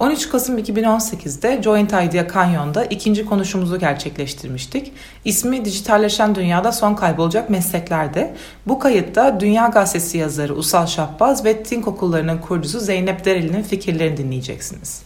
[0.00, 4.92] 13 Kasım 2018'de Joint Idea Canyon'da ikinci konuşumuzu gerçekleştirmiştik.
[5.24, 8.34] İsmi Dijitalleşen Dünyada Son Kaybolacak Meslekler'de.
[8.66, 15.02] Bu kayıtta Dünya Gazetesi yazarı Usal Şahbaz ve Think Okullarının kurucusu Zeynep Dereli'nin fikirlerini dinleyeceksiniz.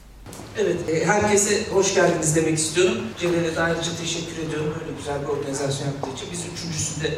[0.58, 2.98] Evet, e, herkese hoş geldiniz demek istiyorum.
[3.20, 4.74] Celal'e de ayrıca teşekkür ediyorum.
[4.80, 6.28] Böyle güzel bir organizasyon yaptığı için.
[6.32, 7.10] Biz üçüncüsünde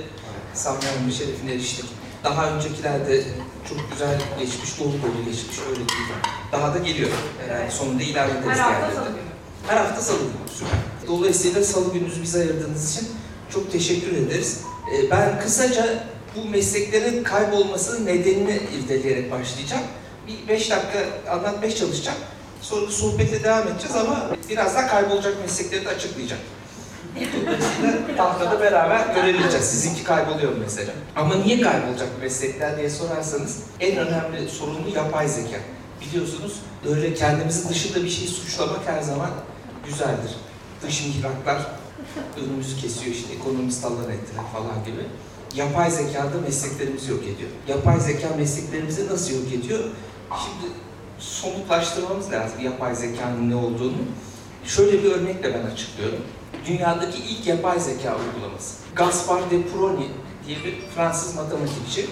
[0.55, 1.85] Samya'nın şerefine eriştik.
[2.25, 3.23] Daha öncekiler de
[3.69, 6.09] çok güzel geçmiş, dolu dolu geçmiş, öyle değil.
[6.53, 7.11] Daha da geliyor
[7.49, 7.71] herhalde.
[7.71, 8.47] Sonunda ilave ederiz.
[8.49, 9.19] Her hafta salı günü.
[9.67, 10.49] Her hafta salı günü.
[10.55, 10.79] Süper.
[11.09, 13.09] Dolayısıyla salı gününüzü bize ayırdığınız için
[13.53, 14.61] çok teşekkür ederiz.
[14.97, 16.05] E, Ben kısaca
[16.37, 19.83] bu mesleklerin kaybolması nedenini irdeleyerek başlayacağım.
[20.29, 20.99] Bir beş dakika
[21.31, 22.19] anlatmaya çalışacağım.
[22.63, 26.43] Sonra sohbete devam edeceğiz ama biraz daha kaybolacak meslekleri de açıklayacağım.
[27.17, 29.67] Dolayısıyla tahtada beraber görevleyeceğiz.
[29.67, 30.93] Sizinki kayboluyor mesela.
[31.17, 35.57] Ama niye kaybolacak meslekler diye sorarsanız en önemli sorunu yapay zeka.
[36.01, 36.53] Biliyorsunuz
[36.85, 39.31] böyle kendimizi dışında bir şey suçlamak her zaman
[39.87, 40.31] güzeldir.
[40.83, 41.59] Dış mihraklar
[42.45, 45.07] önümüzü kesiyor işte ekonomist Allah ettiler falan gibi.
[45.55, 47.51] Yapay zeka da mesleklerimizi yok ediyor.
[47.69, 49.81] Yapay zeka mesleklerimizi nasıl yok ediyor?
[50.31, 50.73] Şimdi
[51.19, 53.97] somutlaştırmamız lazım yapay zekanın ne olduğunu.
[54.65, 56.19] Şöyle bir örnekle ben açıklıyorum.
[56.67, 58.75] Dünyadaki ilk yapay zeka uygulaması.
[58.95, 60.07] Gaspar de Prony
[60.47, 62.07] diye bir Fransız matematikçi.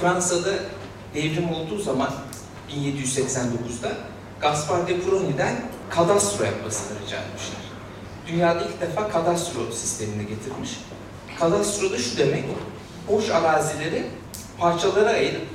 [0.00, 0.52] Fransa'da
[1.14, 2.10] devrim olduğu zaman
[2.70, 3.92] 1789'da
[4.40, 5.56] Gaspar de Prony'den
[5.90, 7.60] kadastro yapmasını rica etmişler.
[8.28, 10.70] Dünyada ilk defa kadastro sistemini getirmiş.
[11.38, 12.44] Kadastro da şu demek,
[13.08, 14.06] boş arazileri
[14.58, 15.46] parçalara ayırıp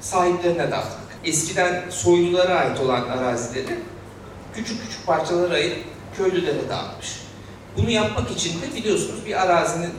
[0.00, 1.00] sahiplerine dağıtmak.
[1.24, 3.78] Eskiden soylulara ait olan arazileri
[4.54, 5.84] küçük küçük parçalara ayırıp
[6.16, 7.19] köylülere dağıtmış.
[7.76, 9.92] Bunu yapmak için de biliyorsunuz bir arazinin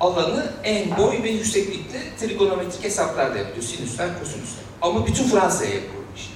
[0.00, 3.62] alanı en boy ve yükseklikte trigonometrik hesaplar da yapıyor.
[3.62, 4.64] Sinüsler, kosinüsler.
[4.82, 6.30] Ama bütün Fransa'ya yapıyor bu işi.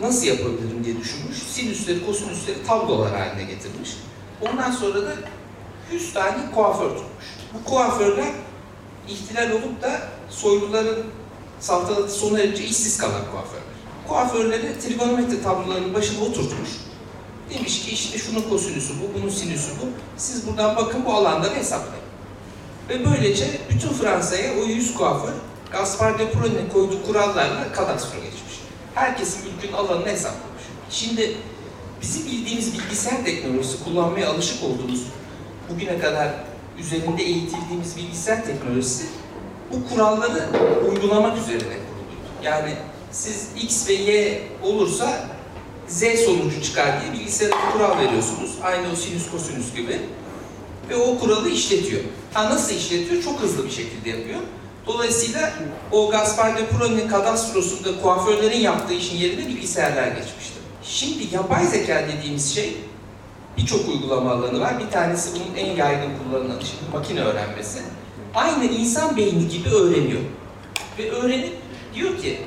[0.00, 1.38] Nasıl yapabilirim diye düşünmüş.
[1.38, 3.90] Sinüsleri, kosinüsleri tablolar haline getirmiş.
[4.40, 5.14] Ondan sonra da
[5.92, 7.24] 100 tane kuaför tutmuş.
[7.54, 8.32] Bu kuaförler
[9.08, 10.00] ihtilal olup da
[10.30, 11.06] soyluların
[11.60, 13.68] saltanatı sona erince işsiz kalan kuaförler.
[14.08, 16.68] Kuaförleri trigonometri tablolarının başına oturtmuş.
[17.54, 19.86] Demiş ki işte şunun kosinüsü bu, bunun sinüsü bu.
[20.16, 22.04] Siz buradan bakın bu alanları hesaplayın.
[22.88, 25.32] Ve böylece bütün Fransa'ya o 100 kuaför
[25.72, 28.60] Gaspar de Prony'nin koyduğu kurallarla kadastro geçmiş.
[28.94, 30.62] Herkesin mülkün alanını hesaplamış.
[30.90, 31.36] Şimdi
[32.02, 35.02] bizim bildiğimiz bilgisayar teknolojisi kullanmaya alışık olduğumuz
[35.70, 36.28] bugüne kadar
[36.78, 39.06] üzerinde eğitildiğimiz bilgisayar teknolojisi
[39.72, 40.48] bu kuralları
[40.90, 42.16] uygulamak üzerine kuruldu.
[42.42, 42.74] Yani
[43.10, 45.28] siz X ve Y olursa
[45.88, 48.50] Z sonucu çıkar diye bilgisayara bir kural veriyorsunuz.
[48.62, 50.00] Aynı o sinüs kosinüs gibi.
[50.90, 52.00] Ve o kuralı işletiyor.
[52.34, 53.22] Ha nasıl işletiyor?
[53.22, 54.40] Çok hızlı bir şekilde yapıyor.
[54.86, 55.52] Dolayısıyla
[55.92, 60.54] o Gaspar de Prony'nin kadastrosunda kuaförlerin yaptığı işin yerine bilgisayarlar geçmişti.
[60.82, 62.76] Şimdi yapay zeka dediğimiz şey
[63.56, 64.78] birçok uygulama alanı var.
[64.78, 67.78] Bir tanesi bunun en yaygın kullanılanı şimdi makine öğrenmesi.
[68.34, 70.20] Aynı insan beyni gibi öğreniyor.
[70.98, 71.52] Ve öğrenip
[71.94, 72.38] diyor ki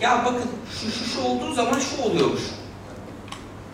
[0.00, 2.42] ya bakın şu şu şu olduğu zaman şu oluyormuş.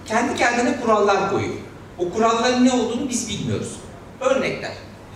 [0.09, 1.55] Kendi kendine kurallar koyuyor.
[1.99, 3.73] O kuralların ne olduğunu biz bilmiyoruz.
[4.21, 4.73] Örnekler.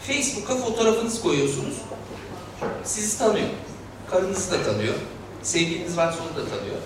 [0.06, 1.74] Facebook'a fotoğrafınızı koyuyorsunuz.
[2.84, 3.48] Sizi tanıyor.
[4.10, 4.94] Karınızı da tanıyor.
[5.42, 6.76] Sevgiliniz varsa onu da tanıyor.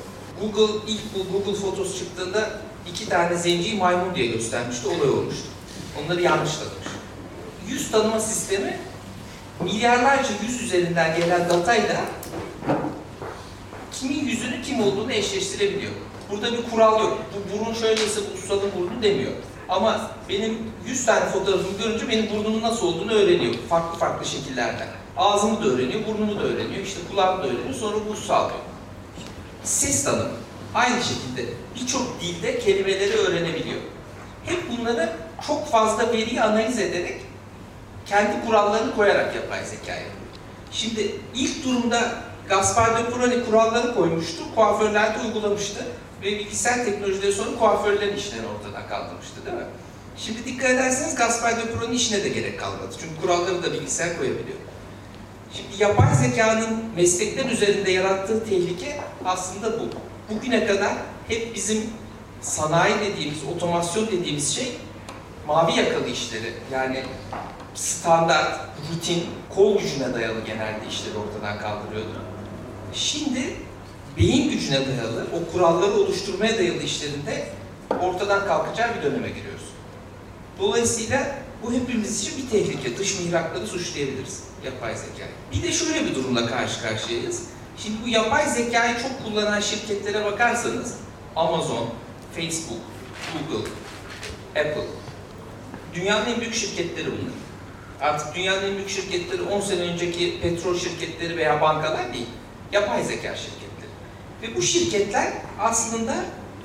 [0.41, 2.51] Google ilk bu Google fotosu çıktığında
[2.91, 4.89] iki tane zenciyi maymun diye göstermişti.
[4.89, 5.47] Olay olmuştu.
[6.05, 6.89] Onları yanlış tanımış.
[7.69, 8.79] Yüz tanıma sistemi
[9.61, 12.05] milyarlarca yüz üzerinden gelen datayla
[13.93, 15.93] kimin yüzünü kim olduğunu eşleştirebiliyor.
[16.35, 17.19] Burada bir kural yok.
[17.35, 19.33] Bu burun şöyleyse bu ustalın burnu demiyor.
[19.69, 23.55] Ama benim 100 tane fotoğrafımı görünce benim burnumun nasıl olduğunu öğreniyor.
[23.69, 24.89] Farklı farklı şekillerden.
[25.17, 27.75] Ağzımı da öğreniyor, burnumu da öğreniyor, işte kulağımı da öğreniyor.
[27.75, 28.59] Sonra bu sağlıyor.
[29.65, 30.31] Ses tanımı.
[30.75, 33.81] Aynı şekilde birçok dilde kelimeleri öğrenebiliyor.
[34.45, 35.13] Hep bunları
[35.47, 37.21] çok fazla veriyi analiz ederek
[38.07, 40.15] kendi kurallarını koyarak yapay zeka yapıyor.
[40.73, 42.13] Şimdi ilk durumda
[42.49, 45.85] Gaspar de Prony kuralları koymuştu, kuaförler de uygulamıştı
[46.25, 49.67] ve bilgisayar teknolojileri sonra kuaförlerin işlerini ortadan kaldırmıştı değil mi?
[50.17, 52.97] Şimdi dikkat ederseniz Gaspar de Prony işine de gerek kalmadı.
[53.01, 54.59] Çünkü kuralları da bilgisayar koyabiliyor.
[55.53, 59.85] Şimdi yapay zekanın meslekler üzerinde yarattığı tehlike aslında bu.
[60.31, 60.93] Bugüne kadar
[61.29, 61.83] hep bizim
[62.41, 64.73] sanayi dediğimiz, otomasyon dediğimiz şey
[65.47, 67.03] mavi yakalı işleri yani
[67.75, 68.61] standart,
[68.93, 69.25] rutin,
[69.55, 72.23] kol gücüne dayalı genelde işleri ortadan kaldırıyordu.
[72.93, 73.57] Şimdi
[74.19, 77.49] beyin gücüne dayalı, o kuralları oluşturmaya dayalı işlerinde
[78.01, 79.65] ortadan kalkacak bir döneme giriyoruz.
[80.61, 82.99] Dolayısıyla bu hepimiz için bir tehlike.
[82.99, 85.29] Dış mihrakları suçlayabiliriz yapay zeka.
[85.53, 87.43] Bir de şöyle bir durumla karşı karşıyayız.
[87.79, 90.95] Şimdi bu yapay zekayı çok kullanan şirketlere bakarsanız
[91.37, 91.89] Amazon,
[92.37, 92.81] Facebook,
[93.33, 93.71] Google,
[94.57, 94.87] Apple.
[95.95, 97.35] Dünyanın en büyük şirketleri bunlar.
[98.01, 102.27] Artık dünyanın en büyük şirketleri 10 sene önceki petrol şirketleri veya bankalar değil.
[102.73, 103.64] Yapay zeka şirketleri.
[104.45, 106.15] Ve bu şirketler aslında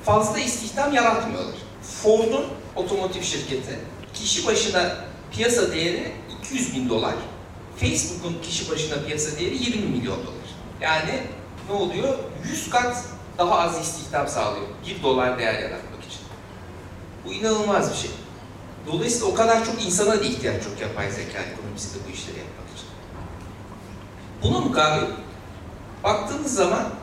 [0.06, 1.56] fazla istihdam yaratmıyorlar.
[2.04, 2.46] Ford'un
[2.76, 3.80] otomotiv şirketi
[4.14, 4.96] kişi başına
[5.32, 6.12] piyasa değeri
[6.44, 7.16] 200 bin dolar.
[7.78, 10.50] Facebook'un kişi başına piyasa değeri 20 milyon dolar.
[10.82, 11.20] Yani
[11.70, 12.18] ne oluyor?
[12.52, 13.04] 100 kat
[13.38, 14.68] daha az istihdam sağlıyor.
[14.88, 16.22] 1 dolar değer yaratmak için.
[17.26, 18.12] Bu inanılmaz bir şey.
[18.88, 22.88] Dolayısıyla o kadar çok insana da ihtiyaç yok yapay zeka ekonomisinde bu işleri yapmak için.
[24.44, 25.14] Buna mukabil
[26.04, 26.99] baktığınız zaman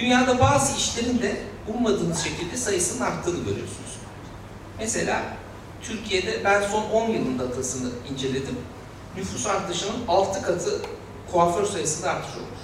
[0.00, 1.36] dünyada bazı işlerin de
[1.68, 3.98] ummadığınız şekilde sayısının arttığını görüyorsunuz.
[4.78, 5.22] Mesela
[5.82, 8.58] Türkiye'de ben son 10 yılın datasını inceledim.
[9.16, 10.82] Nüfus artışının 6 katı
[11.32, 12.60] kuaför sayısında artış olmuş.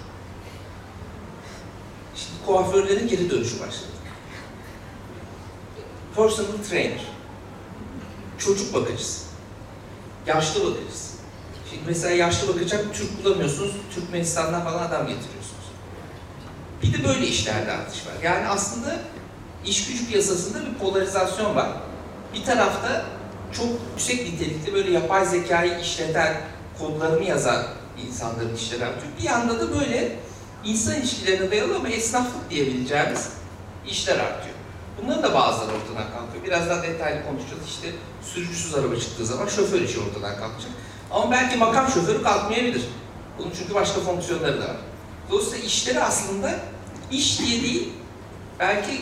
[2.14, 3.94] Şimdi kuaförlerin geri dönüşü başladı.
[6.16, 7.04] Personal trainer,
[8.38, 9.25] çocuk bakıcısı,
[10.26, 11.14] yaşlı bakıcısı.
[11.70, 15.33] Şimdi mesela yaşlı bakacak Türk bulamıyorsunuz, Türkmenistan'dan falan adam getiriyorsunuz.
[16.84, 18.12] Bir de böyle işlerde artış var.
[18.22, 18.96] Yani aslında
[19.66, 21.69] iş gücü piyasasında bir polarizasyon var.
[22.34, 23.04] Bir tarafta
[23.52, 26.36] çok yüksek nitelikli böyle yapay zekayı işleten,
[26.78, 27.66] kodlarını yazan
[28.08, 29.12] insanların işleri artıyor.
[29.19, 30.16] Bir yanda da böyle
[30.64, 33.28] insan ilişkilerine dayalı ama esnaflık diyebileceğimiz
[33.88, 34.54] işler artıyor.
[35.02, 36.44] Bunların da bazıları ortadan kalkıyor.
[36.44, 37.62] Biraz daha detaylı konuşacağız.
[37.69, 37.88] İşte
[38.22, 40.70] sürücüsüz araba çıktığı zaman şoför işi ortadan kalkacak.
[41.10, 42.82] Ama belki makam şoförü kalkmayabilir.
[43.38, 44.76] Bunun çünkü başka fonksiyonları da var.
[45.31, 46.54] Dolayısıyla işleri aslında
[47.16, 47.88] iş diye değil,
[48.61, 49.00] belki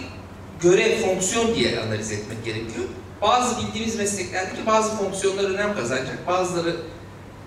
[0.60, 2.84] görev, fonksiyon diye analiz etmek gerekiyor.
[3.22, 6.76] Bazı bildiğimiz mesleklerdeki bazı fonksiyonlar önem kazanacak, bazıları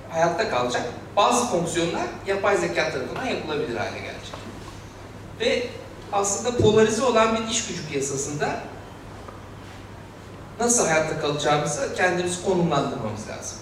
[0.09, 0.83] hayatta kalacak.
[1.15, 4.35] Bazı fonksiyonlar yapay zeka tarafından yapılabilir hale gelecek.
[5.39, 5.67] Ve
[6.13, 8.59] aslında polarize olan bir iş gücü piyasasında
[10.59, 13.57] nasıl hayatta kalacağımızı kendimizi konumlandırmamız lazım.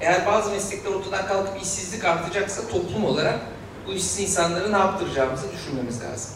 [0.00, 3.38] Eğer bazı meslekler ortadan kalkıp işsizlik artacaksa toplum olarak
[3.86, 6.30] bu işsiz insanları ne yaptıracağımızı düşünmemiz lazım.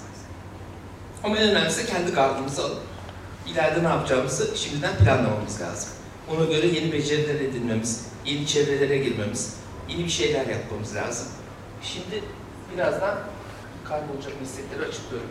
[1.24, 2.82] Ama en önemlisi kendi gardımızı alıp
[3.46, 5.88] ileride ne yapacağımızı şimdiden planlamamız lazım.
[6.30, 9.54] Ona göre yeni beceriler edinmemiz, yeni çevrelere girmemiz,
[9.88, 11.26] yeni bir şeyler yapmamız lazım.
[11.82, 12.24] Şimdi
[12.74, 13.18] birazdan
[13.84, 15.30] kaybolacak meslekleri açıklıyorum.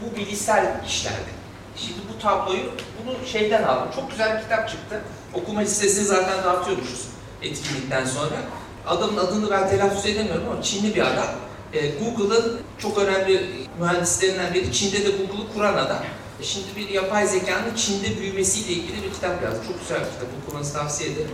[0.00, 1.44] Bu bilişsel işlerdi.
[1.76, 2.64] Şimdi bu tabloyu,
[3.02, 3.88] bunu şeyden aldım.
[3.94, 5.00] Çok güzel bir kitap çıktı.
[5.34, 7.08] Okuma listesini zaten dağıtıyormuşuz
[7.42, 8.36] etkinlikten sonra.
[8.86, 11.28] Adamın adını ben telaffuz edemiyorum ama Çinli bir adam.
[11.72, 13.50] Ee, Google'ın çok önemli
[13.80, 14.72] mühendislerinden biri.
[14.72, 15.98] Çin'de de Google'ı kuran adam.
[16.40, 19.58] E şimdi bir yapay zekanın Çin'de büyümesiyle ilgili bir kitap yazdı.
[19.68, 20.28] Çok güzel bir kitap.
[20.42, 21.30] Okumanızı tavsiye ederim.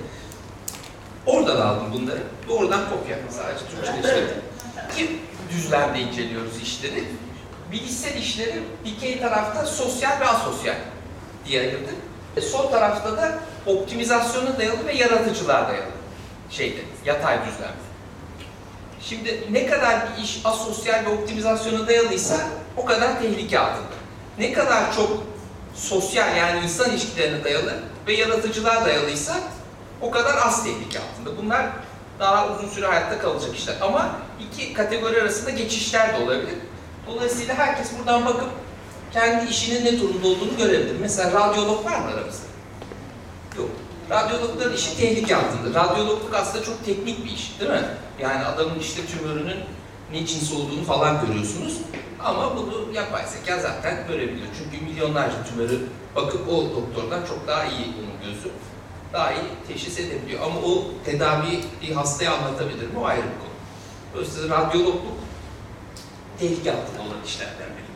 [1.27, 2.23] Oradan aldım bunları.
[2.49, 4.43] Doğrudan kopya sadece Türkçeleştirdim.
[4.93, 5.21] İki
[5.53, 7.05] düzlemde inceliyoruz işleri.
[7.73, 10.75] Bilişsel işleri dikey tarafta sosyal ve asosyal
[11.47, 11.95] diye ayırdık.
[12.37, 15.91] E, sol tarafta da optimizasyona dayalı ve yaratıcılığa dayalı
[16.51, 17.91] şeyde, yatay düzlemde.
[19.01, 22.37] Şimdi ne kadar bir iş asosyal ve optimizasyona dayalıysa
[22.77, 24.01] o kadar tehlike altında.
[24.39, 25.23] Ne kadar çok
[25.75, 29.37] sosyal yani insan ilişkilerine dayalı ve yaratıcılığa dayalıysa
[30.01, 31.43] o kadar az tehlike altında.
[31.43, 31.67] Bunlar
[32.19, 33.75] daha uzun süre hayatta kalacak işler.
[33.81, 36.59] Ama iki kategori arasında geçişler de olabilir.
[37.07, 38.51] Dolayısıyla herkes buradan bakıp
[39.13, 40.97] kendi işinin ne durumda olduğunu görebilir.
[41.01, 42.47] Mesela radyolog var mı aramızda?
[43.59, 43.71] Yok.
[44.11, 45.81] Radyologların işi tehlike altında.
[45.81, 47.89] Radyologluk aslında çok teknik bir iş değil mi?
[48.21, 49.59] Yani adamın işte tümörünün
[50.13, 51.79] ne cins olduğunu falan görüyorsunuz.
[52.25, 54.49] Ama bunu yapay zeka zaten görebiliyor.
[54.59, 55.81] Çünkü milyonlarca tümörü
[56.17, 58.51] bakıp o doktordan çok daha iyi bunun gözü.
[59.13, 60.41] Daha iyi teşhis edebiliyor.
[60.43, 61.63] Ama o tedaviyi
[61.95, 62.99] hastaya anlatabilir mi?
[62.99, 63.51] O ayrı bir konu.
[64.15, 65.19] Dolayısıyla radyologluk
[66.39, 67.91] tehlike altında olan işlerden biri.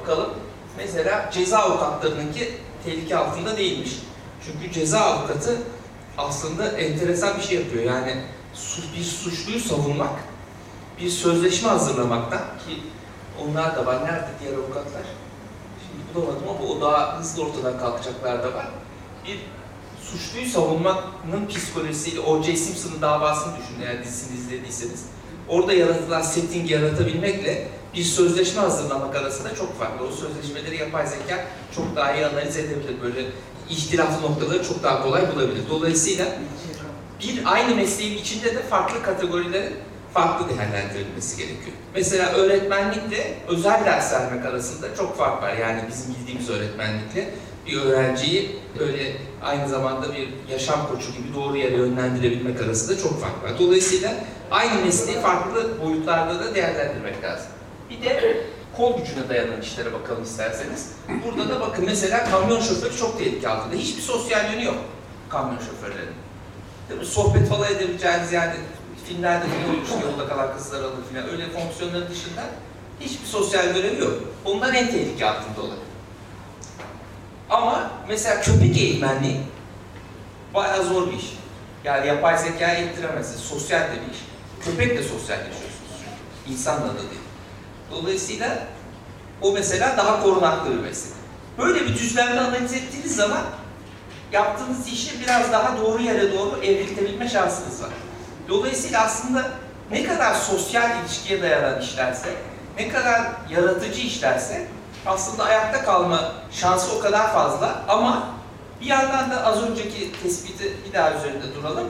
[0.00, 0.30] Bakalım
[0.76, 3.90] mesela ceza avukatlarınınki tehlike altında değilmiş.
[4.46, 5.58] Çünkü ceza avukatı
[6.18, 7.84] aslında enteresan bir şey yapıyor.
[7.84, 8.24] Yani
[8.96, 10.20] bir suçluyu savunmak,
[11.00, 12.82] bir sözleşme hazırlamaktan ki
[13.42, 14.04] onlar da var.
[14.04, 15.02] Nerede diğer avukatlar?
[15.86, 18.68] Şimdi bulamadım ama o daha hızlı ortadan kalkacaklar da var.
[19.26, 19.38] Bir
[20.02, 22.56] suçluyu savunmanın psikolojisiyle O.J.
[22.56, 25.04] Simpson'ın davasını düşünün eğer dizisini izlediyseniz.
[25.48, 30.06] Orada yaratılan setting yaratabilmekle bir sözleşme hazırlamak arasında çok farklı.
[30.06, 31.44] O sözleşmeleri yapay zeka
[31.76, 33.02] çok daha iyi analiz edebilir.
[33.02, 33.26] Böyle
[33.70, 35.62] ihtilaflı noktaları çok daha kolay bulabilir.
[35.70, 36.26] Dolayısıyla
[37.20, 39.74] bir aynı mesleğin içinde de farklı kategorilerin
[40.14, 41.76] farklı değerlendirilmesi gerekiyor.
[41.94, 45.56] Mesela öğretmenlikle özel ders vermek arasında çok fark var.
[45.56, 47.30] Yani bizim bildiğimiz öğretmenlikle
[47.66, 53.42] bir öğrenciyi böyle aynı zamanda bir yaşam koçu gibi doğru yere yönlendirebilmek arasında çok fark
[53.42, 53.58] var.
[53.58, 54.14] Dolayısıyla
[54.50, 57.46] aynı mesleği farklı boyutlarda da değerlendirmek lazım.
[57.90, 58.44] Bir de
[58.76, 60.92] kol gücüne dayanan işlere bakalım isterseniz.
[61.24, 63.74] Burada da bakın mesela kamyon şoförü çok tehlike altında.
[63.74, 64.78] Hiçbir sosyal yönü yok
[65.28, 66.14] kamyon şoförlerinin.
[66.88, 67.06] Değil mi?
[67.06, 68.54] Sohbet falan edebileceğiniz yani
[69.06, 72.42] filmlerde ne işte yolda kalan kızlar alır falan öyle fonksiyonların dışında
[73.00, 74.22] hiçbir sosyal görevi yok.
[74.44, 75.76] Ondan en tehlike altında olan.
[77.50, 79.40] Ama mesela köpek eğitmenliği
[80.54, 81.24] bayağı zor bir iş.
[81.84, 83.40] Yani yapay zeka eğittiremezsiniz.
[83.40, 84.18] Sosyal de bir iş.
[84.64, 85.90] Köpekle sosyalleşiyorsunuz.
[86.48, 87.20] İnsanla da değil.
[87.90, 88.58] Dolayısıyla
[89.42, 91.12] o mesela daha korunaklı bir meslek.
[91.58, 93.42] Böyle bir düzlemde analiz ettiğiniz zaman
[94.32, 97.90] yaptığınız işi biraz daha doğru yere doğru evriltebilme şansınız var.
[98.48, 99.50] Dolayısıyla aslında
[99.90, 102.28] ne kadar sosyal ilişkiye dayanan işlerse,
[102.78, 104.66] ne kadar yaratıcı işlerse
[105.06, 108.28] aslında ayakta kalma şansı o kadar fazla ama
[108.80, 111.88] bir yandan da az önceki tespiti bir daha üzerinde duralım.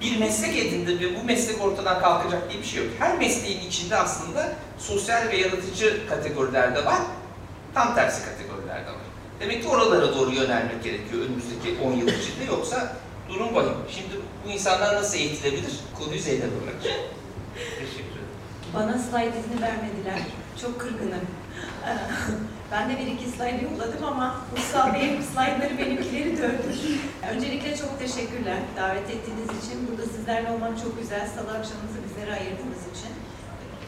[0.00, 2.92] Bir meslek edindi ve bu meslek ortadan kalkacak diye bir şey yok.
[2.98, 6.98] Her mesleğin içinde aslında sosyal ve yaratıcı kategoriler de var.
[7.74, 9.08] Tam tersi kategoriler de var.
[9.40, 12.96] Demek ki oralara doğru yönelmek gerekiyor önümüzdeki 10 yıl içinde yoksa
[13.28, 13.74] durum vahim.
[13.90, 14.08] Şimdi
[14.46, 15.72] bu insanlar nasıl eğitilebilir?
[15.98, 17.00] Konuyu Zeynep'e bırakacağım.
[17.54, 18.28] Teşekkür ederim.
[18.74, 20.18] Bana slide izni vermediler.
[20.62, 21.20] Çok kırgınım.
[22.72, 26.70] Ben de bir iki slide yolladım ama Mustafa Bey'in slaytları benimkileri döndü.
[27.34, 29.88] Öncelikle çok teşekkürler davet ettiğiniz için.
[29.88, 31.26] Burada sizlerle olmak çok güzel.
[31.34, 33.12] Salı akşamınızı bizlere ayırdığınız için.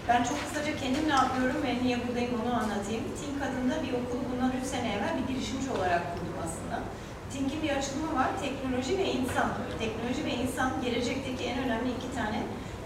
[0.08, 3.04] Ben çok kısaca kendim ne yapıyorum ve niye buradayım onu anlatayım.
[3.18, 6.76] Think adında bir okulu bundan 3 sene evvel bir girişimci olarak kurdum aslında.
[7.32, 8.30] Think'in bir açılımı var.
[8.44, 9.48] Teknoloji ve insan.
[9.82, 12.38] Teknoloji ve insan gelecekteki en önemli iki tane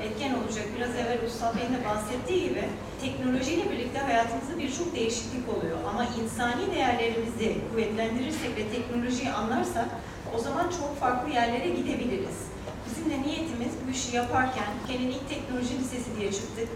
[0.06, 0.66] etken olacak.
[0.76, 2.64] Biraz evvel Usta Bey'in de bahsettiği gibi
[3.02, 5.78] teknolojiyle birlikte hayatımızda birçok değişiklik oluyor.
[5.88, 9.88] Ama insani değerlerimizi kuvvetlendirirsek ve teknolojiyi anlarsak
[10.34, 12.38] o zaman çok farklı yerlere gidebiliriz.
[12.87, 16.68] Bizim de niyetimiz bu işi yaparken Ken'in ilk teknoloji lisesi diye çıktık.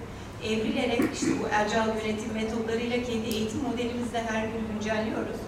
[0.44, 5.38] Evrilerek işte bu agile yönetim metodlarıyla kendi eğitim modelimizi de her gün güncelliyoruz.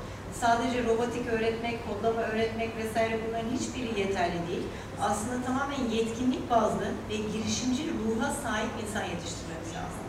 [0.40, 4.62] Sadece robotik öğretmek, kodlama öğretmek vesaire bunların hiçbiri yeterli değil.
[5.02, 10.04] Aslında tamamen yetkinlik bazlı ve girişimci ruha sahip insan yetiştirmemiz lazım.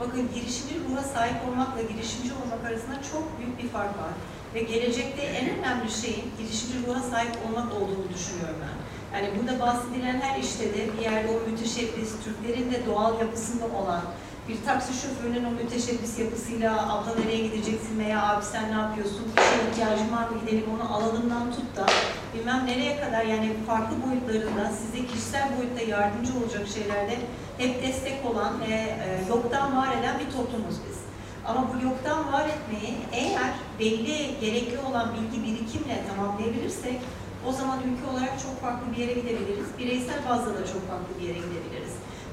[0.00, 4.14] Bakın girişimci ruha sahip olmakla girişimci olmak arasında çok büyük bir fark var.
[4.54, 8.76] Ve gelecekte en önemli şeyin girişimci ruha sahip olmak olduğunu düşünüyorum ben.
[9.14, 14.02] Yani burada bahsedilen her işte de bir yerde o müteşebbis, Türklerin de doğal yapısında olan,
[14.48, 19.42] bir taksi şoförünün o müteşebbis yapısıyla abla nereye gideceksin veya abi sen ne yapıyorsun, bir
[19.42, 21.86] şeye ihtiyacın var mı gidelim onu alalımdan tut da
[22.34, 27.16] bilmem nereye kadar yani farklı boyutlarında size kişisel boyutta yardımcı olacak şeylerde
[27.58, 30.98] hep destek olan ve e, yoktan var eden bir toplumuz biz.
[31.46, 37.00] Ama bu yoktan var etmeyi eğer belli gerekli olan bilgi birikimle tamamlayabilirsek
[37.46, 39.68] o zaman ülke olarak çok farklı bir yere gidebiliriz.
[39.78, 41.87] Bireysel bazda da çok farklı bir yere gidebiliriz.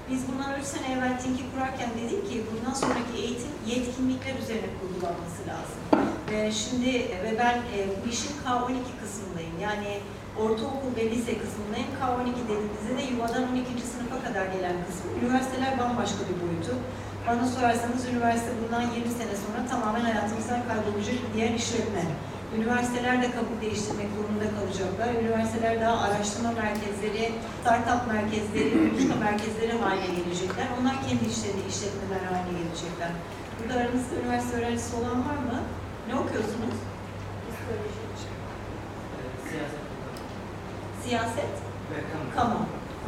[0.09, 5.41] Biz bundan 3 sene evvel Think'i kurarken dedik ki bundan sonraki eğitim yetkinlikler üzerine kurgulanması
[5.51, 5.79] lazım.
[6.31, 6.91] Ve şimdi
[7.23, 9.57] ve ben e, bu işin K12 kısmındayım.
[9.67, 9.91] Yani
[10.43, 11.91] ortaokul ve lise kısmındayım.
[11.99, 13.87] K12 dediğimizde de yuvadan 12.
[13.93, 15.07] sınıfa kadar gelen kısmı.
[15.21, 16.73] Üniversiteler bambaşka bir boyutu.
[17.27, 22.03] Bana sorarsanız üniversite bundan 20 sene sonra tamamen hayatımızdan kaybolacak bir diğer işletme.
[22.57, 25.09] Üniversiteler de kabul değiştirmek durumunda kalacaklar.
[25.21, 27.31] Üniversiteler daha araştırma merkezleri,
[27.61, 30.67] startup merkezleri, buluşma merkezleri haline gelecekler.
[30.77, 33.11] Onlar kendi işlerini işletmeler haline gelecekler.
[33.57, 35.57] Burada aranızda üniversite öğrencisi olan var mı?
[36.07, 36.77] Ne okuyorsunuz?
[41.03, 41.53] Siyaset?
[42.35, 42.59] Kamu.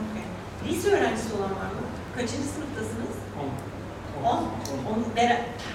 [0.02, 0.26] Okay.
[0.66, 1.84] Lise öğrencisi olan var mı?
[2.16, 3.16] Kaçıncı sınıftasınız?
[4.26, 4.30] 10.
[4.30, 5.06] 10.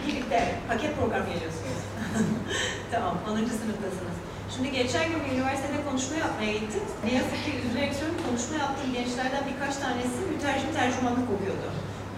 [0.07, 1.91] Birlikte paket program geliyorsunuz.
[2.92, 3.35] tamam, 10.
[3.61, 4.16] sınıftasınız.
[4.54, 6.85] Şimdi geçen gün bir üniversitede konuşma yapmaya gittim.
[7.07, 11.69] Ne yazık ki söylüyorum, konuşma yaptığım gençlerden birkaç tanesi mütercim tercümanlık okuyordu.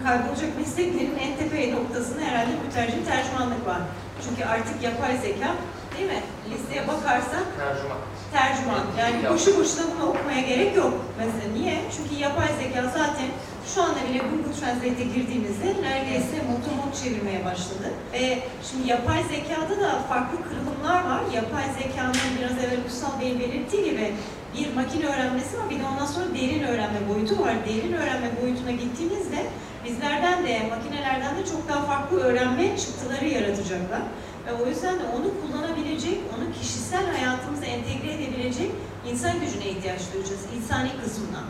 [0.03, 3.81] Kaybolacak mesleklerin en tepe noktasında herhalde mütercim tercümanlık var.
[4.23, 5.49] Çünkü artık yapay zeka,
[5.93, 6.21] değil mi?
[6.49, 7.99] Listeye bakarsak Tercüman.
[8.37, 8.83] tercüman.
[9.01, 10.93] Yani boşu boşuna bunu okumaya gerek yok.
[11.19, 11.75] Mesela niye?
[11.95, 13.29] Çünkü yapay zeka zaten
[13.73, 17.87] şu anda bile Google Translate'e girdiğinizde neredeyse motomot çevirmeye başladı.
[18.13, 21.21] Ve şimdi yapay zekada da farklı kırılımlar var.
[21.33, 24.13] Yapay zekanın biraz evvel Ünsal Bey'in belirttiği gibi
[24.57, 27.55] bir makine öğrenmesi var, bir de ondan sonra derin öğrenme boyutu var.
[27.69, 29.39] Derin öğrenme boyutuna gittiğinizde
[29.85, 34.01] bizlerden de, makinelerden de çok daha farklı öğrenme çıktıları yaratacaklar.
[34.45, 38.71] Ve o yüzden de onu kullanabilecek, onu kişisel hayatımıza entegre edebilecek
[39.11, 41.43] insan gücüne ihtiyaç duyacağız, insani kısmına.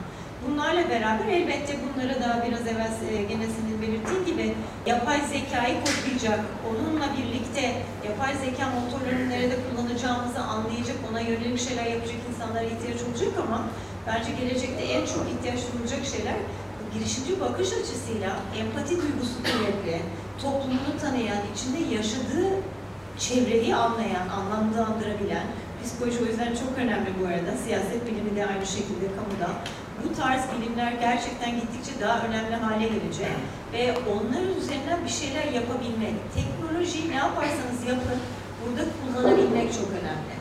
[0.47, 6.39] Bunlarla beraber elbette bunları daha biraz evvel e, gene senin belirttiğin gibi yapay zekayı kodlayacak,
[6.69, 7.73] onunla birlikte
[8.09, 13.59] yapay zeka motorlarını nerede kullanacağımızı anlayacak, ona yönelik şeyler yapacak insanlara ihtiyaç olacak ama
[14.07, 16.37] bence gelecekte en çok ihtiyaç duyulacak şeyler
[16.93, 19.97] girişimci bakış açısıyla empati duygusu kuvvetli,
[20.41, 22.49] toplumunu tanıyan, içinde yaşadığı
[23.19, 25.47] çevreyi anlayan, anlamlandırabilen,
[25.83, 29.49] psikoloji o yüzden çok önemli bu arada, siyaset bilimi de aynı şekilde kamuda.
[30.03, 33.35] Bu tarz bilimler gerçekten gittikçe daha önemli hale gelecek
[33.73, 38.19] ve onların üzerinden bir şeyler yapabilmek, teknolojiyi ne yaparsanız yapın,
[38.61, 40.35] burada kullanabilmek çok önemli.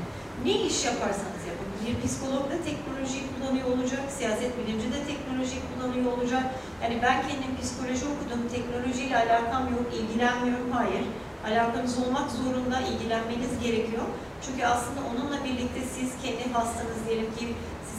[0.45, 6.07] Ne iş yaparsanız yapın, bir psikolog da teknolojiyi kullanıyor olacak, siyaset bilimci de teknolojiyi kullanıyor
[6.13, 6.45] olacak.
[6.83, 11.05] Yani ben kendim psikoloji okudum, teknolojiyle alakam yok, ilgilenmiyorum, hayır
[11.49, 14.07] alakanız olmak zorunda, ilgilenmeniz gerekiyor.
[14.45, 17.47] Çünkü aslında onunla birlikte siz kendi hastanız diyelim ki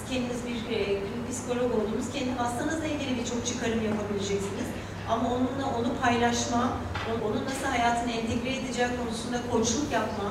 [0.09, 4.67] kendiniz bir e, psikolog olduğunuz kendi hastanızla ilgili birçok çıkarım yapabileceksiniz.
[5.09, 6.63] Ama onunla onu paylaşma,
[7.25, 10.29] onun nasıl hayatını entegre edeceği konusunda koçluk yapma,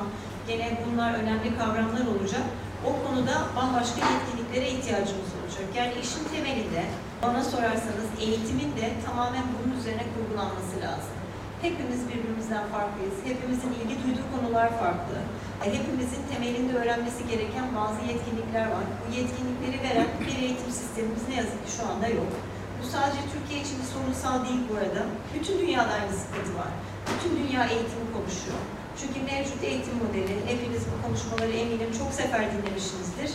[0.49, 2.45] gene bunlar önemli kavramlar olacak.
[2.89, 5.67] O konuda bambaşka yetkinliklere ihtiyacımız olacak.
[5.77, 6.83] Yani işin temelinde
[7.23, 11.15] bana sorarsanız eğitimin de tamamen bunun üzerine kurgulanması lazım.
[11.63, 13.17] Hepimiz birbirimizden farklıyız.
[13.25, 15.17] Hepimizin ilgi duyduğu konular farklı.
[15.61, 18.85] Hepimizin temelinde öğrenmesi gereken bazı yetkinlikler var.
[19.01, 22.33] Bu yetkinlikleri veren bir eğitim sistemimiz ne yazık ki şu anda yok.
[22.79, 25.03] Bu sadece Türkiye için bir sorunsal değil bu arada.
[25.35, 26.71] Bütün dünyada aynı sıkıntı var.
[27.11, 28.61] Bütün dünya eğitimi konuşuyor.
[28.99, 33.31] Çünkü mevcut eğitim modeli, hepiniz bu konuşmaları eminim çok sefer dinlemişsinizdir.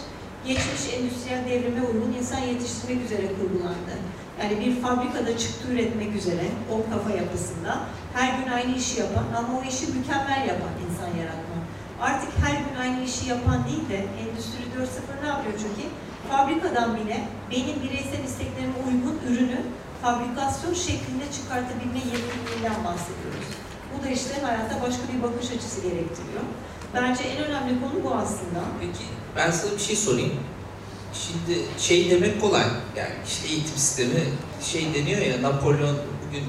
[0.47, 3.95] Geçmiş endüstriyel devrime uygun insan yetiştirmek üzere kurgulandı.
[4.41, 7.71] Yani bir fabrikada çıktı üretmek üzere o kafa yapısında
[8.13, 11.48] her gün aynı işi yapan ama o işi mükemmel yapan insan yaratma.
[12.01, 15.87] Artık her gün aynı işi yapan değil de Endüstri 4.0 ne yapıyor çünkü?
[16.29, 19.61] Fabrikadan bile benim bireysel isteklerime uygun ürünü
[20.01, 23.47] fabrikasyon şeklinde çıkartabilme yetkinliğinden bahsediyoruz.
[23.93, 26.43] Bu da işte hayata başka bir bakış açısı gerektiriyor.
[26.93, 28.59] Bence en önemli konu bu aslında.
[28.79, 29.03] Peki
[29.35, 30.39] ben sana bir şey sorayım.
[31.13, 32.63] Şimdi şey demek kolay.
[32.95, 34.23] Yani işte eğitim sistemi
[34.61, 35.97] şey deniyor ya Napolyon
[36.27, 36.43] bugün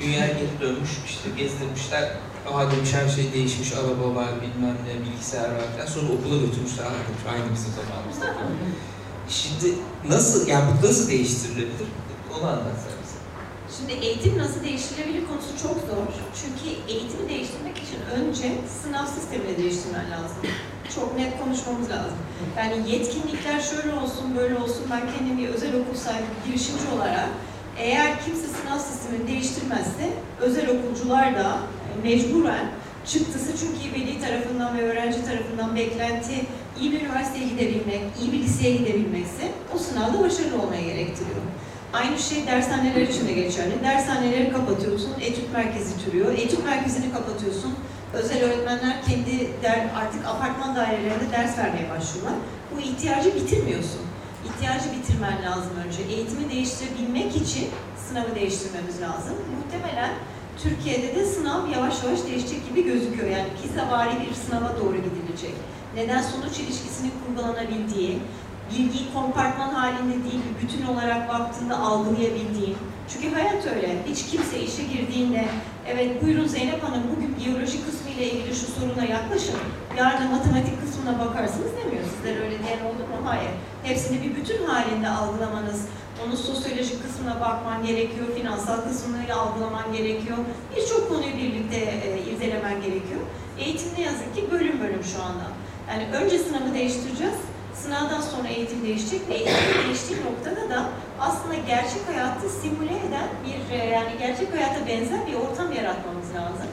[0.00, 2.12] dünyaya geri dönmüş işte gezdirmişler.
[2.52, 5.86] Aha demiş her şey değişmiş, araba var, bilmem ne, bilgisayar var falan.
[5.86, 8.26] Sonra okula götürmüşler, aha demiş aynı bizim zamanımızda.
[9.28, 9.74] Şimdi
[10.08, 11.88] nasıl, yani bu nasıl değiştirilebilir?
[12.34, 13.18] Onu anlatsana bize.
[13.76, 16.06] Şimdi eğitim nasıl değiştirilebilir konusu çok zor.
[16.40, 20.36] Çünkü eğitimi değiştirmek için önce sınav sistemini değiştirmen lazım.
[20.94, 22.18] Çok net konuşmamız lazım.
[22.56, 24.84] Yani yetkinlikler şöyle olsun, böyle olsun.
[24.90, 27.28] Ben kendim bir özel okul sahibi, girişimci olarak
[27.78, 31.58] eğer kimse sınav sistemini değiştirmezse özel okulcular da
[32.04, 32.66] mecburen
[33.06, 36.34] çıktısı çünkü veli tarafından ve öğrenci tarafından beklenti
[36.80, 41.40] iyi bir üniversiteye gidebilmek, iyi bir liseye gidebilmekse o sınavda başarılı olmaya gerektiriyor.
[41.92, 43.72] Aynı şey dershaneler için de geçerli.
[43.84, 46.32] Dershaneleri kapatıyorsun, etüt merkezi türüyor.
[46.32, 47.74] Etüt merkezini kapatıyorsun.
[48.12, 52.34] Özel öğretmenler kendi der, artık apartman dairelerinde ders vermeye başlıyorlar.
[52.74, 54.00] Bu ihtiyacı bitirmiyorsun.
[54.44, 56.02] İhtiyacı bitirmen lazım önce.
[56.14, 57.68] Eğitimi değiştirebilmek için
[58.08, 59.34] sınavı değiştirmemiz lazım.
[59.56, 60.10] Muhtemelen
[60.62, 63.28] Türkiye'de de sınav yavaş yavaş değişecek gibi gözüküyor.
[63.30, 65.54] Yani pizzavari bir sınava doğru gidilecek.
[65.94, 68.18] Neden sonuç ilişkisinin kurgulanabildiği,
[68.70, 72.76] bilgiyi kompartman halinde değil, bütün olarak baktığında algılayabildiğin.
[73.08, 73.96] Çünkü hayat öyle.
[74.10, 75.44] Hiç kimse işe girdiğinde,
[75.86, 79.56] evet buyurun Zeynep Hanım bugün biyoloji kısmı ile ilgili şu soruna yaklaşın.
[79.98, 82.04] Yarın matematik kısmına bakarsınız demiyor.
[82.16, 83.16] Sizler öyle diyen oldu mu?
[83.24, 83.50] Hayır.
[83.82, 85.86] Hepsini bir bütün halinde algılamanız,
[86.24, 90.38] onun sosyolojik kısmına bakman gerekiyor, finansal kısmını algılaman gerekiyor.
[90.76, 93.20] Birçok konuyu birlikte e, irdelemen gerekiyor.
[93.58, 95.46] Eğitim ne yazık ki bölüm bölüm şu anda.
[95.88, 97.38] Yani önce sınavı değiştireceğiz,
[97.74, 100.88] sınavdan sonra eğitim değişecek ve eğitim değiştiği noktada da
[101.20, 106.70] aslında gerçek hayatı simüle eden bir, e, yani gerçek hayata benzer bir ortam yaratmamız lazım.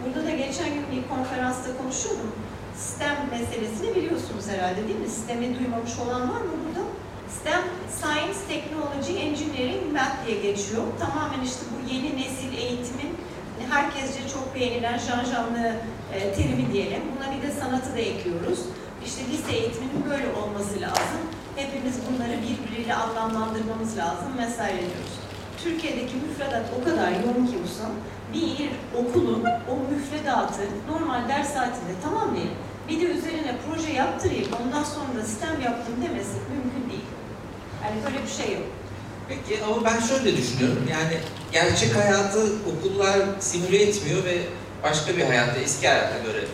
[0.00, 2.32] Burada da geçen gün bir konferansta konuşuyordum.
[2.76, 5.08] STEM meselesini biliyorsunuz herhalde değil mi?
[5.08, 6.86] STEM'i duymamış olan var mı burada?
[7.40, 7.62] STEM,
[8.00, 10.82] Science, Technology, Engineering, Math diye geçiyor.
[10.98, 13.12] Tamamen işte bu yeni nesil eğitimin
[13.70, 15.76] herkesce çok beğenilen janjanlı
[16.14, 17.02] e, terimi diyelim.
[17.16, 18.58] Buna bir de sanatı da ekliyoruz.
[19.06, 21.22] İşte lise eğitiminin böyle olması lazım.
[21.56, 25.14] Hepimiz bunları birbiriyle anlamlandırmamız lazım vesaire diyoruz.
[25.64, 27.92] Türkiye'deki müfredat o kadar yoğun ki Usam,
[28.34, 28.70] bir
[29.00, 32.52] okulun o müfredatı normal ders saatinde tamamlayıp
[32.88, 37.03] bir de üzerine proje yaptırayım, ondan sonra sistem yaptım demesi mümkün değil.
[37.84, 38.62] Yani böyle bir şey yok.
[39.28, 40.82] Peki ama ben şöyle düşünüyorum.
[40.90, 41.18] Yani
[41.52, 42.40] gerçek hayatı
[42.72, 44.38] okullar simüle etmiyor ve
[44.82, 46.44] başka bir hayatta, eski hayata göre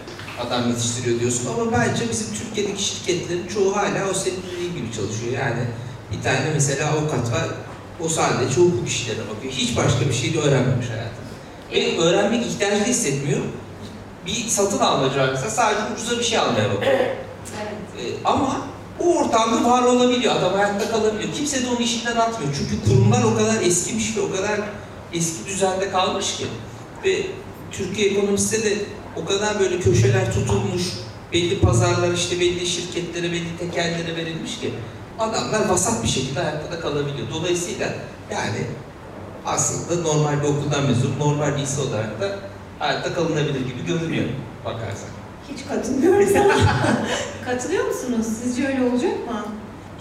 [0.40, 1.48] adam yetiştiriyor diyorsun.
[1.54, 5.32] Ama bence bizim Türkiye'deki şirketlerin çoğu hala o senin dediğin gibi çalışıyor.
[5.32, 5.62] Yani
[6.12, 7.48] bir tane mesela avukat var,
[8.00, 9.52] o sadece hukuk işlerine bakıyor.
[9.52, 11.30] Hiç başka bir şey de öğrenmemiş hayatında.
[11.72, 13.40] Ve öğrenmek ihtiyacı hissetmiyor.
[14.26, 16.92] Bir satın almacı varsa sadece ucuza bir şey almaya bakıyor.
[16.92, 17.16] Evet.
[17.98, 18.60] Ee, ama
[19.00, 20.36] o ortamda var olabiliyor.
[20.36, 21.34] Adam hayatta kalabiliyor.
[21.34, 22.54] Kimse de onu işinden atmıyor.
[22.58, 24.60] Çünkü kurumlar o kadar eskimiş ve o kadar
[25.12, 26.46] eski düzende kalmış ki.
[27.04, 27.26] Ve
[27.72, 28.74] Türkiye ekonomisinde de
[29.16, 30.82] o kadar böyle köşeler tutulmuş,
[31.32, 34.72] belli pazarlar işte belli şirketlere, belli tekerlere verilmiş ki
[35.18, 37.28] adamlar vasat bir şekilde hayatta da kalabiliyor.
[37.34, 37.86] Dolayısıyla
[38.30, 38.66] yani
[39.46, 42.38] aslında normal bir okuldan mezun, normal bir lise olarak da
[42.78, 44.24] hayatta kalınabilir gibi görünüyor
[44.64, 45.19] bakarsan.
[45.54, 46.54] Hiç katılmıyoruz ama.
[47.44, 48.26] Katılıyor musunuz?
[48.42, 49.44] Sizce öyle olacak mı?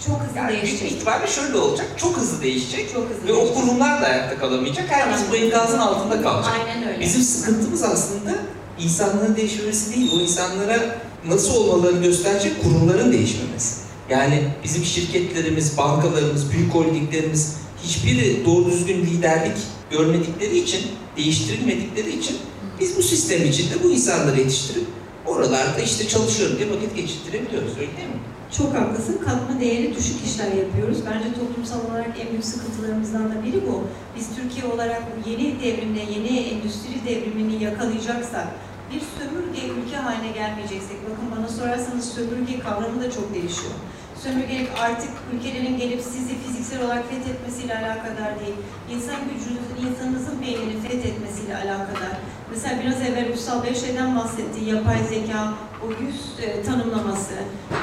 [0.06, 0.92] Çok hızlı Yani değişecek.
[0.92, 3.56] ihtimalle şöyle olacak, çok hızlı değişecek Çok hızlı ve o değişecek.
[3.64, 4.84] kurumlar da hayatta kalamayacak.
[4.88, 6.52] Herkes bu enkazın altında kalacak.
[6.60, 7.00] Aynen öyle.
[7.00, 8.30] Bizim sıkıntımız aslında
[8.78, 13.74] insanların değişmemesi değil, o insanlara nasıl olmalarını gösterecek kurumların değişmemesi.
[14.10, 19.56] Yani bizim şirketlerimiz, bankalarımız, büyük holdinglerimiz hiçbiri doğru düzgün liderlik
[19.90, 20.80] görmedikleri için,
[21.16, 22.36] değiştirilmedikleri için
[22.80, 24.84] biz bu sistem içinde bu insanları yetiştirip
[25.30, 28.20] oralarda işte çalışıyorum diye vakit geçirtirebiliyoruz öyle değil mi?
[28.58, 29.18] Çok haklısın.
[29.24, 30.98] Katma değeri düşük işler yapıyoruz.
[31.06, 33.82] Bence toplumsal olarak en büyük sıkıntılarımızdan da biri bu.
[34.16, 38.46] Biz Türkiye olarak yeni devrimle, yeni endüstri devrimini yakalayacaksak,
[38.90, 43.74] bir sömürge ülke haline gelmeyeceksek, bakın bana sorarsanız sömürge kavramı da çok değişiyor.
[44.22, 48.54] Sömürgelik artık ülkelerin gelip sizi fiziksel olarak fethetmesiyle alakadar değil,
[48.90, 52.14] insan gücünüzün, insanınızın beynini fethetmesiyle alakadar.
[52.50, 55.54] Mesela biraz evvel Ulusal Bey şeyden bahsetti, yapay zeka,
[55.84, 57.34] o yüz e, tanımlaması.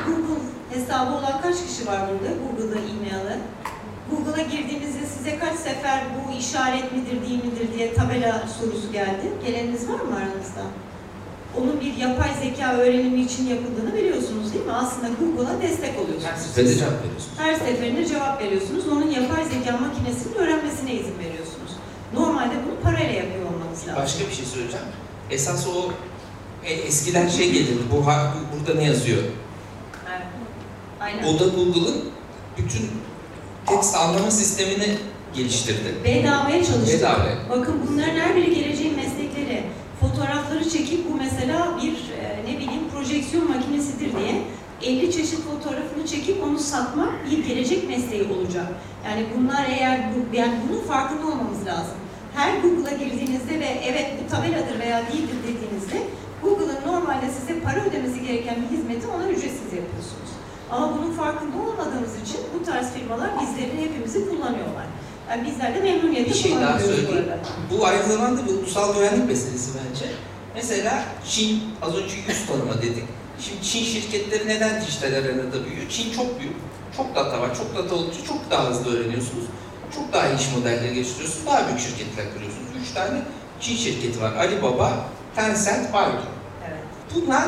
[0.07, 2.33] Google hesabı olan kaç kişi var burada?
[2.33, 3.37] Google'da e-mail'ı.
[4.11, 9.25] Google'a girdiğinizde size kaç sefer bu işaret midir değil midir diye tabela sorusu geldi.
[9.45, 10.61] Geleniniz var mı aranızda?
[11.57, 14.71] Onun bir yapay zeka öğrenimi için yapıldığını biliyorsunuz değil mi?
[14.71, 16.25] Aslında Google'a destek oluyorsunuz.
[16.25, 17.37] Her seferinde cevap veriyorsunuz.
[17.37, 18.87] Her seferinde cevap veriyorsunuz.
[18.87, 21.71] Onun yapay zeka makinesinin öğrenmesine izin veriyorsunuz.
[22.13, 24.03] Normalde bunu parayla yapıyor olmanız lazım.
[24.03, 24.85] Başka bir şey söyleyeceğim.
[25.31, 25.91] Esas o
[26.63, 27.95] e, eskiden şey gelirdi, bu
[28.53, 29.17] burada ne yazıyor?
[30.09, 30.27] Evet.
[31.01, 31.23] Aynen.
[31.23, 32.03] O da Google'ın
[32.57, 32.91] bütün
[33.65, 34.97] text anlama sistemini
[35.33, 35.95] geliştirdi.
[36.05, 36.99] Bedavaya çalıştık.
[36.99, 37.29] Bedava.
[37.49, 39.63] Bakın bunların her biri geleceğin meslekleri.
[40.01, 44.41] Fotoğrafları çekip bu mesela bir e, ne bileyim projeksiyon makinesidir diye
[44.83, 48.67] 50 çeşit fotoğrafını çekip onu satmak bir gelecek mesleği olacak.
[49.05, 51.95] Yani bunlar eğer bu, yani bunun farkında olmamız lazım.
[52.35, 55.97] Her Google'a girdiğinizde ve evet bu tabeladır veya değildir dediğinizde
[56.43, 60.31] Google'ın normalde size para ödemesi gereken bir hizmeti ona ücretsiz yapıyorsunuz.
[60.71, 64.85] Ama bunun farkında olmadığımız için bu tarz firmalar bizlerin hepimizi kullanıyorlar.
[65.29, 67.09] Yani bizler de memnuniyetle Bir şey daha bu söyleyeyim.
[67.31, 67.39] arada.
[67.71, 70.05] Bu aynı zamanda bir ulusal güvenlik meselesi bence.
[70.55, 73.03] Mesela Çin, az önce yüz tanıma dedik.
[73.39, 75.89] Şimdi Çin şirketleri neden dijital arenada büyüyor?
[75.89, 76.55] Çin çok büyük.
[76.97, 77.55] Çok data var.
[77.57, 79.45] Çok data olunca çok daha hızlı öğreniyorsunuz.
[79.95, 81.45] Çok daha iyi iş modelleri geliştiriyorsunuz.
[81.45, 82.67] Daha büyük şirketler kuruyorsunuz.
[82.81, 83.21] Üç tane
[83.59, 84.33] Çin şirketi var.
[84.35, 86.21] Alibaba, Tencent, Baidu.
[86.67, 86.79] Evet.
[87.15, 87.45] Bunlar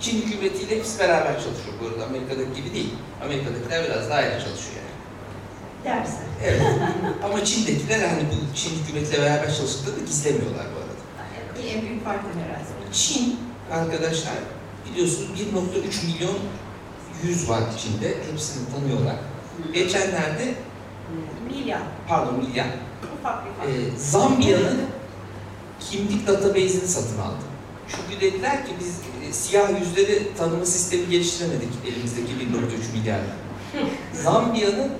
[0.00, 2.04] Çin hükümetiyle hepsi beraber çalışıyor bu arada.
[2.06, 2.94] Amerika'daki gibi değil.
[3.24, 4.79] Amerika'dakiler biraz daha ayrı çalışıyor.
[5.84, 6.24] Dersen.
[6.44, 6.62] Evet.
[7.24, 11.68] Ama Çin'dekiler hani bu Çin hükümetiyle beraber çalıştıklarını gizlemiyorlar bu arada.
[11.68, 12.92] En büyük farkı herhalde.
[12.92, 13.36] Çin
[13.72, 14.34] arkadaşlar
[14.90, 16.38] biliyorsunuz 1.3 milyon
[17.24, 18.14] yüz var Çin'de.
[18.30, 19.14] Hepsini tanıyorlar.
[19.74, 20.54] Geçenlerde
[21.48, 21.80] Milyar.
[22.08, 22.66] pardon milyar
[23.20, 23.68] Ufak bir fark.
[23.68, 24.80] e, Zambiya'nın
[25.80, 27.44] kimlik database'ini satın aldı.
[27.88, 28.88] Çünkü dediler ki biz
[29.28, 33.32] e, siyah yüzleri tanıma sistemi geliştiremedik elimizdeki 1.3 milyarla.
[34.24, 34.92] Zambiya'nın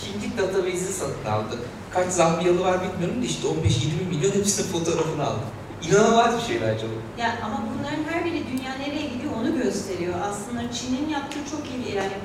[0.00, 1.58] kimlik database'ini satın aldı.
[1.94, 5.40] Kaç Zambiyalı var bilmiyorum da işte 15-20 milyon hepsinin fotoğrafını aldı.
[5.88, 7.20] İnanılmaz bir şey bence bu.
[7.20, 10.14] Ya ama bunların her biri dünya nereye gidiyor onu gösteriyor.
[10.30, 12.16] Aslında Çin'in yaptığı çok iyi yani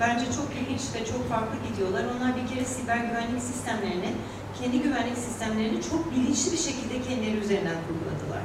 [0.00, 2.04] bence çok ilginç ve çok farklı gidiyorlar.
[2.12, 4.10] Onlar bir kere siber güvenlik sistemlerini,
[4.60, 8.42] kendi güvenlik sistemlerini çok bilinçli bir şekilde kendileri üzerinden kurguladılar.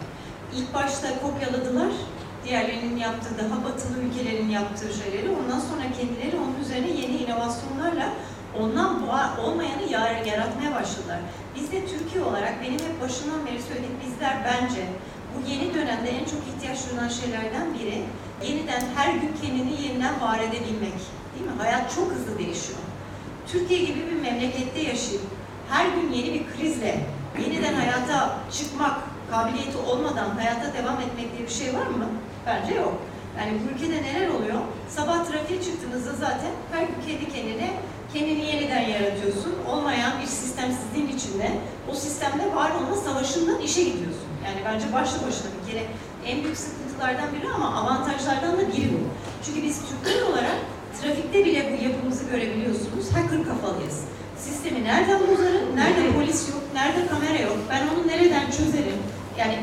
[0.56, 1.92] İlk başta kopyaladılar.
[2.46, 5.30] Diğerlerinin yaptığı, daha batılı ülkelerin yaptığı şeyleri.
[5.40, 8.08] Ondan sonra kendileri onun üzerine yeni inovasyonlarla
[8.60, 9.00] ondan
[9.40, 11.20] olmayanı yar- yaratmaya başladılar.
[11.56, 14.82] Biz de Türkiye olarak benim hep başından beri söylediğim bizler bence
[15.34, 18.02] bu yeni dönemde en çok ihtiyaç duyulan şeylerden biri
[18.48, 21.00] yeniden her gün kendini yeniden var edebilmek.
[21.34, 21.52] Değil mi?
[21.58, 22.80] Hayat çok hızlı değişiyor.
[23.48, 25.22] Türkiye gibi bir memlekette yaşayıp
[25.70, 27.00] her gün yeni bir krizle
[27.42, 29.00] yeniden hayata çıkmak
[29.32, 32.06] kabiliyeti olmadan hayata devam etmek diye bir şey var mı?
[32.46, 32.94] Bence yok.
[33.40, 34.60] Yani bu ülkede neler oluyor?
[34.90, 37.74] Sabah trafiğe çıktığınızda zaten her gün kendi kendine
[38.14, 39.54] kendini yeniden yaratıyorsun.
[39.72, 41.52] Olmayan bir sistemsizliğin içinde
[41.92, 44.30] o sistemde var olma savaşından işe gidiyorsun.
[44.46, 45.86] Yani bence başlı başına bir kere
[46.26, 49.02] en büyük sıkıntılardan biri ama avantajlardan da biri bu.
[49.46, 50.58] Çünkü biz Türkler olarak
[51.02, 53.06] trafikte bile bu yapımızı görebiliyorsunuz.
[53.16, 54.02] Hacker kafalıyız.
[54.38, 59.00] Sistemi nereden bozarım, nerede polis yok, nerede kamera yok, ben onu nereden çözerim?
[59.38, 59.56] Yani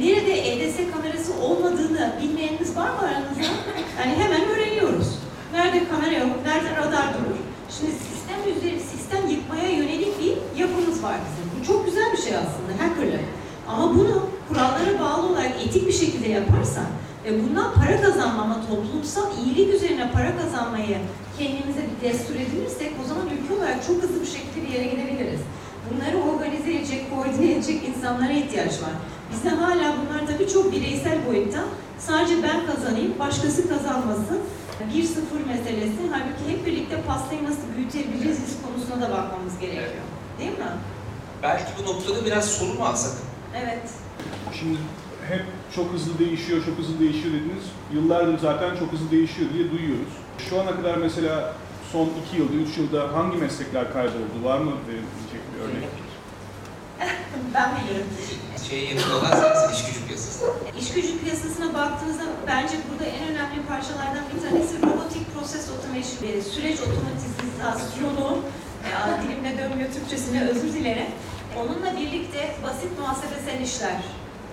[0.00, 3.52] nerede EDS kamerası olmadığını bilmeyeniniz var mı aranızda?
[4.00, 5.18] Yani hemen öğreniyoruz.
[5.52, 7.36] Nerede kamera yok, nerede radar durur.
[7.70, 11.46] Şimdi sistem üzeri, sistem yıkmaya yönelik bir yapımız var bizim.
[11.60, 13.24] Bu çok güzel bir şey aslında, hackerlık.
[13.68, 16.84] Ama bunu kurallara bağlı olarak etik bir şekilde yaparsan
[17.24, 20.98] ve bundan para kazanmama, toplumsal iyilik üzerine para kazanmayı
[21.38, 25.40] kendimize bir destur edinirsek o zaman ülke olarak çok hızlı bir şekilde bir yere gidebiliriz.
[25.90, 28.94] Bunları organize edecek, koordine edecek insanlara ihtiyaç var.
[29.32, 31.64] Bizde hala bunlar tabii çok bireysel boyutta.
[31.98, 34.38] Sadece ben kazanayım, başkası kazanmasın.
[34.84, 36.00] 1-0 meselesi.
[36.10, 40.04] Halbuki hep birlikte pastayı nasıl büyütebiliriz konusuna da bakmamız gerekiyor.
[40.38, 40.72] Değil mi?
[41.42, 43.12] Belki bu noktada biraz soru mu alsak?
[43.64, 43.90] Evet.
[44.58, 44.78] Şimdi
[45.28, 47.64] hep çok hızlı değişiyor, çok hızlı değişiyor dediniz.
[47.94, 50.12] Yıllardır zaten çok hızlı değişiyor diye duyuyoruz.
[50.50, 51.54] Şu ana kadar mesela
[51.92, 54.36] son iki yılda, üç yılda hangi meslekler kayboldu?
[54.44, 55.88] Var mı verilecek bir örnek?
[57.54, 58.06] Ben bilirim.
[58.68, 60.44] Şeye yakın olan sensin, iş gücü piyasası.
[60.80, 66.42] İş gücü piyasasına baktığınızda bence burada en önemli parçalardan bir tanesi robotik process automation, e,
[66.42, 68.38] süreç otomatizasyonu,
[68.84, 71.06] e, dilimde dönmüyor Türkçesine özür dilerim.
[71.58, 73.96] Onunla birlikte basit muhasebesel işler.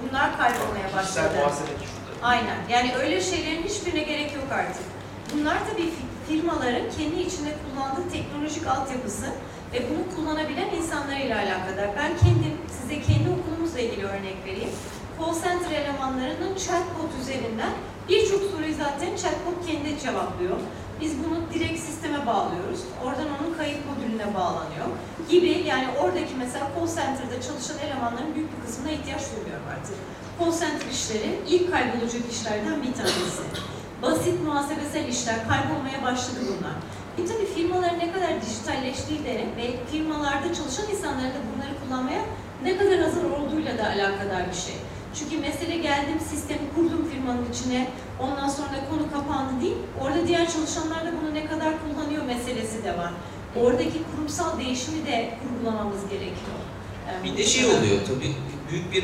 [0.01, 1.01] Bunlar kaybolmaya başladı.
[1.05, 2.27] Kişisel muhasebe şurada.
[2.27, 2.57] Aynen.
[2.69, 4.83] Yani öyle şeylerin hiçbirine gerek yok artık.
[5.33, 9.25] Bunlar tabii fi- firmaların kendi içinde kullandığı teknolojik altyapısı
[9.73, 11.89] ve bunu kullanabilen insanlarıyla alakadar.
[11.97, 14.69] Ben kendim, size kendi okulumuzla ilgili örnek vereyim.
[15.19, 17.73] Call center elemanlarının chatbot üzerinden
[18.09, 20.57] birçok soruyu zaten chatbot kendi cevaplıyor.
[21.01, 22.79] Biz bunu direkt sisteme bağlıyoruz.
[23.03, 24.87] Oradan onun kayıt modülüne bağlanıyor
[25.29, 29.95] gibi yani oradaki mesela call center'da çalışan elemanların büyük bir kısmına ihtiyaç duymuyorum artık.
[30.39, 33.43] Call center işleri ilk kaybolacak işlerden bir tanesi.
[34.01, 36.75] Basit muhasebesel işler kaybolmaya başladı bunlar.
[37.17, 42.21] E tabii firmaların ne kadar dijitalleştiği de ve firmalarda çalışan insanların da bunları kullanmaya
[42.63, 44.75] ne kadar hazır olduğuyla da alakadar bir şey.
[45.19, 47.87] Çünkü mesele geldim, sistemi kurdum firmanın içine,
[48.19, 49.77] ondan sonra da konu kapandı değil.
[50.01, 53.13] Orada diğer çalışanlar da bunu ne kadar kullanıyor meselesi de var.
[53.61, 56.59] Oradaki kurumsal değişimi de kurgulamamız gerekiyor.
[57.07, 58.35] Yani Bir de şey oluyor tabii,
[58.71, 59.03] büyük bir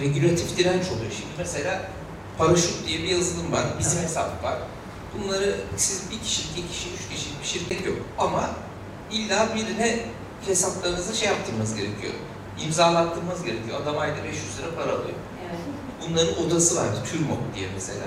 [0.00, 1.32] regülatif direnç oluyor şimdi.
[1.38, 1.80] Mesela
[2.38, 4.08] paraşüt diye bir yazılım var, bizim Evet.
[4.08, 4.58] hesap var.
[5.18, 7.96] Bunları siz bir kişi, iki kişi, üç kişi bir şirket yok.
[8.18, 8.50] Ama
[9.10, 9.98] illa birine
[10.46, 12.12] hesaplarınızı şey yaptırmanız gerekiyor.
[12.64, 13.80] İmzalattırmanız gerekiyor.
[13.82, 15.16] Adam ayda 500 lira para alıyor.
[15.50, 15.60] Evet.
[16.02, 18.04] Bunların odası var, TÜRMOP diye mesela.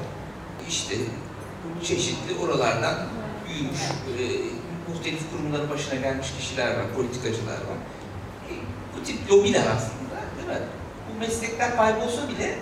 [0.69, 0.95] İşte
[1.83, 2.95] çeşitli oralardan
[3.47, 4.27] büyümüş, böyle
[4.87, 7.79] muhtelif kurumların başına gelmiş kişiler var, politikacılar var.
[8.49, 8.53] E,
[8.97, 10.65] bu tip lobiler aslında, değil mi?
[11.09, 12.55] Bu meslekler kaybolsa bile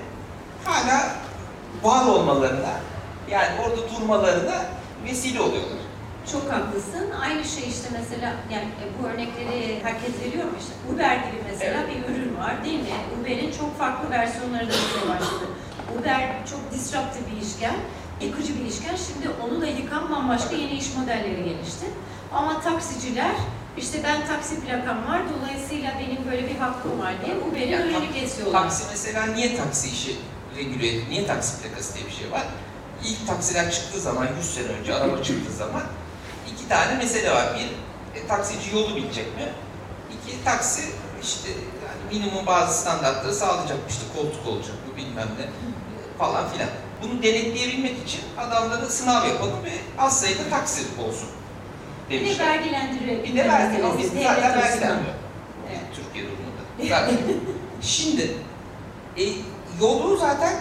[0.65, 1.15] hala
[1.83, 2.79] var olmalarına,
[3.33, 4.65] yani orada durmalarına
[5.05, 5.83] vesile oluyorlar.
[6.31, 7.11] Çok haklısın.
[7.21, 10.73] Aynı şey işte mesela yani e, bu örnekleri herkes veriyor mu işte?
[10.93, 12.85] Uber gibi mesela bir ürün var değil mi?
[13.21, 14.73] Uber'in çok farklı versiyonları da
[15.09, 15.45] başladı.
[15.99, 16.19] Uber
[16.51, 17.75] çok disruptive bir işken,
[18.21, 18.95] yıkıcı bir işken.
[18.95, 21.85] Şimdi onu da yıkan bambaşka yeni iş modelleri gelişti.
[22.33, 23.35] Ama taksiciler
[23.77, 28.13] işte ben taksi plakam var dolayısıyla benim böyle bir hakkım var diye Uber'in Yani önünü
[28.13, 28.61] kesiyorlar.
[28.61, 30.15] Taksi mesela niye taksi işi
[30.57, 31.09] regüle?
[31.09, 32.43] Niye taksi plakası diye bir şey var?
[33.05, 35.81] İlk taksiler çıktığı zaman, 100 sene önce araba çıktığı zaman
[36.53, 37.45] iki tane mesele var.
[37.55, 37.67] Bir,
[38.21, 39.49] e, taksici yolu bilecek mi?
[40.11, 40.81] İki, taksi
[41.23, 43.77] işte yani minimum bazı standartları sağlayacak.
[43.89, 45.45] İşte koltuk olacak mı bilmem ne
[46.17, 46.69] falan filan.
[47.01, 51.29] Bunu denetleyebilmek için adamlara sınav yapalım ve az sayıda taksi olsun
[52.09, 52.47] Bir de demişler.
[52.47, 53.23] vergilendirelim.
[53.23, 55.13] Bir de vergi, ama bizde zaten vergilenmiyor.
[55.69, 55.81] Evet.
[55.95, 56.61] Türkiye durumunda.
[56.89, 57.17] Zaten.
[57.81, 58.37] Şimdi
[59.17, 59.23] e,
[59.81, 60.53] yolu zaten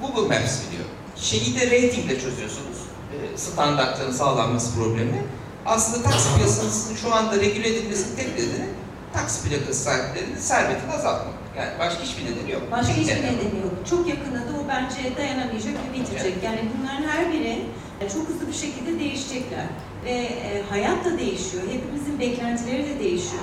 [0.00, 0.84] Google Maps biliyor.
[1.20, 2.76] Şeyi de ratingle çözüyorsunuz.
[3.12, 5.22] E, standartların sağlanması problemi.
[5.66, 8.68] Aslında taksi piyasasının şu anda regüle edilmesinin tek nedeni
[9.12, 11.34] taksi plakası sahiplerinin servetini azaltmak.
[11.58, 12.62] Yani başka hiçbir nedeni yok.
[12.70, 13.36] Başka hiçbir nedeni.
[13.36, 13.72] nedeni yok.
[13.90, 16.34] Çok yakında da o bence dayanamayacak ve bitecek.
[16.44, 17.64] Yani bunların her biri
[18.14, 19.66] çok hızlı bir şekilde değişecekler.
[20.04, 21.62] Ve e, hayat da değişiyor.
[21.72, 23.42] Hepimizin beklentileri de değişiyor.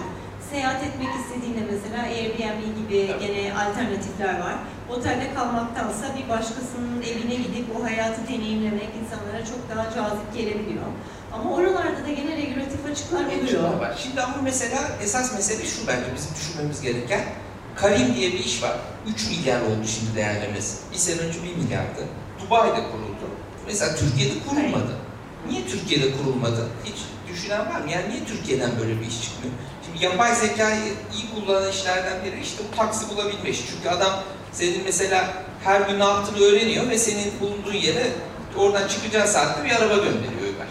[0.53, 3.25] Seyahat etmek istediğinde mesela Airbnb gibi Tabii.
[3.27, 4.55] gene alternatifler var.
[4.89, 10.85] Otelde kalmaktansa bir başkasının evine gidip o hayatı deneyimlemek insanlara çok daha cazip gelebiliyor.
[11.31, 13.79] Ama oralarda da gene regülatif açıklar oluyor.
[13.79, 13.99] var.
[14.03, 17.21] Şimdi ama mesela esas mesele şu bence bizim düşünmemiz gereken.
[17.75, 18.75] Karim diye bir iş var.
[19.07, 20.77] 3 milyar oldu şimdi değerlemesi.
[20.91, 22.03] Bir sene önce 1 milyardı.
[22.45, 23.25] Dubai'de kuruldu.
[23.67, 24.95] Mesela Türkiye'de kurulmadı.
[25.49, 26.67] Niye Türkiye'de kurulmadı?
[26.85, 26.95] Hiç
[27.31, 27.91] düşünen var mı?
[27.91, 29.53] Yani niye Türkiye'den böyle bir iş çıkmıyor?
[30.03, 33.63] Yapay zekayı iyi kullanan işlerden biri işte bu taksi bulabilme işi.
[33.67, 38.11] Çünkü adam senin mesela her gün ne yaptığını öğreniyor ve senin bulunduğun yere
[38.57, 40.67] oradan çıkacağı saatte bir araba gönderiyor Uber.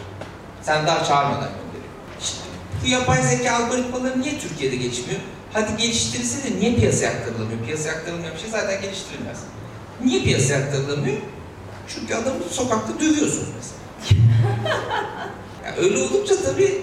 [0.62, 1.92] Sen daha çağırmadan gönderiyor.
[2.21, 2.38] İşte
[2.85, 5.21] bu yapay zeka algoritmaları niye Türkiye'de geçmiyor?
[5.53, 7.64] Hadi geliştirilse de niye piyasaya aktarılamıyor?
[7.66, 9.38] Piyasaya aktarılmayan bir şey zaten geliştirilmez.
[10.05, 11.16] Niye piyasaya aktarılamıyor?
[11.88, 13.83] Çünkü adamı sokakta dövüyorsunuz mesela.
[15.64, 16.83] Yani öyle olunca tabii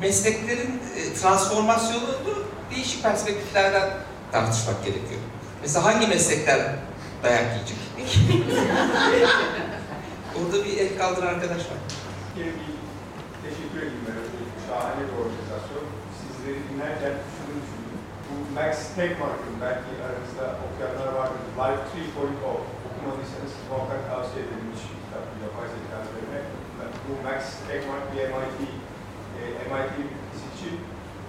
[0.00, 3.90] mesleklerin e, transformasyonunu değişik perspektiflerden
[4.32, 5.20] tartışmak gerekiyor.
[5.62, 6.60] Mesela hangi meslekler
[7.22, 7.78] dayak yiyecek?
[10.38, 11.80] Orada bir el kaldıran arkadaş var.
[12.36, 12.44] Bir
[13.44, 14.06] teşekkür edeyim.
[14.66, 15.84] Şahane bir organizasyon.
[16.18, 17.98] Sizleri dinlerken şunu düşündüm.
[18.26, 21.42] Bu Max Tegmark'ın belki aranızda okuyanlar vardır.
[21.60, 21.84] Life
[22.18, 25.24] 3.0 okumadıysanız muhakkak tavsiye edilmiş bir kitap.
[25.30, 26.40] bu Yapay zeka üzerine.
[27.06, 28.60] Bu Max Tegmark bir MIT,
[29.70, 29.94] MIT
[30.30, 30.70] fizikçi.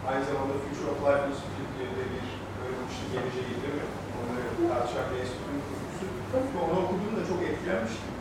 [0.10, 2.26] Aynı zamanda Future of Life Institute diye de bir
[2.58, 3.88] böyle uçlu geleceği değil mi?
[4.18, 6.06] Onları tartışan bir enstitünün kurucusu.
[6.54, 8.14] Ve onu okuduğumda çok etkilenmiştim.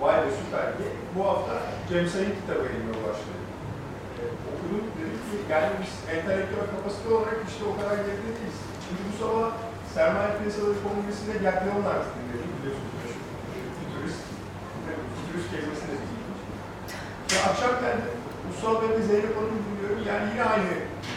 [0.00, 0.90] Vay be süper diye.
[1.14, 1.54] Bu hafta
[1.88, 3.32] Cem Sayın kitabı elime ulaştı.
[4.18, 8.58] Ee, okudum dedim ki yani biz entelektüel kapasite olarak işte o kadar geride değiliz.
[8.84, 9.48] Şimdi bu sabah
[9.94, 12.92] sermaye piyasaları kongresinde Jack Leon artık dinledim biliyorsunuz.
[12.98, 13.22] meşhur
[13.78, 14.22] Fütürist.
[15.16, 16.40] Fütürist kelimesi de bilmiş.
[17.30, 18.08] Ya akşam geldi.
[18.58, 20.02] Ve Zeynep Hanım'ı dinliyorum.
[20.10, 20.72] Yani yine aynı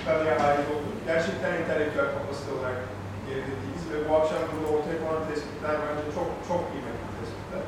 [0.06, 0.96] kanıya halim oldum.
[1.10, 2.80] Gerçekten entelektüel kapasite olarak
[3.26, 7.64] geride değiliz ve bu akşam burada ortaya konan tespitler bence çok çok kıymetli tespitler.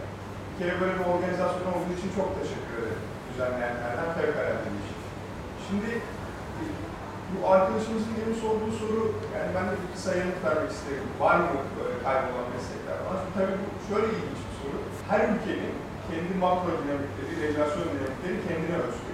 [0.50, 5.00] Bir kere böyle bir organizasyon olduğu için çok teşekkür ederim düzenleyenlerden fevkalade bir şey.
[5.66, 5.90] Şimdi
[7.32, 9.02] bu arkadaşımızın demin sorduğu soru,
[9.36, 11.08] yani ben de bir kısa yanıt vermek isterim.
[11.24, 13.16] Var mı böyle kaybolan meslekler var?
[13.22, 14.78] Şimdi tabii bu şöyle ilginç bir soru.
[15.12, 15.74] Her ülkenin
[16.08, 19.14] kendi makro dinamikleri, regülasyon dinamikleri kendine özgü.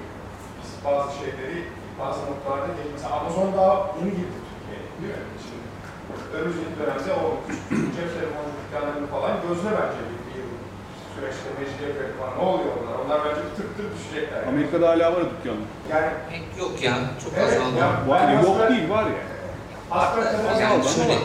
[0.86, 1.58] Bazı şeyleri
[2.02, 2.92] bazı noktalarda değil.
[2.96, 5.26] Mesela Amazon daha yeni girdi Türkiye'ye, değil mi?
[5.46, 5.66] Şimdi
[6.38, 7.26] önümüzdeki dönemde o
[7.96, 10.44] cep telefonu dükkanlarını falan gözle bence bir, bir
[11.14, 12.96] süreçte Mecidiyeköy falan ne oluyor onlar?
[13.04, 14.40] Onlar bence bir tık tık düşecekler.
[14.52, 15.60] Amerika'da hala var dükkan.
[15.94, 17.78] Yani Pek yok ya, çok Evet, azaldı.
[17.84, 17.90] ya.
[18.12, 19.22] Var ya, Ben yok değil var ya.
[19.90, 21.18] hasbelkader Yani Azaldı şöyle,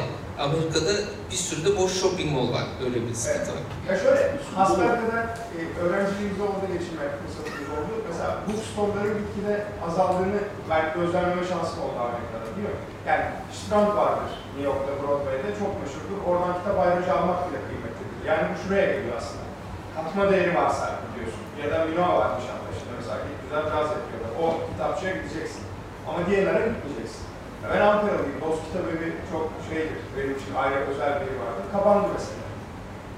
[0.46, 0.92] Amerika'da
[1.30, 2.66] bir sürü de boş shopping mall var.
[2.84, 3.62] Öyle bir sıkıntı var.
[3.88, 4.22] Ya şöyle,
[4.54, 5.24] hasbelkader
[5.56, 7.92] e, öğrenciliğimizde orada geçirmek fırsatımız oldu.
[8.08, 9.54] Mesela bookstore'ların gitgide
[9.86, 12.80] azaldığını ben gözlemleme şansım oldu Amerika'da değil mi?
[13.08, 13.24] Yani
[13.58, 16.18] Strand vardır New York'ta, Broadway'de çok meşhurdur.
[16.28, 18.18] Oradan kitap ayrıca almak bile kıymetlidir.
[18.30, 19.46] Yani bu şuraya geliyor aslında.
[19.94, 21.44] Katma değeri varsa biliyorsun.
[21.62, 23.16] Ya da Minoa var Nişantaşı'nda mesela.
[23.26, 23.40] Git
[23.72, 24.32] caz yapıyorlar.
[24.42, 25.62] O kitapçıya gideceksin.
[26.08, 27.24] Ama diğerlere gitmeyeceksin.
[27.72, 28.38] Ben Ankaralıyım.
[28.44, 30.00] Dost kitabı bir çok şeydir.
[30.14, 31.64] Benim için ayrı özel bir yeri vardır.
[31.72, 32.46] Kapandı mesela.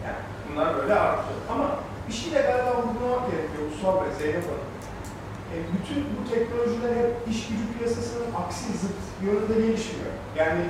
[0.07, 1.33] Yani bunlar böyle arttı.
[1.53, 1.67] Ama
[2.09, 4.69] bir şey de galiba vurgulamak gerekiyor Ulusal Bey, Zeynep Hanım.
[5.53, 10.13] E, bütün bu teknolojiler hep iş gücü piyasasının aksi zıt yönünde gelişmiyor.
[10.41, 10.63] Yani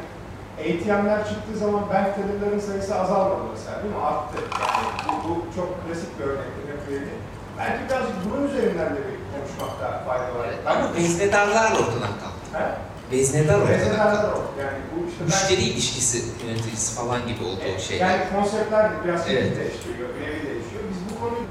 [0.64, 4.00] ATM'ler çıktığı zaman bank tellerlerin sayısı azalmadı mesela değil mi?
[4.10, 4.36] Arttı.
[4.60, 7.12] Yani bu, bu çok klasik bir örnektir hep böyle.
[7.58, 10.46] Belki birazcık bunun üzerinden de bir konuşmakta fayda var.
[10.48, 12.46] Evet, Ama veznedarlar ortadan kalktı.
[12.52, 12.66] He?
[13.12, 14.28] Veznedar ortadan Rezelerler kalktı.
[14.56, 14.60] o.
[14.60, 18.10] Yani bu işte ben- Müşteri ilişkisi yöneticisi falan gibi oldu Evet, şeyler.
[18.10, 19.56] Yani konseptler biraz Evet.
[19.58, 20.55] değiştiriyor, değişiyor.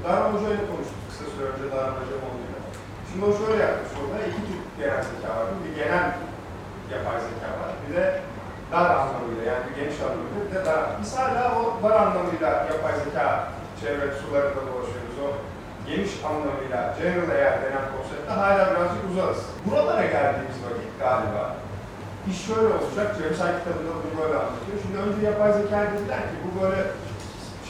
[0.06, 2.58] Daran Hoca ile konuştuk kısa süre önce Daran Hoca olduğuyla.
[3.08, 5.46] Şimdi o şöyle yapmış orada iki tip genel zeka var.
[5.64, 6.06] Bir genel
[6.94, 7.70] yapay zeka var.
[7.82, 8.04] Bir de
[8.72, 10.82] dar anlamıyla yani bir geniş anlamıyla bir de dar.
[11.00, 13.26] Biz hala o dar anlamıyla yapay zeka
[13.80, 15.16] çevre sularında dolaşıyoruz.
[15.26, 15.28] O
[15.88, 19.42] geniş anlamıyla general AI denen konsepte hala birazcık uzarız.
[19.66, 21.44] Buralara geldiğimiz vakit galiba
[22.30, 24.76] İş şöyle olacak, Cemsel kitabında bunu böyle anlatıyor.
[24.82, 26.80] Şimdi önce yapay zeka dediler ki bu böyle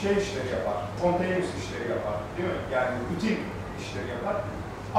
[0.01, 2.59] şey işleri yapar, spontaneous işleri yapar, değil mi?
[2.75, 3.37] Yani rutin
[3.81, 4.35] işleri yapar.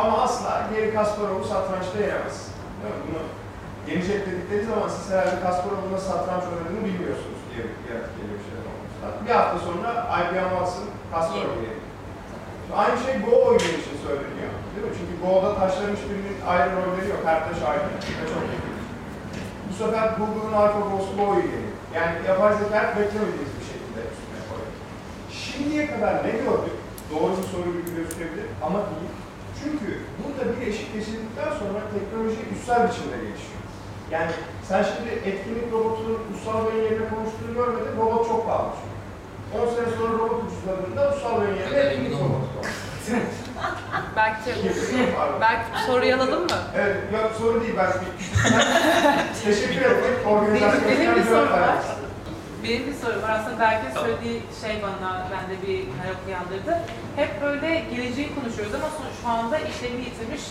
[0.00, 2.36] Ama asla Geri Kasparov'u satrançta yenemez.
[2.80, 3.00] Değil mi?
[3.06, 3.22] Bunu
[3.88, 7.64] yenecek dedikleri zaman siz herhalde Kasparov'un nasıl satranç oynadığını bilmiyorsunuz diye
[8.16, 9.10] geliyor şeyler olmuşlar.
[9.24, 11.82] Bir hafta sonra IBM Watson Kasparov'u yedi.
[12.80, 14.52] Aynı şey Go oyunu için söyleniyor.
[14.72, 14.94] Değil mi?
[14.98, 17.22] Çünkü Go'da taşların hiçbirinin ayrı rolleri yok.
[17.28, 17.84] Her taş ayrı
[18.18, 18.76] ve çok yakın.
[19.68, 21.76] Bu sefer Google'ın AlphaGo'su bu oyun geliyor.
[21.96, 24.74] Yani yapay zeka beklemediğimiz bir şekilde üstüne koyuyor.
[25.58, 26.76] Şimdiye kadar ne gördük?
[27.10, 29.12] Doğru bir soru gibi gözükebilir ama değil.
[29.60, 29.88] Çünkü
[30.20, 33.60] burada bir eşik geçirdikten sonra teknoloji üstsel biçimde gelişiyor.
[34.10, 34.30] Yani
[34.68, 38.98] sen şimdi etkinlik robotunun Ulusal Bey'in yerine konuştuğunu görmedin, robot çok pahalı çünkü.
[39.64, 42.58] 10 sene sonra robot ucuzladığında Ulusal Bey'in yerine etkinlik robotu.
[44.16, 44.50] Belki
[45.16, 45.40] Pardon.
[45.40, 46.58] belki soruyu alalım mı?
[46.76, 47.92] Evet, yok soru değil ben
[49.44, 50.26] teşekkür ederim.
[50.26, 51.76] Organizasyonu Benim bir sorum var.
[52.64, 53.30] Benim bir sorum var.
[53.30, 56.78] Aslında belki söylediği şey bana bende bir hayal uyandırdı.
[57.16, 58.88] Hep böyle geleceği konuşuyoruz ama
[59.22, 60.42] şu anda işlerini yitirmiş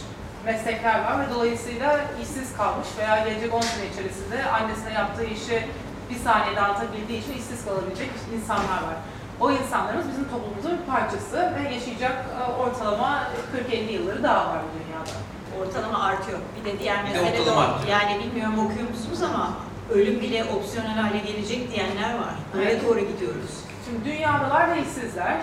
[0.45, 5.67] meslekler var ve dolayısıyla işsiz kalmış veya gelecek 10 sene içerisinde annesine yaptığı işi
[6.09, 8.97] bir saniyede anlatabildiği için işsiz kalabilecek insanlar var.
[9.39, 13.23] O insanlarımız bizim toplumumuzun bir parçası ve yaşayacak e, ortalama
[13.71, 15.15] 40-50 yılları daha var bu dünyada.
[15.61, 16.39] Ortalama artıyor.
[16.55, 17.89] Bir de diğer de mesele de artıyor.
[17.91, 19.53] Yani bilmiyorum okuyor musunuz ama
[19.89, 22.35] ölüm bile opsiyonel hale gelecek diyenler var.
[22.55, 22.83] Oraya Evet.
[22.85, 23.51] doğru gidiyoruz.
[23.85, 25.37] Şimdi dünyadalar ve işsizler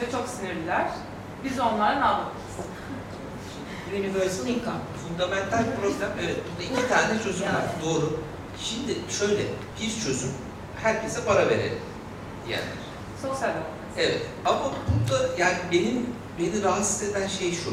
[0.00, 0.86] ve çok sinirliler.
[1.44, 2.42] Biz onlarla ne yapabiliriz?
[3.98, 4.80] Universal income.
[5.08, 7.64] Fundamental problem, evet burada iki tane çözüm var.
[7.84, 8.20] Doğru.
[8.60, 9.42] Şimdi şöyle,
[9.80, 10.30] bir çözüm
[10.82, 11.78] herkese para verelim
[12.46, 12.66] diyenler.
[13.22, 13.50] Sosyal.
[13.98, 14.22] Evet.
[14.44, 16.06] Ama burada yani benim
[16.38, 17.70] beni rahatsız eden şey şu.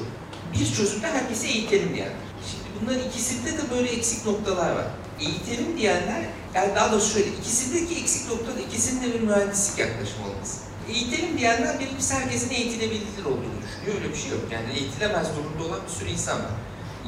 [0.53, 2.15] Bir çözümde herkese eğitelim diyenler.
[2.51, 4.85] Şimdi bunların ikisinde de böyle eksik noktalar var.
[5.21, 6.21] Eğitelim diyenler,
[6.53, 10.59] yani daha doğrusu şöyle, ikisindeki eksik nokta ikisinde bir mühendislik yaklaşımı olması.
[10.89, 13.95] Eğitelim diyenler birincisi herkesin eğitilebilir olduğunu düşünüyor.
[13.95, 14.41] Öyle bir şey yok.
[14.51, 16.51] Yani eğitilemez durumda olan bir sürü insan var.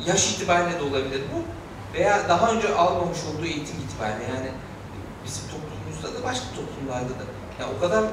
[0.06, 1.44] Yaş itibariyle de olabilir bu.
[1.98, 4.52] Veya daha önce almamış olduğu eğitim itibariyle yani
[5.26, 7.26] bizim toplumumuzda da başka toplumlarda da.
[7.60, 8.04] Yani o kadar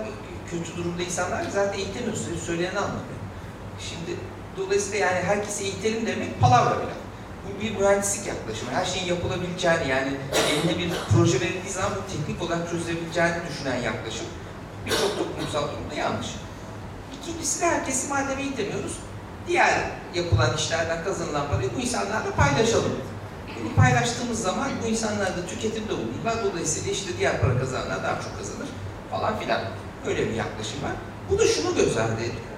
[0.51, 2.43] kötü durumda insanlar zaten eğitemiyorsunuz.
[2.43, 3.19] Söyleyeni anlamıyor.
[3.89, 4.19] Şimdi
[4.57, 6.95] dolayısıyla yani herkese eğitelim demek palavra bile.
[7.49, 8.71] Bu bir mühendislik yaklaşımı.
[8.71, 10.13] Her şeyin yapılabileceğini yani
[10.51, 14.27] eline bir proje verildiği zaman bu teknik olarak çözülebileceğini düşünen yaklaşım
[14.91, 16.27] birçok toplumsal durumda yanlış.
[17.23, 18.99] İkincisi de herkesi madem eğitemiyoruz,
[19.49, 22.93] diğer yapılan işlerden kazanılan parayı bu insanlarla paylaşalım.
[23.61, 26.45] Bunu paylaştığımız zaman bu insanlar da tüketimde bulunurlar.
[26.45, 28.69] Dolayısıyla işte diğer para kazananlar daha çok kazanır
[29.11, 29.61] falan filan.
[30.07, 30.93] Öyle bir yaklaşım var.
[31.31, 32.49] Bu da şunu göz ardı ediyor.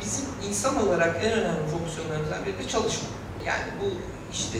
[0.00, 3.08] Bizim insan olarak en önemli fonksiyonlarımızdan biri de çalışma.
[3.46, 3.86] Yani bu
[4.32, 4.58] işte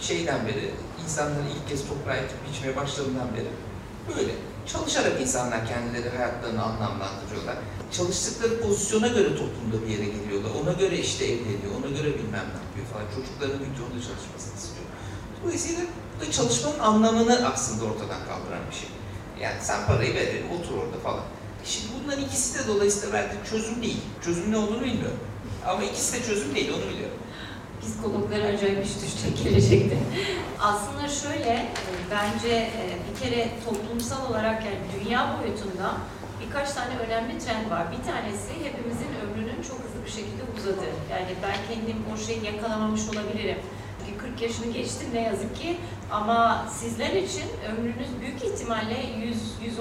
[0.00, 0.70] şeyden beri,
[1.04, 3.50] insanların ilk kez toprağa ekip biçmeye başladığından beri
[4.16, 4.32] böyle.
[4.66, 7.56] Çalışarak insanlar kendileri hayatlarını anlamlandırıyorlar.
[7.92, 10.50] Çalıştıkları pozisyona göre toplumda bir yere geliyorlar.
[10.62, 13.06] Ona göre işte evleniyor, ona göre bilmem ne yapıyor falan.
[13.16, 14.86] Çocukların büyütüyor, onda çalışmasını istiyor.
[15.44, 15.82] Dolayısıyla
[16.16, 18.88] bu da çalışmanın anlamını aslında ortadan kaldıran bir şey.
[19.40, 21.24] Yani sen parayı verelim, otur orada falan.
[21.64, 24.00] Şimdi bunların ikisi de dolayısıyla belki çözüm değil.
[24.24, 25.20] Çözüm ne olduğunu bilmiyorum.
[25.66, 27.18] Ama ikisi de çözüm değil, onu biliyorum.
[27.82, 29.96] Psikologlara acayip iş düşecek gelecekte.
[30.60, 31.66] Aslında şöyle,
[32.10, 35.96] bence e, bir kere toplumsal olarak yani dünya boyutunda
[36.46, 37.86] birkaç tane önemli trend var.
[37.92, 40.86] Bir tanesi hepimizin ömrünün çok hızlı bir şekilde uzadı.
[41.10, 43.58] Yani ben kendim o şeyi yakalamamış olabilirim.
[44.06, 45.76] Çünkü 40 yaşını geçtim ne yazık ki.
[46.10, 48.96] Ama sizler için ömrünüz büyük ihtimalle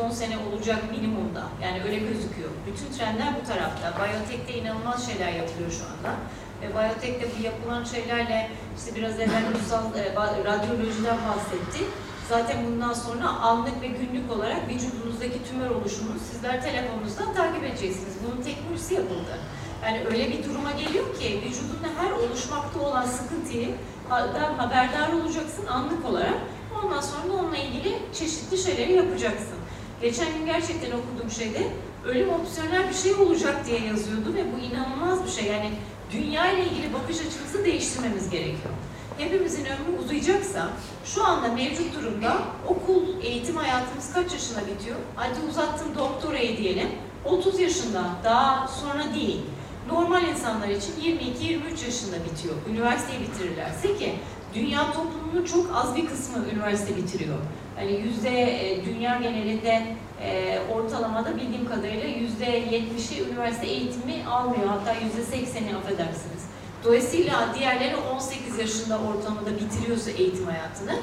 [0.10, 1.44] 100-110 sene olacak minimumda.
[1.64, 2.50] Yani öyle gözüküyor.
[2.68, 3.94] Bütün trendler bu tarafta.
[3.98, 6.16] Biyotek'te inanılmaz şeyler yapılıyor şu anda.
[6.62, 11.84] Ve Biyotek'te bu yapılan şeylerle işte biraz evvel ulusal e, radyolojiden bahsetti.
[12.30, 18.14] Zaten bundan sonra anlık ve günlük olarak vücudunuzdaki tümör oluşumunu sizler telefonunuzdan takip edeceksiniz.
[18.24, 19.38] Bunun teknolojisi yapıldı.
[19.84, 23.68] Yani öyle bir duruma geliyor ki vücudunda her oluşmakta olan sıkıntıyı
[24.58, 26.38] haberdar olacaksın anlık olarak.
[26.84, 29.58] Ondan sonra onunla ilgili çeşitli şeyleri yapacaksın.
[30.02, 31.68] Geçen gün gerçekten okuduğum şeyde
[32.06, 35.46] ölüm opsiyonel bir şey olacak diye yazıyordu ve bu inanılmaz bir şey.
[35.46, 35.72] Yani
[36.12, 38.74] dünya ile ilgili bakış açımızı değiştirmemiz gerekiyor.
[39.18, 40.70] Hepimizin ömrü uzayacaksa
[41.06, 42.38] şu anda mevcut durumda
[42.68, 44.98] okul, eğitim hayatımız kaç yaşına bitiyor?
[45.16, 46.88] Hadi uzattım doktorayı diyelim.
[47.26, 49.42] 30 yaşında, daha sonra değil.
[49.92, 52.56] Normal insanlar için 22-23 yaşında bitiyor.
[52.70, 54.14] Üniversiteyi bitirirlerse ki
[54.54, 57.38] dünya toplumunun çok az bir kısmı üniversite bitiriyor.
[57.78, 64.68] Yani yüzde e, dünya genelinde e, ortalamada bildiğim kadarıyla yüzde yetmişi üniversite eğitimi almıyor.
[64.68, 66.42] Hatta yüzde sekseni affedersiniz.
[66.84, 70.96] Dolayısıyla diğerleri 18 yaşında ortalamada bitiriyorsa eğitim hayatını,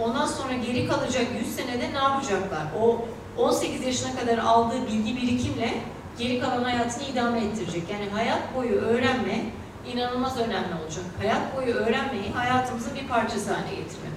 [0.00, 2.62] ondan sonra geri kalacak 100 senede ne yapacaklar?
[2.82, 3.04] O
[3.38, 5.74] 18 yaşına kadar aldığı bilgi birikimle
[6.18, 7.82] geri kalan hayatını idame ettirecek.
[7.90, 9.44] Yani hayat boyu öğrenme
[9.92, 11.04] inanılmaz önemli olacak.
[11.18, 14.11] Hayat boyu öğrenmeyi hayatımızın bir parçası haline için.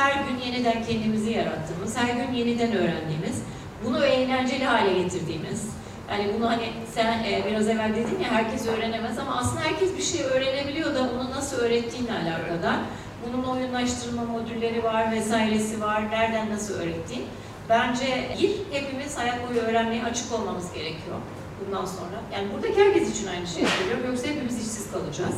[0.00, 3.42] Her gün yeniden kendimizi yarattığımız, her gün yeniden öğrendiğimiz,
[3.84, 5.68] bunu eğlenceli hale getirdiğimiz,
[6.10, 10.02] yani bunu hani sen e, biraz evvel dedin ya herkes öğrenemez ama aslında herkes bir
[10.02, 12.76] şey öğrenebiliyor da onu nasıl öğrettiğinle alakadar.
[13.26, 16.10] Bunun oyunlaştırma modülleri var vesairesi var.
[16.10, 17.24] Nereden nasıl öğrettiğin.
[17.68, 21.16] Bence bir, hepimiz hayat boyu öğrenmeye açık olmamız gerekiyor
[21.60, 22.16] bundan sonra.
[22.32, 24.04] Yani buradaki herkes için aynı şeyi söylüyorum.
[24.06, 25.36] Yoksa hepimiz işsiz kalacağız.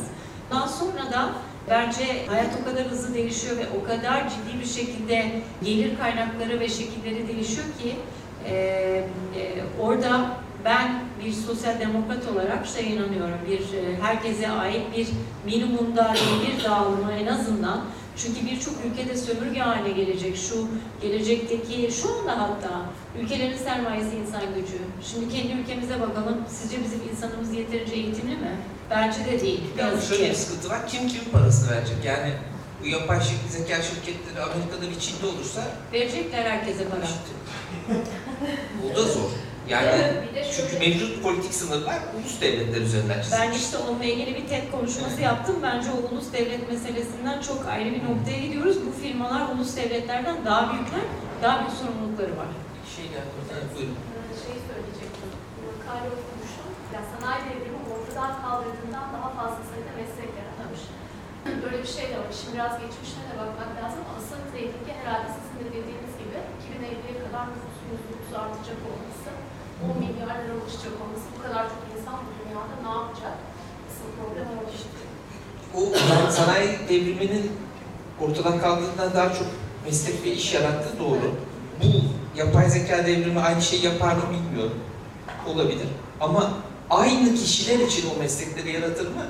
[0.51, 1.29] Daha sonra da
[1.69, 5.31] bence hayat o kadar hızlı değişiyor ve o kadar ciddi bir şekilde
[5.63, 7.95] gelir kaynakları ve şekilleri değişiyor ki
[8.45, 9.03] e, e,
[9.81, 13.37] orada ben bir sosyal demokrat olarak şey inanıyorum.
[13.49, 15.07] Bir e, herkese ait bir
[15.45, 17.81] minimumda gelir dağılımı en azından
[18.17, 20.67] çünkü birçok ülkede sömürge haline gelecek şu
[21.01, 22.81] gelecekteki şu anda hatta
[23.21, 24.77] ülkelerin sermayesi insan gücü.
[25.03, 26.37] Şimdi kendi ülkemize bakalım.
[26.47, 28.51] Sizce bizim insanımız yeterince eğitimli mi?
[28.89, 29.61] Bence de değil.
[29.77, 30.87] Yani şöyle bir sıkıntı var.
[30.87, 31.95] Kim kimin parasını verecek?
[32.05, 32.33] Yani
[32.83, 35.61] bu yapay şekli zeka şirketleri Amerika'da bir Çin'de olursa
[35.93, 37.01] Verecekler herkese para.
[37.03, 37.33] işte
[38.91, 39.29] o da zor.
[39.69, 39.87] Yani
[40.29, 43.41] Bir de çünkü şöyle- mevcut politik sınırlar ulus devletler üzerinden çizilmiş.
[43.47, 45.55] Ben işte onunla ilgili bir TED konuşması yaptım.
[45.63, 48.77] Bence o ulus devlet meselesinden çok ayrı bir noktaya gidiyoruz.
[48.87, 51.01] Bu firmalar ulus devletlerden daha büyükler,
[51.43, 52.47] daha büyük sorumlulukları var.
[52.95, 53.31] Şey geldi.
[53.53, 53.97] Evet, buyurun.
[54.43, 55.29] şey söyleyecektim.
[55.67, 56.67] Makale okumuşum.
[56.93, 57.79] Ya sanayi devrimi
[58.23, 60.29] ortadan kaldırdığından daha fazla sayıda meslek
[61.63, 62.31] böyle bir şey de var.
[62.39, 64.03] Şimdi biraz geçmişine de bakmak lazım.
[64.17, 67.87] Asıl tehlike herhalde sizin de dediğiniz gibi 2050'ye kadar nüfusun
[68.31, 69.29] %30 artacak olması,
[69.83, 73.35] 10 milyar lira ulaşacak olması, bu kadar çok insan bu dünyada ne yapacak?
[73.87, 75.01] Asıl problem o işte.
[75.77, 75.81] O
[76.37, 77.45] sanayi devriminin
[78.23, 79.49] ortadan kaldığından daha çok
[79.85, 81.27] meslek ve iş yarattı doğru.
[81.81, 81.89] Bu
[82.41, 84.79] yapay zeka devrimi aynı şeyi yapar mı bilmiyorum.
[85.47, 85.89] Olabilir.
[86.19, 86.43] Ama
[86.89, 89.25] aynı kişiler için o meslekleri yaratır mı?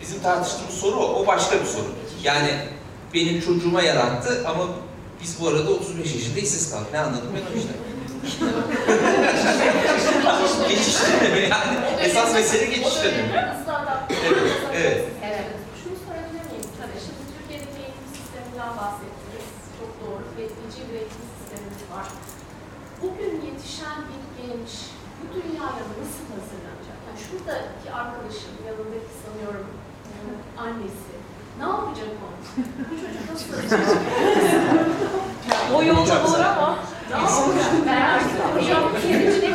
[0.00, 1.22] Bizim tartıştığımız soru o.
[1.22, 1.86] O başka bir soru.
[2.22, 2.50] Yani
[3.14, 4.68] benim çocuğuma yarattı ama
[5.22, 6.92] biz bu arada 35 yaşında işsiz kaldık.
[6.92, 7.72] Ne anladım ben o işte.
[10.68, 11.78] geçiş dönemi yani.
[12.00, 13.28] Esas mesele geçiş dönemi.
[13.28, 14.14] Hızlı adapte.
[14.26, 15.04] Evet, evet.
[15.24, 15.46] Evet.
[15.80, 16.68] Şunu sorabilir miyim?
[16.80, 19.46] Tabii şimdi Türkiye'deki eğitim sisteminden bahsettiniz.
[19.78, 20.22] Çok doğru.
[20.34, 22.06] Üretici bir eğitim sistemimiz var.
[23.02, 24.70] Bugün yetişen bir genç
[25.18, 26.67] bu dünyaya nasıl hazırlanacak?
[27.30, 29.66] Şuradaki arkadaşım, yanındaki sanıyorum
[30.58, 31.12] annesi.
[31.58, 32.28] Ne yapacak o?
[32.90, 34.02] Bu çocuk nasıl hazırlanacak?
[35.74, 36.78] O yolda olur ama
[37.10, 37.72] Ne yapacak?
[37.86, 38.20] Ben
[38.60, 39.54] hocam kendicilik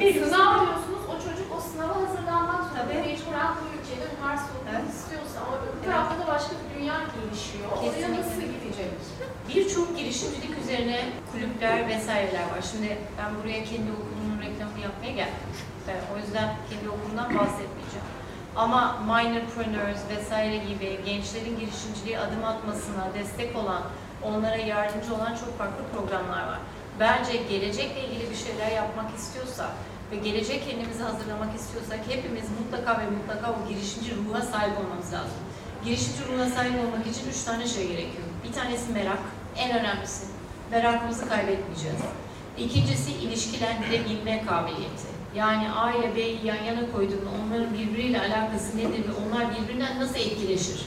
[0.00, 1.02] biz ne yapıyorsunuz?
[1.12, 2.84] O çocuk o sınava hazırlanmak zorunda.
[2.94, 7.68] Mecburen bu ülkede üniversite okumak istiyorsa ama öbür tarafta da başka bir dünya gelişiyor.
[7.76, 8.90] Oraya nasıl gidecek?
[9.48, 10.98] Birçok girişimcilik üzerine
[11.32, 12.62] kulüpler vesaireler var.
[12.72, 15.48] Şimdi ben buraya kendi okulumun reklamını yapmaya geldim.
[16.14, 18.08] O yüzden kendi okulumdan bahsetmeyeceğim.
[18.56, 23.82] Ama minorpreneurs vesaire gibi gençlerin girişimciliğe adım atmasına destek olan,
[24.22, 26.58] onlara yardımcı olan çok farklı programlar var.
[27.00, 29.70] Bence gelecekle ilgili bir şeyler yapmak istiyorsak
[30.12, 35.40] ve gelecek kendimizi hazırlamak istiyorsak hepimiz mutlaka ve mutlaka o girişimci ruha sahip olmamız lazım.
[35.84, 38.28] Girişimci ruhuna sahip olmak için üç tane şey gerekiyor.
[38.44, 39.18] Bir tanesi merak,
[39.56, 40.26] en önemlisi.
[40.70, 42.00] Merakımızı kaybetmeyeceğiz.
[42.58, 45.17] İkincisi ilişkilendirebilme kabiliyeti.
[45.38, 50.16] Yani A ile B'yi yan yana koyduğunda onların birbiriyle alakası nedir ve onlar birbirinden nasıl
[50.16, 50.86] etkileşir?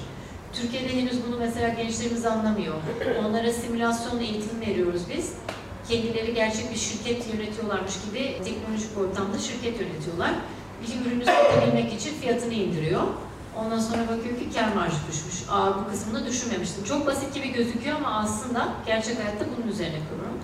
[0.54, 2.76] Türkiye'de henüz bunu mesela gençlerimiz anlamıyor.
[3.26, 5.34] Onlara simülasyon eğitim veriyoruz biz.
[5.90, 10.32] Kendileri gerçek bir şirket yönetiyorlarmış gibi teknolojik ortamda şirket yönetiyorlar.
[10.82, 13.04] Bir ürünü satabilmek için fiyatını indiriyor.
[13.58, 15.50] Ondan sonra bakıyor ki kar marjı düşmüş.
[15.50, 16.84] Aa bu kısmını düşünmemiştim.
[16.84, 20.40] Çok basit gibi gözüküyor ama aslında gerçek hayatta bunun üzerine kuruyorum.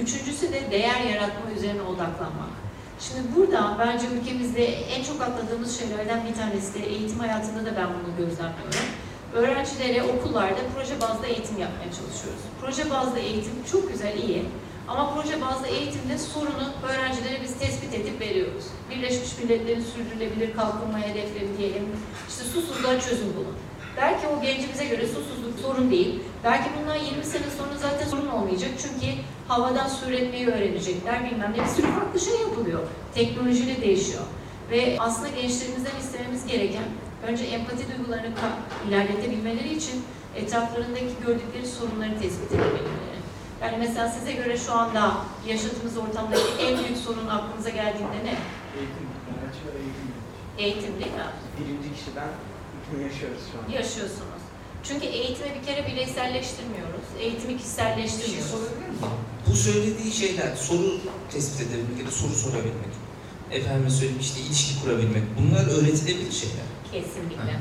[0.00, 2.57] Üçüncüsü de değer yaratma üzerine odaklanmak.
[3.00, 7.86] Şimdi burada bence ülkemizde en çok atladığımız şeylerden bir tanesi de eğitim hayatında da ben
[7.86, 8.88] bunu gözlemliyorum.
[9.34, 12.42] Öğrencilere okullarda proje bazlı eğitim yapmaya çalışıyoruz.
[12.60, 14.44] Proje bazlı eğitim çok güzel, iyi.
[14.88, 18.64] Ama proje bazlı eğitimde sorunu öğrencilere biz tespit edip veriyoruz.
[18.90, 21.86] Birleşmiş Milletler'in sürdürülebilir kalkınma hedefleri diyelim.
[22.28, 23.56] İşte susuzluğa çözüm bulun.
[23.96, 26.20] Belki o gencimize göre susuzluk sorun değil.
[26.44, 28.70] Belki bundan 20 sene sonra zaten sorun olmayacak.
[28.82, 29.06] Çünkü
[29.48, 31.62] havadan su üretmeyi öğrenecekler bilmem ne.
[31.64, 32.80] Bir sürü farklı şey yapılıyor.
[33.14, 34.22] Teknolojiyle değişiyor.
[34.70, 36.84] Ve aslında gençlerimizden istememiz gereken
[37.26, 38.34] önce empati duygularını
[38.88, 40.04] ilerletebilmeleri için
[40.36, 43.18] etraflarındaki gördükleri sorunları tespit edebilmeleri.
[43.62, 45.12] Yani mesela size göre şu anda
[45.46, 48.34] yaşadığımız ortamdaki en büyük sorun aklınıza geldiğinde ne?
[48.78, 49.08] Eğitim,
[49.78, 50.12] eğitim.
[50.58, 51.28] Eğitim değil mi?
[51.60, 52.28] Birinci kişiden
[52.92, 53.72] bunu yaşıyoruz şu an.
[53.78, 54.42] Yaşıyorsunuz.
[54.84, 57.06] Çünkü eğitimi bir kere bireyselleştirmiyoruz.
[57.20, 58.54] Eğitimi kişiselleştiriyoruz.
[59.50, 61.00] Bu söylediği şeyler, soru
[61.32, 62.92] tespit edebilmek ya da soru sorabilmek,
[63.50, 66.66] efendim söyleyeyim işte ilişki kurabilmek, bunlar öğretilebilir şeyler.
[66.92, 67.54] Kesinlikle.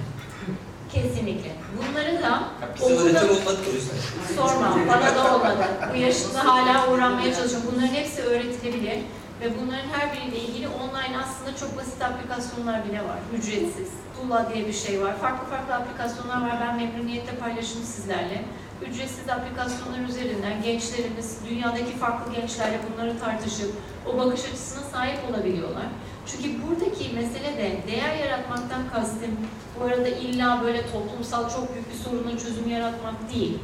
[0.94, 1.52] Kesinlikle.
[1.78, 2.44] Bunları da
[2.82, 3.98] okulda olmadı o yüzden.
[4.36, 4.78] sorma.
[4.88, 5.66] Bana da olmadı.
[5.94, 7.68] Bu yaşımda hala öğrenmeye çalışıyorum.
[7.72, 9.00] Bunların hepsi öğretilebilir.
[9.42, 13.20] Ve bunların her biriyle ilgili online aslında çok basit aplikasyonlar bile var.
[13.38, 13.88] Ücretsiz.
[14.16, 15.18] Tula diye bir şey var.
[15.22, 16.58] Farklı farklı aplikasyonlar var.
[16.62, 18.46] Ben memnuniyetle paylaşırım sizlerle.
[18.82, 23.72] Ücretsiz aplikasyonlar üzerinden gençlerimiz, dünyadaki farklı gençlerle bunları tartışıp
[24.06, 25.86] o bakış açısına sahip olabiliyorlar.
[26.26, 29.32] Çünkü buradaki mesele de değer yaratmaktan kastım
[29.80, 33.60] bu arada illa böyle toplumsal çok büyük bir sorunun çözümü yaratmak değil.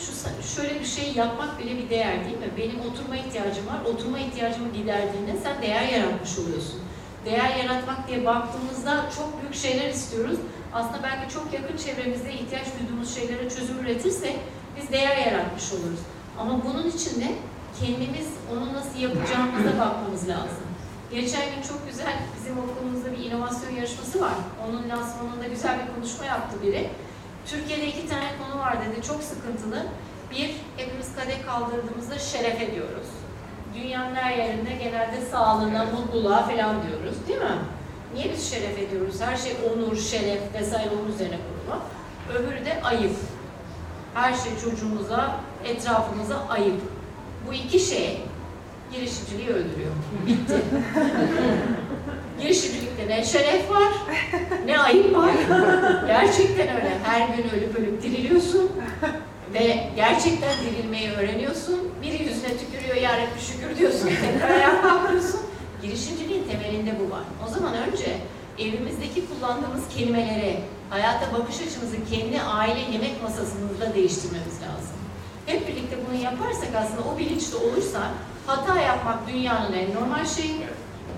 [0.00, 2.50] Şu şöyle bir şey yapmak bile bir değer değil mi?
[2.58, 3.80] Benim oturma ihtiyacım var.
[3.94, 6.80] Oturma ihtiyacımı giderdiğinde sen değer yaratmış oluyorsun.
[7.24, 10.38] Değer yaratmak diye baktığımızda çok büyük şeyler istiyoruz.
[10.76, 14.36] Aslında belki çok yakın çevremizde ihtiyaç duyduğumuz şeylere çözüm üretirsek
[14.76, 16.00] biz değer yaratmış oluruz.
[16.38, 17.34] Ama bunun için de
[17.80, 20.66] kendimiz onu nasıl yapacağımıza bakmamız lazım.
[21.10, 24.34] Geçen gün çok güzel bizim okulumuzda bir inovasyon yarışması var.
[24.68, 26.90] Onun lansmanında güzel bir konuşma yaptı biri.
[27.46, 29.06] Türkiye'de iki tane konu var dedi.
[29.06, 29.86] Çok sıkıntılı.
[30.30, 33.06] Bir, hepimiz kadeh kaldırdığımızda şeref ediyoruz.
[33.74, 37.16] Dünyanın her yerinde genelde sağlığına, mutluluğa falan diyoruz.
[37.28, 37.58] Değil mi?
[38.16, 39.20] Niye biz şeref ediyoruz?
[39.20, 41.82] Her şey onur, şeref vesaire onun üzerine kurulu.
[42.38, 43.16] Öbürü de ayıp.
[44.14, 46.80] Her şey çocuğumuza, etrafımıza ayıp.
[47.48, 48.20] Bu iki şey
[48.92, 49.92] girişimciliği öldürüyor.
[50.26, 50.54] Bitti.
[52.40, 53.92] Girişimcilik de Türkiye'de ne şeref var,
[54.66, 55.30] ne ayıp var.
[56.06, 56.98] Gerçekten öyle.
[57.04, 58.70] Her gün ölüp ölüp diriliyorsun.
[59.54, 61.92] Ve gerçekten dirilmeyi öğreniyorsun.
[62.02, 64.08] Biri yüzüne tükürüyor, yarabbi şükür diyorsun.
[64.08, 65.40] Tekrar ayağa kalkıyorsun.
[65.86, 67.22] Girişimciliğin temelinde bu var.
[67.46, 68.18] O zaman önce
[68.58, 70.60] evimizdeki kullandığımız kelimeleri,
[70.90, 74.96] hayata bakış açımızı kendi aile yemek masasımızda değiştirmemiz lazım.
[75.46, 78.00] Hep birlikte bunu yaparsak aslında o bilinçli olursa
[78.46, 80.66] hata yapmak dünyanın en normal şeyi.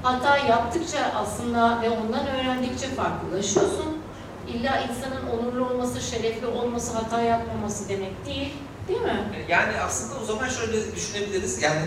[0.02, 3.98] Hata yaptıkça aslında ve ondan öğrendikçe farklılaşıyorsun.
[4.48, 8.52] İlla insanın onurlu olması, şerefli olması, hata yapmaması demek değil.
[8.88, 9.28] Değil mi?
[9.48, 11.62] Yani aslında o zaman şöyle düşünebiliriz.
[11.62, 11.80] Yani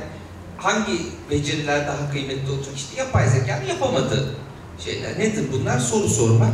[0.62, 0.97] hangi
[1.32, 2.74] beceriler daha kıymetli olacak?
[2.76, 4.36] İşte yapay zekanın yapamadığı
[4.80, 5.20] şeyler.
[5.20, 5.80] Nedir bunlar?
[5.80, 6.53] Soru sormak,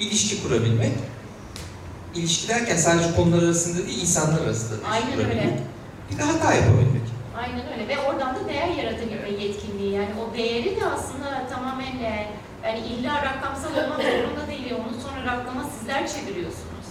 [0.00, 0.92] ilişki kurabilmek.
[2.14, 5.44] İlişki derken sadece konular arasında değil, insanlar arasında Aynen kurabilmek.
[5.44, 5.58] öyle.
[6.12, 7.02] Bir de hata yapabilmek.
[7.38, 12.26] Aynen öyle ve oradan da değer yaratabilme yetkinliği yani o değeri de aslında tamamen e,
[12.64, 16.86] yani illa rakamsal olmak zorunda değil onu sonra rakama sizler çeviriyorsunuz.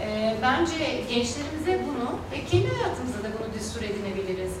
[0.00, 0.74] E, bence
[1.08, 4.52] gençlerimize bunu ve kendi hayatımıza da bunu düstur edinebiliriz.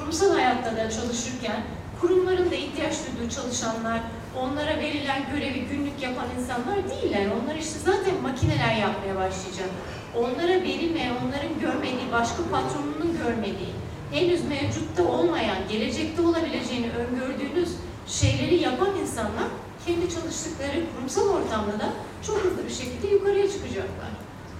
[0.00, 1.62] Kurumsal hayatta da çalışırken
[2.00, 4.00] kurumların da ihtiyaç duyduğu çalışanlar,
[4.38, 7.26] onlara verilen görevi günlük yapan insanlar değiller.
[7.26, 9.70] Onlar işte zaten makineler yapmaya başlayacak.
[10.18, 13.72] Onlara verilmeyen, onların görmediği, başka patronunun görmediği,
[14.12, 17.70] henüz mevcutta olmayan, gelecekte olabileceğini öngördüğünüz
[18.06, 19.48] şeyleri yapan insanlar
[19.86, 21.88] kendi çalıştıkları kurumsal ortamda da
[22.26, 24.10] çok hızlı bir şekilde yukarıya çıkacaklar.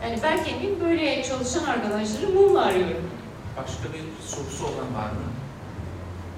[0.03, 0.39] Yani ben
[0.81, 3.20] böyle çalışan arkadaşları mumla arıyorum.
[3.57, 5.27] Başka bir sorusu olan var mı?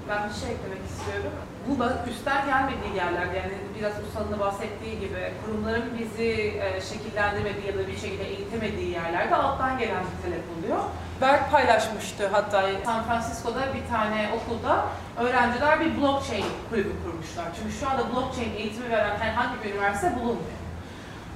[0.09, 1.31] Ben bir şey eklemek istiyorum.
[1.67, 6.31] Bu da üstten gelmediği yerler yani biraz Ustal'ın da bahsettiği gibi kurumların bizi
[6.63, 10.79] e, şekillendirmediği ya da bir şekilde eğitemediği yerlerde alttan gelen bir talep oluyor.
[11.21, 14.85] Berk paylaşmıştı hatta San Francisco'da bir tane okulda
[15.17, 17.45] öğrenciler bir blockchain kulübü kurmuşlar.
[17.59, 20.62] Çünkü şu anda blockchain eğitimi veren herhangi bir üniversite bulunmuyor.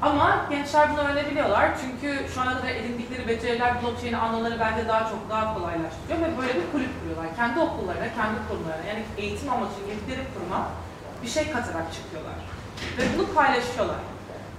[0.02, 5.30] Ama gençler bunu öğrenebiliyorlar çünkü şu ana kadar edindikleri beceriler blockchain'i anlaları bence daha çok
[5.30, 7.36] daha kolaylaştırıyor ve böyle bir kulüp kuruyorlar.
[7.36, 10.68] Kendi okullarına, kendi kurumlarına yani eğitim amacıyla girdikleri kuruma
[11.24, 12.36] bir şey katarak çıkıyorlar.
[12.98, 14.02] Ve bunu paylaşıyorlar.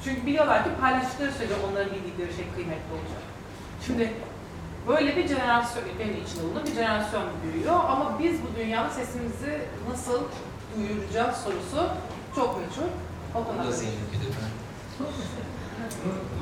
[0.05, 3.23] Çünkü biliyorlar ki paylaştıkları sürece onların bildikleri şey kıymetli olacak.
[3.87, 4.13] Şimdi
[4.89, 9.61] böyle bir jenerasyon, benim içinde olduğum bir jenerasyon büyüyor ama biz bu dünyada sesimizi
[9.91, 10.23] nasıl
[10.77, 11.89] duyuracağız sorusu
[12.35, 12.91] çok meçhul.
[13.35, 13.63] O konuda.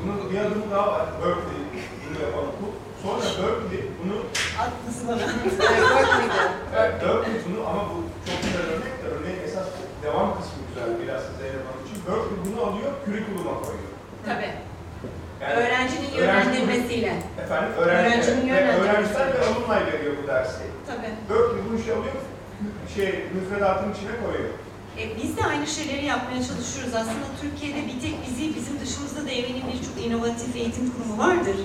[0.02, 1.06] Bunun, bir adımı daha var.
[1.22, 1.62] Berkeley
[2.04, 2.52] bunu yapalım.
[2.62, 2.66] Bu,
[3.02, 4.16] sonra Berkeley bunu
[4.62, 5.22] Atlısı bana.
[6.76, 7.96] Evet, Berkeley bunu ama bu
[8.30, 9.66] çok güzel örnek de örneğin esas
[10.02, 11.98] devam kısmı güzel biraz Zeynep Hanım için.
[12.08, 13.92] Berkeley bunu alıyor, curriculum'a koyuyor.
[14.28, 14.52] Tabii.
[15.40, 17.12] Yani Öğrencinin öğrenci- yönlendirmesiyle.
[17.42, 18.90] Efendim öğrenci, Öğrencinin ve yönlendirmesi.
[18.90, 20.62] öğrenciler ve alumni veriyor bu dersi.
[20.90, 21.12] Tabii.
[21.30, 22.18] Berkeley bunu şey alıyor,
[22.94, 24.54] şey müfredatın içine koyuyor.
[24.98, 26.94] E, biz de aynı şeyleri yapmaya çalışıyoruz.
[26.94, 31.56] Aslında Türkiye'de bir tek bizi, bizim dışımızda da eminim birçok inovatif eğitim kurumu vardır.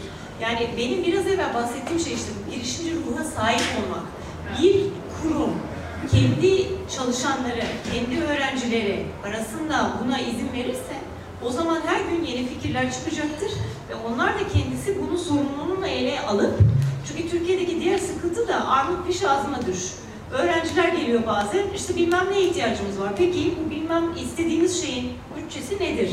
[0.42, 4.06] Yani benim biraz evvel bahsettiğim şey işte bu girişimci ruhuna sahip olmak.
[4.62, 4.76] Bir
[5.22, 5.54] kurum
[6.12, 6.68] kendi
[6.98, 10.96] çalışanları, kendi öğrencileri arasında buna izin verirse
[11.46, 13.52] o zaman her gün yeni fikirler çıkacaktır
[13.90, 16.60] ve onlar da kendisi bunun sorumluluğunu ele alıp
[17.08, 19.82] çünkü Türkiye'deki diğer sıkıntı da armut piş ağzıma düş.
[20.34, 23.14] Öğrenciler geliyor bazen, işte bilmem ne ihtiyacımız var.
[23.18, 26.12] Peki bu bilmem istediğimiz şeyin bütçesi nedir?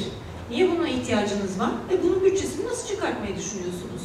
[0.50, 1.70] Niye buna ihtiyacınız var?
[1.90, 4.02] Ve bunun bütçesini nasıl çıkartmayı düşünüyorsunuz?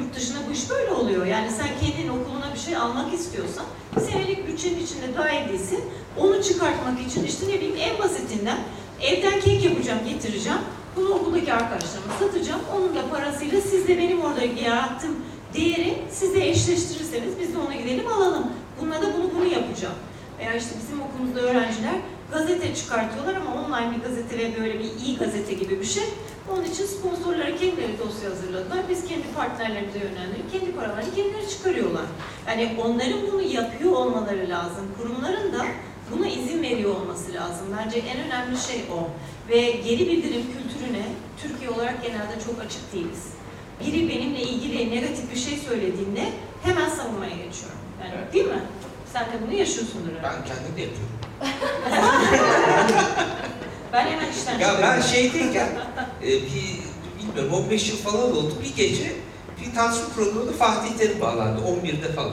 [0.00, 1.26] Yurt dışında bu iş böyle oluyor.
[1.26, 3.64] Yani sen kendin okuluna bir şey almak istiyorsan,
[4.00, 5.84] senelik bütçenin içinde dahil değilsin.
[6.18, 8.58] Onu çıkartmak için işte ne bileyim en basitinden
[9.02, 10.58] evden kek yapacağım, getireceğim.
[10.96, 12.60] Bunu okuldaki arkadaşlarıma satacağım.
[12.76, 15.16] Onun da parasıyla siz de benim orada yarattığım
[15.54, 18.46] değeri siz de eşleştirirseniz biz de ona gidelim alalım.
[18.80, 19.94] Bununla da bunu bunu yapacağım.
[20.38, 21.94] Veya işte bizim okulumuzda öğrenciler
[22.32, 26.04] gazete çıkartıyorlar ama online bir gazete ve böyle bir iyi gazete gibi bir şey.
[26.52, 28.78] Onun için sponsorlara kendileri dosya hazırladılar.
[28.90, 30.52] Biz kendi partnerlerimize yönlendirdik.
[30.52, 32.04] Kendi paralarını kendileri çıkarıyorlar.
[32.48, 34.84] Yani onların bunu yapıyor olmaları lazım.
[34.98, 35.66] Kurumların da
[36.12, 37.66] buna izin veriyor olması lazım.
[37.78, 39.08] Bence en önemli şey o.
[39.48, 41.06] Ve geri bildirim kültürüne
[41.42, 43.24] Türkiye olarak genelde çok açık değiliz.
[43.80, 46.24] Biri benimle ilgili negatif bir şey söylediğinde
[46.62, 47.85] hemen savunmaya geçiyorum.
[48.00, 48.32] Yani Evet.
[48.32, 48.62] değil mi?
[49.12, 50.38] Sen de bunu yaşıyorsundur herhalde.
[50.38, 51.08] Ben kendim de yapıyorum.
[53.92, 55.68] Ben hemen işten Ya ben şeydeyken
[56.22, 56.80] e, bir
[57.18, 59.12] bilmiyorum 15 yıl falan oldu bir gece
[59.60, 62.32] bir tartışma programında Fatih Terim bağlandı 11'de falan.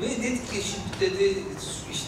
[0.00, 1.38] Ve dedi ki şimdi dedi
[1.92, 2.06] işte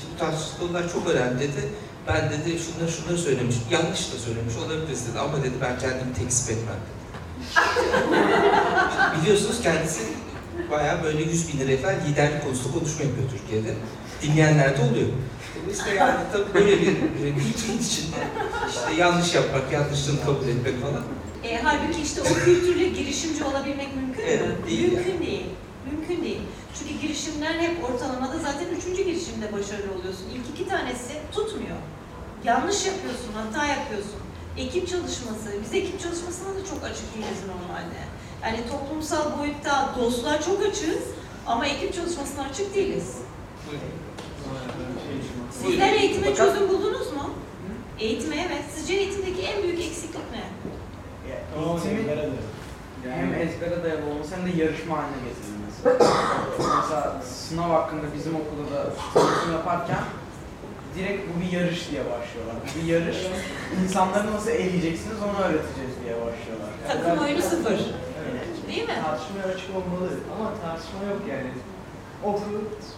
[0.57, 1.69] bu konular çok önemli dedi.
[2.09, 6.51] Ben dedi şunları şunları söylemiş, yanlış da söylemiş olabiliriz dedi ama dedi ben kendimi tekzip
[6.51, 7.57] etmem dedi.
[9.23, 10.03] Biliyorsunuz kendisi
[10.71, 13.75] bayağı böyle 100 bin lira falan liderlik konusunda konuşma yapıyor Türkiye'de.
[14.23, 15.09] Dinleyenler de oluyor.
[15.63, 18.17] Dolayısıyla yani tabii böyle bir e, kültürün içinde
[18.69, 21.03] işte yanlış yapmak, yanlışlığını kabul etmek falan.
[21.45, 24.31] E, halbuki işte o kültürle girişimci olabilmek mümkün mü?
[24.31, 25.47] Evet, değil mümkün değil.
[25.91, 26.41] Mümkün değil.
[26.79, 30.27] Çünkü girişimler hep ortalamada zaten üçüncü girişimde başarılı oluyorsun.
[30.35, 31.77] İlk iki tanesi tutmuyor.
[32.45, 34.21] Yanlış yapıyorsun, hata yapıyorsun.
[34.57, 38.01] Ekip çalışması, biz ekip çalışmasına da çok açık değiliz normalde.
[38.43, 41.03] Yani toplumsal boyutta dostluğa çok açığız
[41.47, 43.17] ama ekip çalışmasına açık değiliz.
[45.63, 47.31] Sizler eğitime çözüm buldunuz mu?
[47.99, 48.65] Eğitime evet.
[48.75, 50.45] Sizce eğitimdeki en büyük eksiklik ne?
[51.57, 52.09] Eğitimin
[53.15, 56.05] hem ezbere dayalı olması hem de yarışma haline getirilmesi.
[56.83, 60.05] Mesela sınav hakkında bizim okulda da tanıtım yaparken
[60.99, 62.57] direkt bu bir yarış diye başlıyorlar.
[62.63, 63.17] Bu bir yarış.
[63.85, 66.71] İnsanları nasıl eleyeceksiniz onu öğreteceğiz diye başlıyorlar.
[66.89, 67.81] Yani Takım oyunu sıfır.
[68.79, 68.89] Evet.
[68.89, 69.05] Değil mi?
[69.05, 71.51] Tartışmaya açık olmalı ama tartışma yok yani.
[72.25, 72.41] Oku,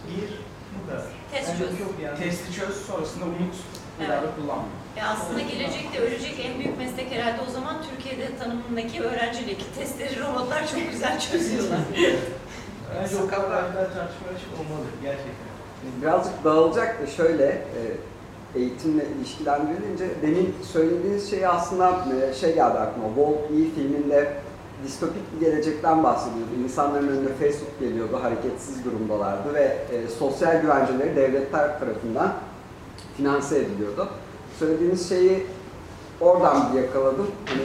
[0.09, 0.29] gir,
[0.73, 1.03] bu kadar.
[1.31, 1.79] Test Yani çöz.
[1.79, 2.19] Yok yani.
[2.19, 3.55] Testi çöz, sonrasında unut,
[3.99, 4.69] daha da kullanma.
[4.97, 9.75] E aslında gelecekte ölecek en büyük meslek herhalde o zaman Türkiye'de tanımındaki öğrencilik.
[9.75, 11.79] Testleri robotlar çok güzel çözüyorlar.
[12.95, 15.49] Bence o kadar tartışmaya açık olmalı gerçekten.
[16.01, 17.81] Birazcık dağılacak da şöyle e,
[18.55, 23.07] eğitimle ilişkilendirilince demin söylediğiniz şey aslında e, şey geldi aklıma.
[23.07, 24.33] Wall-E filminde
[24.83, 26.51] distopik bir gelecekten bahsediyordu.
[26.63, 32.33] İnsanların önüne Facebook geliyordu, hareketsiz durumdalardı ve e, sosyal güvenceleri devletler tarafından
[33.17, 34.07] finanse ediliyordu.
[34.59, 35.47] Söylediğiniz şeyi
[36.21, 37.27] oradan bir yakaladım.
[37.45, 37.61] Hani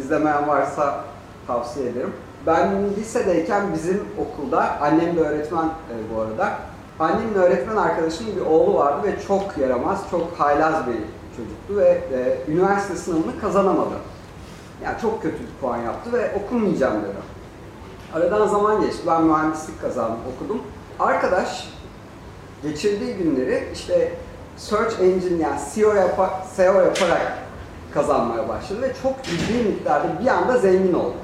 [0.00, 1.04] izlemeyen varsa
[1.46, 2.12] tavsiye ederim.
[2.46, 6.58] Ben lisedeyken bizim okulda, annem de öğretmen e, bu arada,
[6.98, 10.96] Annemin öğretmen arkadaşımın bir oğlu vardı ve çok yaramaz, çok haylaz bir
[11.36, 13.94] çocuktu ve e, üniversite sınavını kazanamadı.
[14.84, 17.12] Yani çok kötü bir puan yaptı ve okumayacağım dedi.
[18.14, 19.02] Aradan zaman geçti.
[19.06, 20.62] Ben mühendislik kazandım, okudum.
[21.00, 21.68] Arkadaş
[22.62, 24.12] geçirdiği günleri işte
[24.56, 27.38] search engine yani SEO, yapa, SEO yaparak
[27.94, 31.14] kazanmaya başladı ve çok ciddi miktarda bir anda zengin oldu.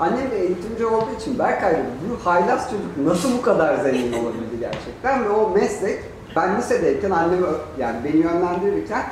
[0.00, 5.24] Annem de eğitimci olduğu için Berkay bu haylaz çocuk nasıl bu kadar zengin olabildi gerçekten
[5.24, 5.98] ve o meslek
[6.36, 9.04] ben lisedeyken annem ö- yani beni yönlendirirken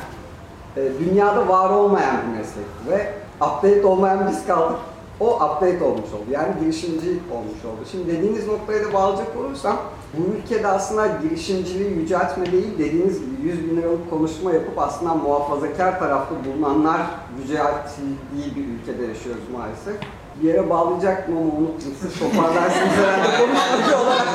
[0.76, 4.78] e, dünyada var olmayan bir meslekti ve update olmayan biz kaldık.
[5.20, 6.30] O update olmuş oldu.
[6.30, 7.88] Yani girişimci olmuş oldu.
[7.90, 9.76] Şimdi dediğiniz noktaya da bağlayacak olursam
[10.14, 15.98] bu ülkede aslında girişimciliği yüceltme değil dediğiniz gibi 100 bin liralık konuşma yapıp aslında muhafazakar
[15.98, 17.00] tarafta bulunanlar
[17.38, 19.96] yüceltildiği bir ülkede yaşıyoruz maalesef.
[20.42, 21.92] Bir yere bağlayacaktım ama unuttum.
[22.00, 24.26] Siz toparlarsınız herhalde konuşmacı olarak.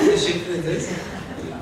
[0.00, 0.88] Teşekkür ederiz.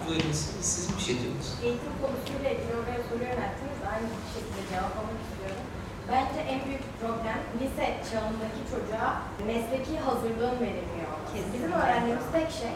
[0.09, 1.59] Buyurun siz, siz bir şey diyorsunuz.
[1.65, 3.79] Eğitim konusuyla ilgili oraya soru yönelttiniz.
[3.93, 5.65] Aynı şekilde cevaplamak istiyorum.
[6.13, 9.09] Bence en büyük problem lise çağındaki çocuğa
[9.51, 11.13] mesleki hazırlığın verilmiyor.
[11.33, 11.53] Kesinlikle.
[11.55, 12.73] Bizim öğrendiğimiz tek şey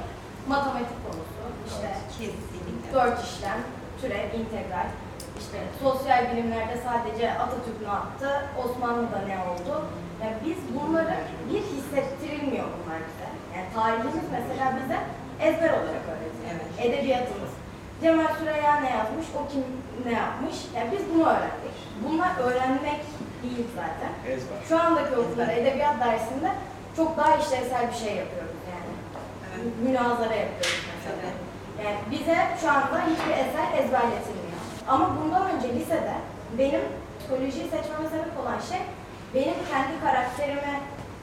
[0.49, 2.93] matematik konusu, işte Kesinlikle.
[2.95, 3.61] dört işlem,
[4.01, 4.89] türev, integral.
[5.41, 8.29] İşte sosyal bilimlerde sadece Atatürk ne yaptı,
[8.65, 9.73] Osmanlı'da ne oldu?
[10.23, 11.17] Yani biz bunları
[11.51, 13.29] bir hissettirilmiyor bunlar bize.
[13.55, 14.99] Yani tarihimiz mesela bize
[15.49, 16.55] ezber olarak öğretiliyor.
[16.55, 16.87] Evet.
[16.87, 17.51] Edebiyatımız.
[18.03, 19.65] Cemal Süreya ne yazmış, o kim
[20.07, 20.57] ne yapmış?
[20.77, 21.77] Yani biz bunu öğrendik.
[22.09, 23.01] Bunlar öğrenmek
[23.45, 24.33] değil zaten.
[24.33, 24.57] Ezber.
[24.69, 26.51] Şu andaki okullar edebiyat dersinde
[26.97, 28.93] çok daha işlevsel bir şey yapıyoruz yani.
[29.55, 29.73] Evet.
[29.85, 31.29] Münazara yapıyoruz mesela.
[31.85, 34.61] Yani bize şu anda hiçbir eser ezberletilmiyor.
[34.89, 36.15] Ama bundan önce lisede
[36.59, 36.85] benim
[37.19, 38.83] psikolojiyi seçmeme sebep olan şey
[39.35, 40.75] benim kendi karakterimi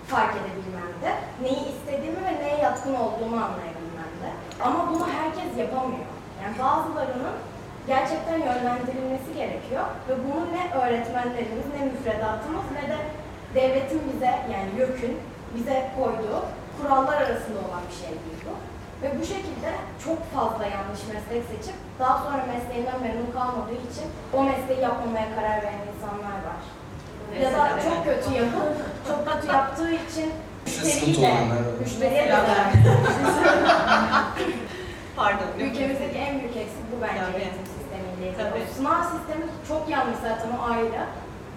[0.08, 1.10] fark edebilmemdi.
[1.42, 4.30] Neyi istediğimi ve neye yatkın olduğumu anlayabilmemdi.
[4.64, 6.12] Ama bunu herkes yapamıyor.
[6.44, 7.36] Yani bazılarının
[7.88, 13.00] gerçekten yönlendirilmesi gerekiyor ve bunu ne öğretmenlerimiz, ne müfredatımız ne de
[13.56, 15.18] devletin bize yani YÖK'ün
[15.56, 16.42] bize koyduğu
[16.78, 18.54] kurallar arasında olan bir şey değil bu.
[19.02, 19.72] Ve bu şekilde
[20.06, 25.58] çok fazla yanlış meslek seçip daha sonra mesleğinden memnun kalmadığı için o mesleği yapmamaya karar
[25.64, 26.62] veren insanlar var.
[27.44, 28.74] Ya da çok kötü yapıp,
[29.08, 30.32] çok kötü yaptığı için
[30.66, 31.34] müşteriyle,
[31.80, 32.36] müşteriye de
[35.16, 35.48] Pardon.
[35.60, 37.71] Ülkemizdeki en büyük eksik bu bence Tabii.
[38.22, 38.38] İlgili.
[38.38, 38.64] Tabii.
[38.72, 41.06] O sınav sistemi çok yanlış zaten o ayrı.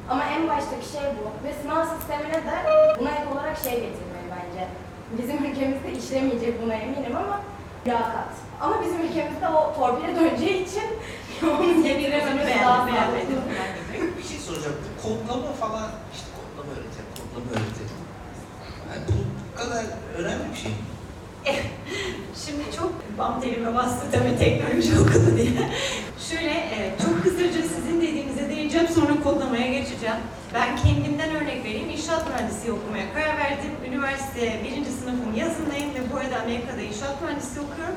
[0.09, 1.47] Ama en baştaki şey bu.
[1.47, 2.57] Ve sınav sistemine de
[3.01, 4.63] buna ek olarak şey getirmeli bence.
[5.19, 7.41] Bizim ülkemizde işlemeyecek buna eminim ama
[7.87, 8.33] liyakat.
[8.61, 10.89] Ama bizim ülkemizde o torpile döneceği için
[11.43, 13.41] onun getirememesi daha beğenmedim.
[14.19, 14.77] Bir şey soracağım.
[15.03, 17.99] Kodlama falan, işte kodlama öğretelim, kodlama öğretelim.
[18.91, 19.85] Yani bu kadar
[20.19, 20.77] önemli bir şey mi?
[22.45, 25.71] Şimdi çok bam telime bastı tabii teknoloji okudu diye.
[26.19, 30.17] Şöyle e, çok kısaca sizin dediğinize değineceğim sonra kodlamaya geçeceğim.
[30.55, 31.91] Ben kendimden örnek vereyim.
[31.91, 33.71] İnşaat mühendisliği okumaya karar verdim.
[33.89, 37.97] Üniversite birinci sınıfın yazındayım ve bu arada Amerika'da inşaat mühendisliği okuyorum.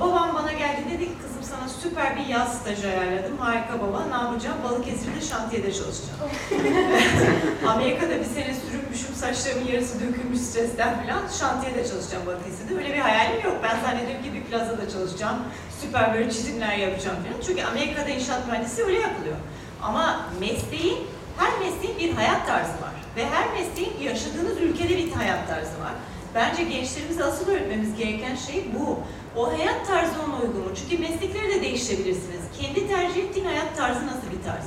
[0.00, 3.38] Babam bana geldi dedi ki kızım sana süper bir yaz stajı ayarladım.
[3.38, 4.56] Harika baba ne yapacağım?
[4.64, 6.20] Balıkesir'de şantiyede çalışacağım.
[7.68, 11.22] Amerika'da bir sene sürünmüşüm, saçlarımın yarısı dökülmüş stresten falan.
[11.38, 12.74] Şantiyede çalışacağım Balıkesir'de.
[12.76, 13.56] Öyle bir hayalim yok.
[13.62, 15.36] Ben zannediyorum ki bir plazada çalışacağım.
[15.80, 17.40] Süper böyle çizimler yapacağım falan.
[17.46, 19.36] Çünkü Amerika'da inşaat mühendisi öyle yapılıyor.
[19.82, 20.98] Ama mesleğin,
[21.38, 22.94] her mesleğin bir hayat tarzı var.
[23.16, 25.92] Ve her mesleğin yaşadığınız ülkede bir hayat tarzı var.
[26.34, 28.98] Bence gençlerimize asıl öğretmemiz gereken şey bu.
[29.36, 30.70] O hayat tarzı ona uygun mu?
[30.74, 32.42] Çünkü meslekleri de değiştirebilirsiniz.
[32.60, 34.64] Kendi tercih ettiğin hayat tarzı nasıl bir tarz?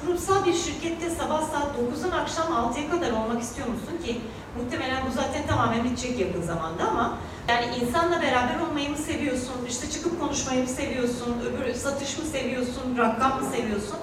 [0.00, 4.20] Kurumsal bir şirkette sabah saat 9'dan akşam 6'ya kadar olmak istiyor musun ki?
[4.56, 7.18] Muhtemelen bu zaten tamamen bitecek yakın zamanda ama
[7.48, 12.98] yani insanla beraber olmayı mı seviyorsun, işte çıkıp konuşmayı mı seviyorsun, öbür satış mı seviyorsun,
[12.98, 13.98] rakam mı seviyorsun?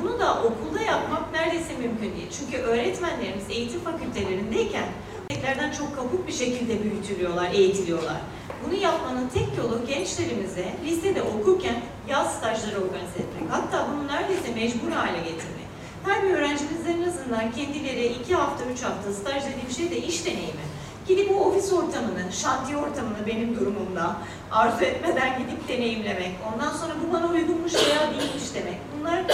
[0.00, 2.30] Bunu da okulda yapmak neredeyse mümkün değil.
[2.38, 4.88] Çünkü öğretmenlerimiz eğitim fakültelerindeyken
[5.30, 8.16] mesleklerden çok kabuk bir şekilde büyütülüyorlar, eğitiliyorlar.
[8.64, 11.76] Bunu yapmanın tek yolu gençlerimize lisede okurken
[12.08, 13.50] yaz stajları organize etmek.
[13.50, 15.66] Hatta bunu neredeyse mecbur hale getirmek.
[16.04, 20.26] Her bir öğrencimizin en azından kendileri iki hafta, üç hafta staj dediğim şey de iş
[20.26, 20.66] deneyimi.
[21.08, 24.16] Gidip o ofis ortamını, şantiye ortamını benim durumumda
[24.52, 26.30] arzu etmeden gidip deneyimlemek.
[26.52, 28.78] Ondan sonra bu bana uygunmuş veya değilmiş demek.
[28.98, 29.24] Bunlar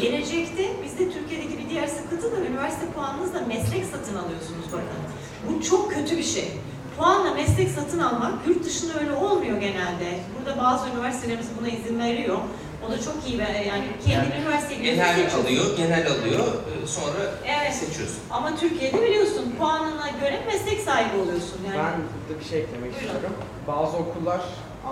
[0.00, 5.00] gelecekte bizde Türkiye'deki bir diğer sıkıntı da üniversite puanınızla meslek satın alıyorsunuz bakın.
[5.48, 6.52] Bu çok kötü bir şey.
[6.98, 10.18] Puanla meslek satın almak yurt dışında öyle olmuyor genelde.
[10.38, 12.36] Burada bazı üniversitelerimiz buna izin veriyor.
[12.88, 15.40] O da çok iyi ve yani kendi Yani üniversiteyi Genel seçiyorsun.
[15.44, 16.46] alıyor, genel alıyor,
[16.84, 17.74] e, sonra Evet.
[17.74, 18.18] seçiyorsun.
[18.30, 21.78] Ama Türkiye'de biliyorsun puanına göre meslek sahibi oluyorsun yani.
[21.78, 21.92] Ben
[22.28, 22.98] burada bir şey eklemek Buyurun.
[23.06, 23.36] istiyorum.
[23.68, 24.40] Bazı okullar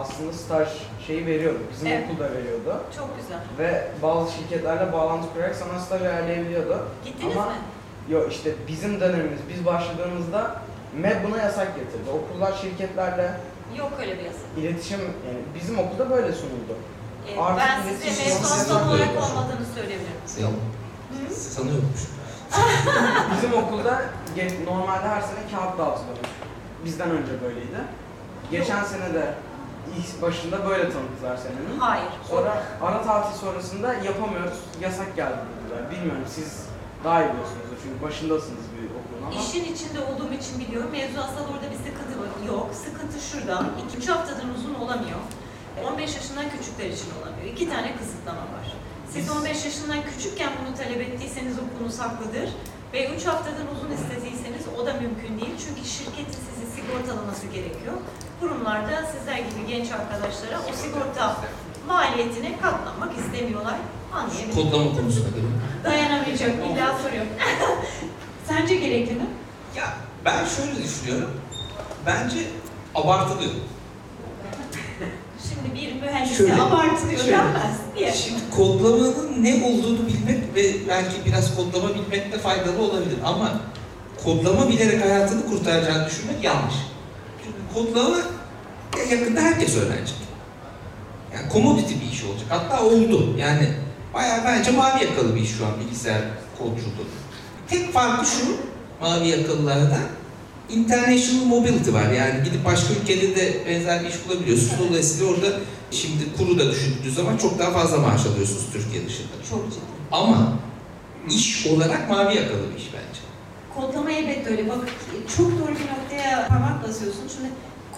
[0.01, 0.69] aslında staj
[1.07, 1.59] şeyi veriyordu.
[1.73, 2.05] Bizim Evet.
[2.11, 2.83] okul da veriyordu.
[2.97, 3.39] Çok güzel.
[3.59, 6.89] Ve bazı şirketlerle bağlantı kurarak sana staj ayarlayabiliyordu.
[7.05, 7.53] Gittiniz Ama mi?
[8.09, 10.57] Yok işte bizim dönemimiz, biz başladığımızda
[10.97, 12.11] MEB buna yasak getirdi.
[12.11, 13.31] Okullar şirketlerle
[13.79, 14.39] Yok öyle bir yasa.
[14.59, 16.75] iletişim, yani bizim okulda böyle sunuldu.
[17.29, 20.13] Ee, Artık ben size iletişim mezun olarak olmadığını söyleyebilirim.
[20.43, 20.53] Yok.
[21.37, 22.01] Sanıyormuş.
[23.37, 24.03] Bizim okulda
[24.67, 26.17] normalde her sene kağıt dağıtılıyor.
[26.85, 27.79] Bizden önce böyleydi.
[28.51, 29.35] Geçen sene de
[29.99, 31.79] ilk başında böyle tanıttılar senenin.
[31.81, 32.11] Hayır.
[32.31, 35.91] Sonra ara tatil sonrasında yapamıyoruz, yasak geldi dediler.
[35.91, 36.67] Bilmiyorum siz
[37.05, 39.41] daha iyi biliyorsunuz çünkü başındasınız bir okulun ama.
[39.41, 40.91] İşin içinde olduğum için biliyorum.
[40.93, 42.15] Mevzu aslında orada bir sıkıntı.
[42.47, 42.69] Yok.
[42.87, 43.63] Sıkıntı şurada.
[43.83, 45.21] İkinci haftadan uzun olamıyor.
[45.93, 47.47] 15 yaşından küçükler için olamıyor.
[47.53, 48.67] İki tane kısıtlama var.
[49.13, 52.49] Siz 15 yaşından küçükken bunu talep ettiyseniz okulunuz haklıdır.
[52.93, 55.55] Ve 3 haftadan uzun istediyseniz o da mümkün değil.
[55.65, 57.97] Çünkü şirketin sizi sigortalaması gerekiyor.
[58.41, 61.37] Kurumlarda sizler gibi genç arkadaşlara o sigorta
[61.87, 63.75] maliyetine katlanmak istemiyorlar.
[64.15, 64.55] Anlayabilirim.
[64.55, 65.47] Kodlama konusuna göre.
[65.85, 66.51] Dayanamayacak.
[66.51, 67.29] İlla soruyorum.
[68.49, 69.27] Sence gerekli mi?
[69.77, 69.85] Ya
[70.25, 71.31] ben şöyle düşünüyorum.
[72.07, 72.37] Bence
[72.95, 73.51] abartılıyor.
[75.49, 77.33] Şimdi bir mühendise Şöyle, abartılıyor şöyle.
[77.33, 78.13] denmez diye.
[78.13, 83.53] Şimdi kodlamanın ne olduğunu bilmek ve belki biraz kodlama bilmek de faydalı olabilir ama
[84.25, 86.75] kodlama bilerek hayatını kurtaracağını düşünmek yanlış.
[87.75, 88.17] Kodlama
[88.99, 90.17] ya yakında herkes öğrenecek.
[91.35, 92.47] Yani commodity bir iş olacak.
[92.49, 93.37] Hatta oldu.
[93.39, 93.69] Yani
[94.15, 96.23] bayağı bence mavi yakalı bir iş şu an bilgisayar
[96.59, 97.07] kodculuğu.
[97.69, 98.57] Tek farkı şu
[99.01, 99.99] mavi yakalılarda
[100.71, 102.13] international mobility var.
[102.13, 104.89] Yani gidip başka ülkede de benzer bir iş bulabiliyorsunuz.
[104.89, 105.47] Dolayısıyla orada
[105.91, 109.33] şimdi kuru da düşündüğü zaman çok daha fazla maaş alıyorsunuz Türkiye dışında.
[109.51, 109.85] Çok ciddi.
[110.13, 110.53] Ama
[111.31, 113.21] iş olarak mavi yakalı bir iş bence.
[113.77, 114.69] Kodlama elbette öyle.
[114.69, 114.79] Bak
[115.37, 117.29] çok doğru bir noktaya parmak basıyorsun.
[117.37, 117.49] Şimdi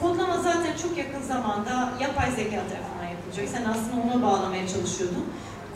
[0.00, 3.48] kodlama zaten çok yakın zamanda yapay zeka tarafından yapılacak.
[3.48, 5.24] Sen aslında ona bağlamaya çalışıyordun.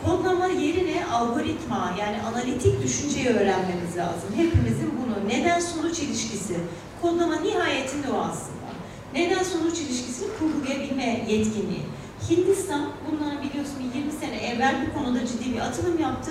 [0.04, 4.30] Kodlama yerine algoritma yani analitik düşünceyi öğrenmemiz lazım.
[4.36, 6.54] Hepimizin bunu neden sonuç ilişkisi.
[7.02, 8.70] Kodlama nihayetinde o aslında.
[9.14, 11.82] Neden sonuç ilişkisini kurgulayabilme yetkinliği.
[12.30, 16.30] Hindistan bundan biliyorsun bir 20 sene evvel bu konuda ciddi bir atılım yaptı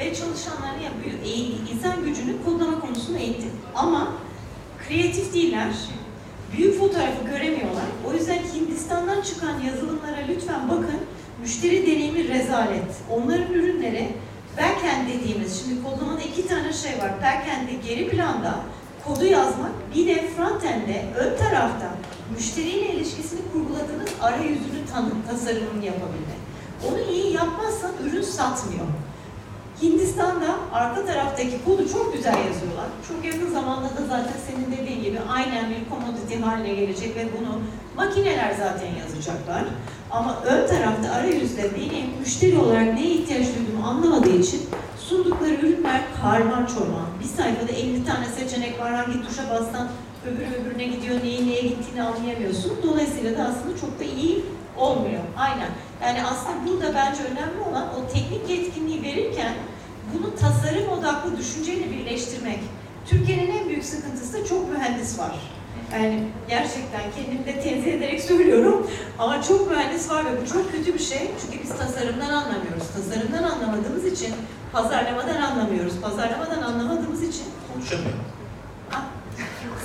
[0.00, 0.90] ve çalışanlarını ya
[1.72, 3.46] insan gücünü kodlama konusunda eğitti.
[3.74, 4.12] Ama
[4.88, 5.74] kreatif değiller.
[6.56, 7.84] Büyük fotoğrafı göremiyorlar.
[8.08, 11.00] O yüzden Hindistan'dan çıkan yazılımlara lütfen bakın.
[11.40, 12.90] Müşteri deneyimi rezalet.
[13.10, 14.08] Onların ürünleri
[14.56, 17.12] backend dediğimiz, şimdi kodlamada iki tane şey var.
[17.16, 18.54] Backend'de geri planda
[19.04, 21.94] kodu yazmak, bir de frontend'de ön tarafta
[22.34, 26.40] müşteriyle ilişkisini kurguladığınız arayüzünü tanım, tasarımını yapabilmek.
[26.88, 28.86] Onu iyi yapmazsan ürün satmıyor.
[29.82, 32.86] Hindistan'da arka taraftaki kodu çok güzel yazıyorlar.
[33.08, 37.60] Çok yakın zamanda da zaten senin dediğin gibi aynen bir commodity haline gelecek ve bunu
[37.96, 39.64] makineler zaten yazacaklar.
[40.10, 44.60] Ama ön tarafta arayüzde benim müşteri olarak neye ihtiyaç duyduğumu anlamadığı için
[44.98, 47.06] sundukları ürünler karman çorman.
[47.20, 48.94] Bir sayfada 50 tane seçenek var.
[48.94, 49.88] Hangi tuşa bassan
[50.26, 52.72] öbürü öbürüne gidiyor, neyin neye gittiğini anlayamıyorsun.
[52.82, 54.44] Dolayısıyla da aslında çok da iyi
[54.80, 55.20] olmuyor.
[55.38, 55.68] Aynen.
[56.02, 59.52] Yani aslında burada bence önemli olan o teknik yetkinliği verirken
[60.14, 62.58] bunu tasarım odaklı düşünceyle birleştirmek.
[63.06, 65.32] Türkiye'nin en büyük sıkıntısı da çok mühendis var.
[65.92, 70.94] Yani gerçekten kendimi de tenzih ederek söylüyorum ama çok mühendis var ve bu çok kötü
[70.94, 71.30] bir şey.
[71.40, 72.86] Çünkü biz tasarımdan anlamıyoruz.
[72.96, 74.34] Tasarımdan anlamadığımız için
[74.72, 75.92] pazarlamadan anlamıyoruz.
[76.02, 78.12] Pazarlamadan anlamadığımız için Konuşamıyor.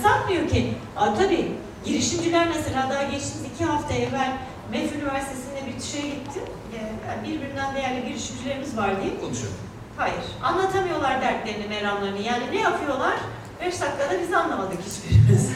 [0.04, 0.74] Sanmıyor ki.
[0.98, 1.52] Aa, tabii
[1.86, 4.32] girişimciler mesela daha geçtiğimiz iki hafta evvel
[4.72, 6.44] MEF Üniversitesi'nde bir şeye gittim.
[6.74, 9.20] Ee, birbirinden değerli girişimcilerimiz var diye.
[9.22, 9.54] Konuşuyor.
[9.98, 10.24] Hayır.
[10.44, 12.22] Anlatamıyorlar dertlerini, meramlarını.
[12.22, 13.16] Yani ne yapıyorlar?
[13.62, 15.50] Beş dakikada biz anlamadık hiçbirimiz.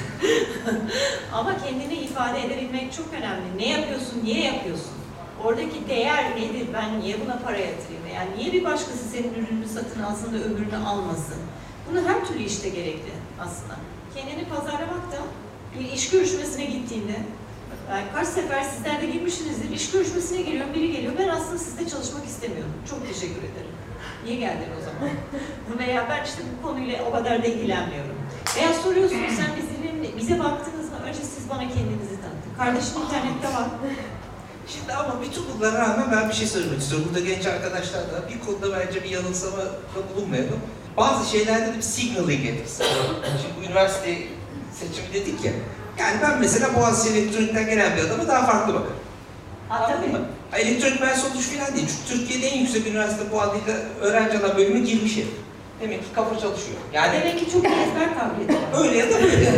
[1.33, 3.57] Ama kendini ifade edebilmek çok önemli.
[3.57, 4.91] Ne yapıyorsun, niye yapıyorsun?
[5.43, 6.67] Oradaki değer nedir?
[6.73, 8.07] Ben niye buna para yatırayım?
[8.15, 11.37] Yani niye bir başkası senin ürününü satın alsın da öbürünü almasın?
[11.91, 13.75] Bunu her türlü işte gerekli aslında.
[14.15, 15.17] Kendini pazarlamak da
[15.79, 17.15] bir iş görüşmesine gittiğinde
[17.89, 19.69] yani kaç sefer sizler de girmişsinizdir.
[19.71, 21.13] İş görüşmesine geliyorum, biri geliyor.
[21.19, 22.71] Ben aslında sizde çalışmak istemiyorum.
[22.89, 23.73] Çok teşekkür ederim.
[24.25, 25.09] Niye geldin o zaman?
[25.79, 28.15] Veya ben işte bu konuyla o kadar da ilgilenmiyorum.
[28.55, 30.97] Veya soruyorsunuz sen bizimle, bize baktınız mı?
[31.05, 32.51] Önce siz bana kendinizi tanıtın.
[32.57, 33.67] Kardeşim internette var.
[34.67, 37.07] Şimdi ama bütün bunlara rağmen ben bir şey söylemek istiyorum.
[37.09, 39.71] Burada genç arkadaşlar da bir konuda bence bir yanılsamada
[40.15, 40.59] bulunmayalım.
[40.97, 42.83] Bazı şeylerde de bir signaling etkisi.
[43.41, 44.17] Şimdi üniversite
[44.79, 45.51] seçimi dedik ya.
[45.99, 48.99] Yani ben mesela Boğaziçi Elektronik'ten gelen bir adama daha farklı bakarım.
[49.69, 50.11] Ha, tabii.
[50.11, 50.19] Mı?
[50.53, 51.87] Elektronik mühendisi oluş falan değil.
[52.07, 55.33] Çünkü Türkiye'de en yüksek üniversite bu adıyla öğrenci alan bölüme girmiş herif.
[55.81, 56.77] Demek ki kafa çalışıyor.
[56.93, 59.53] Yani Demek ki çok iyi ezber kabiliyeti öyle ya da böyle.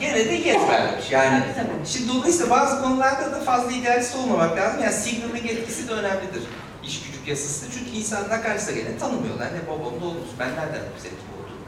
[0.00, 1.10] Gene de iyi ezberlemiş.
[1.10, 1.86] Yani Tabii, tabii.
[1.86, 4.82] Şimdi dolayısıyla bazı konularda da fazla idealist olmamak lazım.
[4.82, 6.42] Yani signaling etkisi de önemlidir
[6.86, 7.70] iş gücü piyasasında.
[7.70, 9.46] Çünkü insanlar karşısına gelen tanımıyorlar.
[9.46, 11.60] Ne babam ne olmuş, ben nereden bileyim kim olduğunu.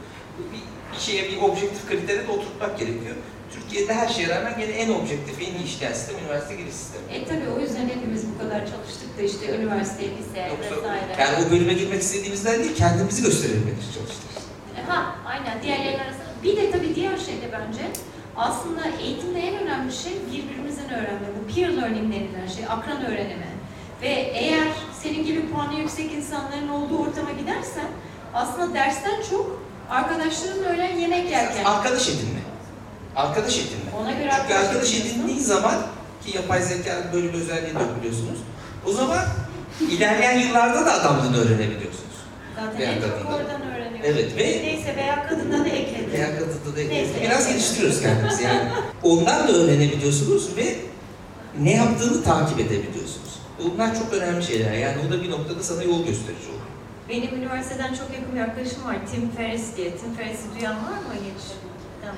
[0.53, 0.63] Bir,
[0.97, 3.17] bir şeye bir objektif kritere de oturtmak gerekiyor.
[3.61, 7.05] Türkiye'de her şeye rağmen gene en objektif, en iyi işleyen sistem üniversite giriş sistemi.
[7.13, 11.13] E tabii o yüzden hepimiz bu kadar çalıştık da işte üniversite, lise Yoksa vesaire.
[11.21, 14.27] yani o bölüme girmek istediğimizden değil, kendimizi gösterebilmek için çalıştık.
[14.89, 15.63] Ha, aynen.
[15.63, 16.27] Diğerlerinin arasında.
[16.45, 17.83] Bir de tabii diğer şey de bence
[18.37, 21.27] aslında eğitimde en önemli şey birbirimizden öğrenme.
[21.41, 23.47] Bu peer learning denilen şey, akran öğrenimi.
[24.03, 24.69] Ve eğer
[25.03, 27.87] senin gibi puanı yüksek insanların olduğu ortama gidersen
[28.35, 31.65] aslında dersten çok arkadaşlarınla öğlen yemek yerken.
[31.65, 32.41] Arkadaş edinme.
[33.17, 33.91] Arkadaş edinme.
[34.01, 35.19] Ona göre Çünkü arkadaş arkadaş ediniyorsun.
[35.21, 35.75] edindiği zaman
[36.27, 38.39] ki yapay zekanın böyle bir özelliği yok biliyorsunuz.
[38.87, 39.19] O zaman
[39.91, 42.17] ilerleyen yıllarda da adamlığını öğrenebiliyorsunuz.
[42.57, 44.01] Zaten Veya en çok oradan öğreniyorsun.
[44.05, 46.13] Evet ve Neyse veya kadından da ekledi.
[46.13, 47.13] veya kadında da Neyse.
[47.23, 48.69] biraz geliştiriyoruz kendimizi yani.
[49.03, 50.77] Ondan da öğrenebiliyorsunuz ve
[51.61, 53.37] ne yaptığını takip edebiliyorsunuz.
[53.65, 54.73] Bunlar çok önemli şeyler.
[54.73, 56.67] Yani o da bir noktada sana yol gösterici oluyor.
[57.09, 59.91] Benim üniversiteden çok yakın bir arkadaşım var, Tim Ferriss diye.
[59.97, 61.43] Tim Ferriss'i duyan var mı hiç?
[62.01, 62.17] Tamam.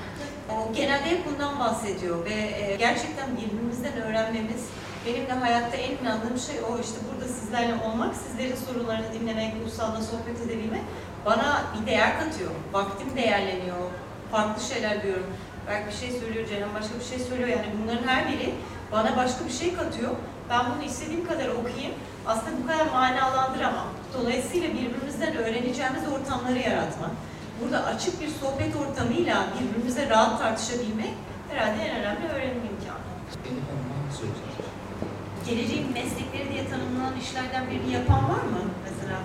[0.53, 4.65] O genelde hep bundan bahsediyor ve e, gerçekten birbirimizden öğrenmemiz
[5.05, 6.79] benim de hayatta en inandığım şey o.
[6.79, 10.81] İşte burada sizlerle olmak, sizlerin sorunlarını dinlemek, Ulusal'da sohbet edebilmek
[11.25, 12.51] bana bir değer katıyor.
[12.73, 13.77] Vaktim değerleniyor,
[14.31, 15.27] farklı şeyler diyorum.
[15.67, 17.49] Belki bir şey söylüyor, Cenan başka bir şey söylüyor.
[17.49, 18.53] Yani bunların her biri
[18.91, 20.11] bana başka bir şey katıyor.
[20.49, 21.93] Ben bunu istediğim kadar okuyayım.
[22.27, 23.87] Aslında bu kadar manalandıramam.
[24.13, 27.11] Dolayısıyla birbirimizden öğreneceğimiz ortamları yaratmak.
[27.61, 31.13] Burada açık bir sohbet ortamıyla birbirimize rahat tartışabilmek
[31.49, 33.09] herhalde en önemli öğrenim imkanı.
[35.45, 39.19] Geleceğin meslekleri diye tanımlanan işlerden birini yapan var mı mesela?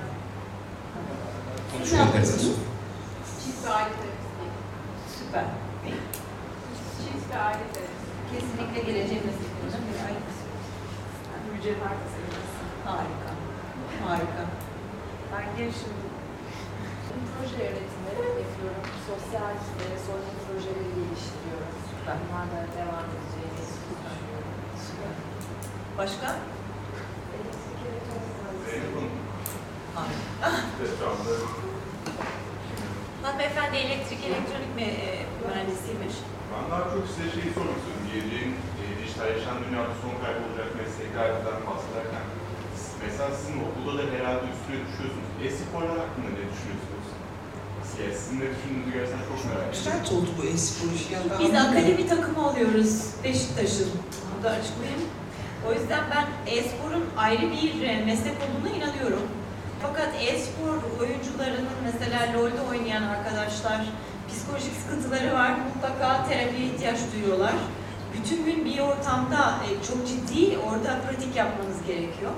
[1.83, 2.57] Siz ne yapıyorsunuz?
[3.45, 3.95] Çift aile.
[5.19, 5.45] Süper.
[6.99, 8.05] Çift ve aile terapisi.
[8.33, 10.01] Kesinlikle geleceğin mesleklerinden biri.
[10.07, 10.15] Ay,
[11.57, 11.97] Mücevher.
[12.85, 13.31] Harika.
[14.07, 14.45] Harika.
[15.33, 15.57] Ben
[17.15, 18.85] girişim Proje yönetimleri yapıyorum.
[19.09, 21.73] Sosyal e, sorumlu projeleri geliştiriyorum.
[21.89, 22.17] Süper.
[22.21, 24.53] Bunlar da devam edeceğini düşünüyorum.
[24.87, 25.15] Süper.
[25.99, 26.29] Başka?
[27.35, 27.79] Elektrik.
[29.95, 31.09] Harika.
[33.23, 35.09] Hanımefendi elektrik elektronik mi e,
[35.47, 36.17] mühendisiymiş?
[36.51, 38.05] Ben daha çok size şeyi sormak istiyorum.
[38.13, 42.25] Geleceğin e, dijitalleşen dünyada son kaybolacak mesleklerden bahsederken
[43.03, 45.29] mesela sizin okulda da herhalde üstüne düşüyorsunuz.
[45.45, 47.04] E-sporlar hakkında ne düşünüyorsunuz?
[47.99, 50.01] Sizin ne düşündüğünüzü gerçekten çok merak ediyorum.
[50.03, 51.07] Güzel oldu bu e-spor işi.
[51.15, 52.93] Yani Biz akademi takımı oluyoruz
[53.25, 53.91] Beşiktaş'ın.
[54.27, 55.05] Bunu da açıklayayım.
[55.69, 59.23] O yüzden ben e-sporun ayrı bir e, meslek olduğuna inanıyorum.
[59.83, 63.81] Fakat e-spor oyuncularının mesela LoL'de oynayan arkadaşlar
[64.29, 65.53] psikolojik sıkıntıları var.
[65.75, 67.55] Mutlaka terapiye ihtiyaç duyuyorlar.
[68.17, 72.33] Bütün gün bir ortamda e, çok ciddi orada pratik yapmanız gerekiyor.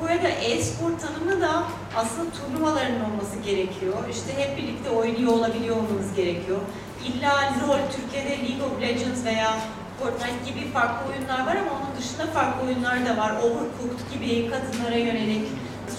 [0.00, 1.62] Bu arada e-spor tanımı da
[1.96, 3.96] aslında turnuvaların olması gerekiyor.
[4.10, 6.58] İşte hep birlikte oynuyor olabiliyor olmanız gerekiyor.
[7.06, 7.32] İlla
[7.68, 9.58] LoL, Türkiye'de League of Legends veya
[9.98, 13.30] Fortnite gibi farklı oyunlar var ama onun dışında farklı oyunlar da var.
[13.30, 15.46] Overcooked gibi kadınlara yönelik,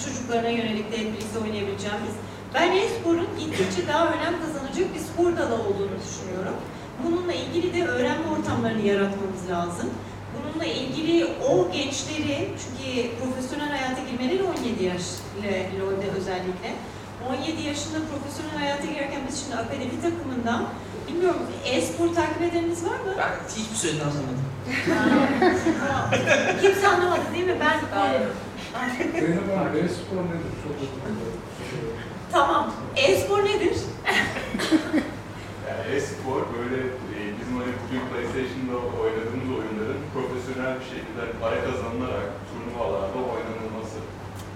[0.06, 2.16] çocuklarına yönelik de hep birlikte oynayabileceğimiz.
[2.54, 6.56] Ben e-sporun gittikçe daha önem kazanacak bir spor dalı olduğunu düşünüyorum.
[7.04, 9.90] Bununla ilgili de öğrenme ortamlarını yaratmamız lazım.
[10.44, 15.02] Bununla ilgili o gençleri, çünkü profesyonel hayata girmeleri 17 yaş
[15.80, 16.70] LoL'de özellikle.
[17.30, 20.68] 17 yaşında profesyonel hayata girerken biz şimdi akademi takımından,
[21.08, 23.14] bilmiyorum e-spor takip edeniniz var mı?
[23.18, 24.46] Ben hiçbir sözünü anlamadım.
[26.62, 27.56] Kimse anlamadı değil mi?
[27.60, 27.80] Ben
[29.20, 30.52] Zeynep Hanım, e-spor nedir?
[30.64, 30.76] Çok
[32.32, 32.74] Tamam.
[32.96, 33.78] E-spor nedir?
[35.68, 36.84] Yani e-spor böyle
[37.92, 43.98] bugün PlayStation'da oynadığımız oyunların profesyonel bir şekilde para kazanılarak turnuvalarda oynanılması.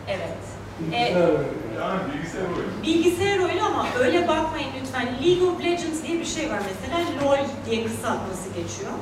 [0.07, 0.41] Evet.
[0.79, 1.69] Bilgisayar oyunu.
[1.81, 2.73] Yani bilgisayar oyunu.
[2.83, 5.07] Bilgisayar oyunu ama öyle bakmayın lütfen.
[5.23, 6.95] League of Legends diye bir şey var mesela.
[7.21, 8.93] LOL diye kısaltması geçiyor.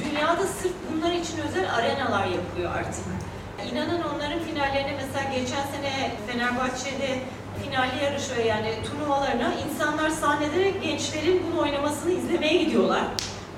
[0.00, 3.04] Dünyada sırf bunlar için özel arenalar yapılıyor artık.
[3.72, 7.10] İnanın onların finallerine mesela geçen sene Fenerbahçe'de
[7.62, 13.04] finali yarışı yani turnuvalarına insanlar sahnede gençlerin bunu oynamasını izlemeye gidiyorlar.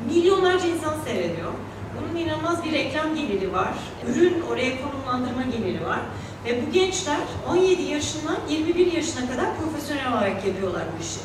[0.08, 1.52] Milyonlarca insan seyrediyor.
[1.96, 3.74] Bunun inanılmaz bir reklam geliri var.
[4.08, 6.00] Ürün oraya konumlandırma geliri var.
[6.44, 11.20] Ve bu gençler 17 yaşından 21 yaşına kadar profesyonel olarak yapıyorlar bu işi.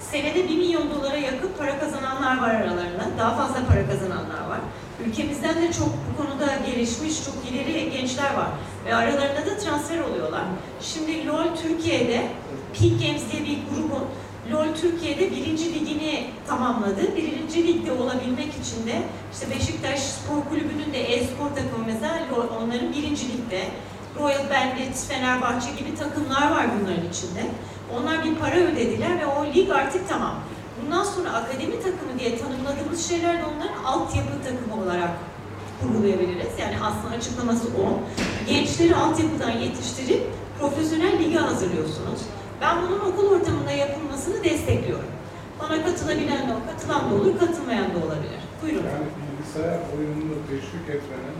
[0.00, 3.04] Senede 1 milyon dolara yakın para kazananlar var aralarında.
[3.18, 4.60] Daha fazla para kazananlar var.
[5.06, 8.48] Ülkemizden de çok bu konuda gelişmiş, çok ileri gençler var.
[8.86, 10.42] Ve aralarında da transfer oluyorlar.
[10.80, 12.26] Şimdi LoL Türkiye'de,
[12.78, 14.04] Peak Games diye bir grubun
[14.52, 17.16] LoL Türkiye'de birinci ligini tamamladı.
[17.16, 22.20] Birinci ligde olabilmek için de işte Beşiktaş Spor Kulübü'nün de e-spor takımı mesela
[22.60, 23.64] onların birinci ligde.
[24.18, 27.42] Royal Bandits, Fenerbahçe gibi takımlar var bunların içinde.
[27.96, 30.34] Onlar bir para ödediler ve o lig artık tamam.
[30.82, 35.10] Bundan sonra akademi takımı diye tanımladığımız şeyler de onların altyapı takımı olarak
[35.82, 36.52] kurgulayabiliriz.
[36.60, 38.00] Yani aslında açıklaması o.
[38.48, 40.22] Gençleri altyapıdan yetiştirip
[40.60, 42.20] profesyonel lige hazırlıyorsunuz.
[42.60, 45.10] Ben bunun okul ortamında yapılmasını destekliyorum.
[45.62, 48.40] Bana katılabilen de katılan da olur, katılmayan da olabilir.
[48.62, 48.84] Buyurun.
[48.92, 51.36] Yani bilgisayar oyununu teşvik etmenin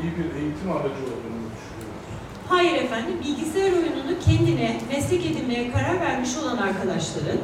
[0.00, 2.04] iyi bir eğitim aracı olduğunu düşünüyoruz.
[2.48, 7.40] Hayır efendim, bilgisayar oyununu kendine meslek edinmeye karar vermiş olan arkadaşların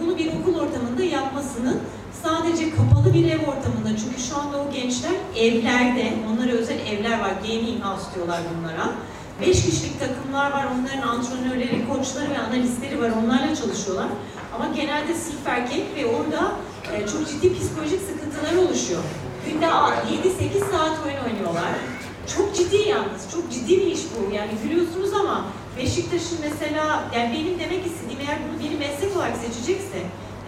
[0.00, 1.80] bunu bir okul ortamında yapmasının
[2.22, 7.32] sadece kapalı bir ev ortamında çünkü şu anda o gençler evlerde, onlara özel evler var,
[7.42, 8.92] gaming house diyorlar bunlara.
[9.40, 14.08] Beş kişilik takımlar var, onların antrenörleri, koçları ve analistleri var, onlarla çalışıyorlar.
[14.54, 16.52] Ama genelde sırf erkek ve orada
[16.92, 19.02] e, çok ciddi psikolojik sıkıntılar oluşuyor.
[19.46, 21.72] Günde 7-8 saat oyun oynuyorlar.
[22.36, 24.34] Çok ciddi yalnız, çok ciddi bir iş bu.
[24.34, 25.44] Yani gülüyorsunuz ama
[25.78, 29.98] Beşiktaş'ın mesela, yani benim demek istediğim eğer bunu bir meslek olarak seçecekse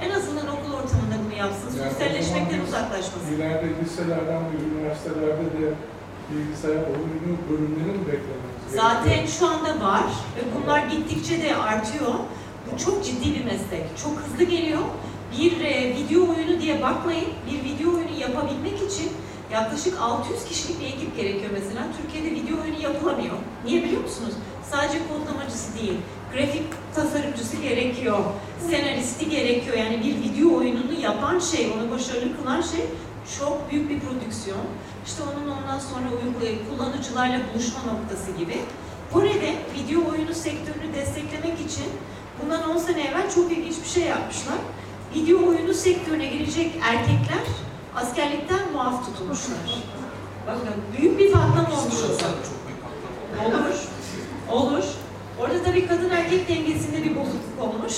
[0.05, 3.35] en azından okul ortamında bunu yapsın, sosyalleşmekten uzaklaşmasın.
[3.35, 5.75] İleride liselerden ve üniversitelerde de
[6.31, 10.05] bilgisayar oyunu bölümleri mi beklememiz Zaten şu anda var
[10.37, 12.15] ve bunlar gittikçe de artıyor.
[12.67, 13.85] Bu çok ciddi bir meslek.
[14.03, 14.83] Çok hızlı geliyor.
[15.39, 17.29] Bir e, video oyunu diye bakmayın.
[17.51, 19.13] Bir video oyunu yapabilmek için
[19.53, 21.87] yaklaşık 600 kişilik bir ekip gerekiyor mesela.
[22.03, 23.35] Türkiye'de video oyunu yapılamıyor.
[23.65, 24.35] Niye biliyor musunuz?
[24.71, 25.99] Sadece kodlamacısı değil.
[26.33, 26.63] Grafik
[26.95, 28.19] tasarımcısı gerekiyor.
[28.71, 29.77] Senaristi gerekiyor.
[29.77, 32.81] Yani bir video oyununu yapan şey, onu başarılı kılan şey
[33.39, 34.67] çok büyük bir prodüksiyon.
[35.07, 38.61] İşte onun ondan sonra uygulayıp kullanıcılarla buluşma noktası gibi.
[39.13, 41.87] Kore'de video oyunu sektörünü desteklemek için
[42.43, 44.59] bundan 10 sene evvel çok ilginç bir şey yapmışlar.
[45.15, 47.45] Video oyunu sektörüne girecek erkekler
[47.97, 49.83] askerlikten muaf tutulmuşlar.
[50.47, 52.29] Bakın büyük bir patlama olmuş orada.
[53.47, 53.77] Olur.
[54.51, 54.85] Olur.
[55.41, 57.95] Orada tabii kadın erkek dengesinde bir bozukluk olmuş.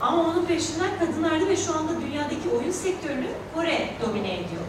[0.00, 4.62] Ama onun peşinden kadınlardı ve şu anda dünyadaki oyun sektörünü Kore domine ediyor.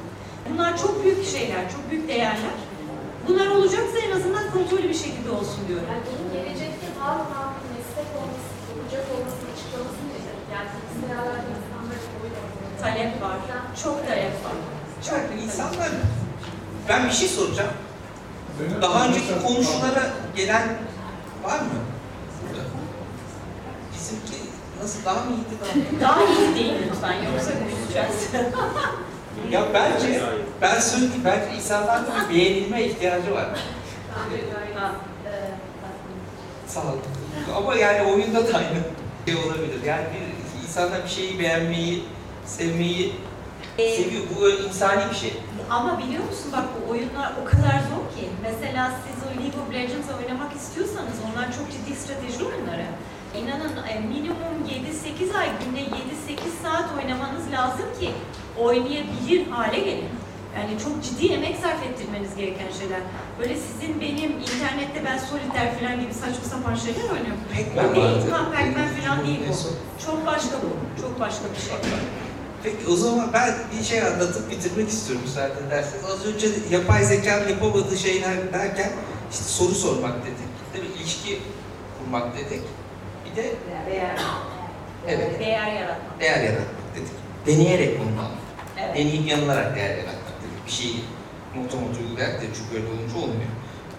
[0.49, 2.55] Bunlar çok büyük şeyler, çok büyük değerler.
[3.27, 5.85] Bunlar olacaksa en azından kontrollü bir şekilde olsun diyorum.
[5.91, 7.25] Yani bunun gelecekte hala
[7.55, 10.35] bir meslek olması, olacak olması, açıklaması nedir?
[10.53, 12.79] Yani bilgisayarlarda insanlar oyun oynuyor.
[12.81, 13.37] Talep var.
[13.83, 14.57] Çok talep var.
[15.09, 15.89] Çok Yani insanlar...
[16.89, 17.73] Ben bir şey soracağım.
[18.81, 20.03] Daha önceki mesela- komşulara
[20.35, 20.67] gelen
[21.43, 21.79] var mı?
[22.41, 22.63] Burada.
[23.93, 24.49] Bizimki
[24.81, 26.01] nasıl daha mı iyiydi daha mı?
[26.01, 28.15] Daha iyi değil lütfen yoksa konuşacağız.
[29.51, 30.21] Ya bence,
[30.61, 33.47] ben söyleyeyim, bence insanların bir beğenilme ihtiyacı var.
[36.67, 36.97] Sağ ol.
[37.57, 38.79] Ama yani oyunda da aynı
[39.25, 39.83] şey olabilir.
[39.85, 42.03] Yani bir insanlar bir şeyi beğenmeyi,
[42.45, 43.15] sevmeyi
[43.77, 44.23] Ee, seviyor.
[44.39, 45.33] Bu insani bir şey.
[45.69, 48.29] Ama biliyor musun bak bu oyunlar o kadar zor ki.
[48.43, 52.85] Mesela siz o League of Legends oynamak istiyorsanız onlar çok ciddi strateji oyunları.
[53.39, 55.89] İnanın e, minimum 7-8 ay günde 7-8
[56.63, 58.11] saat oynamanız lazım ki
[58.59, 60.09] oynayabilir hale gelin.
[60.57, 62.99] Yani çok ciddi emek sarf ettirmeniz gereken şeyler.
[63.39, 67.41] Böyle sizin benim internette ben soliter falan gibi saçma sapan şeyler oynuyorum.
[67.53, 69.53] Pac-Man değil, Pac-Man falan değil bu.
[70.05, 71.01] Çok başka bu.
[71.01, 71.75] Çok başka bir şey.
[72.63, 76.05] Peki o zaman ben bir şey anlatıp bitirmek istiyorum müsaade ederseniz.
[76.05, 78.91] Az önce yapay zekanın yapamadığı şeyler derken
[79.31, 80.73] işte soru sormak dedik.
[80.73, 80.91] Değil mi?
[80.99, 81.39] İlişki
[81.99, 82.61] kurmak dedik.
[83.33, 83.51] Bir de
[83.91, 84.15] Değer,
[85.07, 86.19] evet değer yaratmak.
[86.19, 87.11] değer yaratmak dedik.
[87.47, 88.31] Deneyerek bulmak.
[88.79, 88.95] Evet.
[88.97, 90.65] Deneyip yanılarak değer yaratmak dedik.
[90.67, 90.95] Bir şeyi
[91.55, 93.51] motomot uygulayarak da çünkü öyle olunca olmuyor.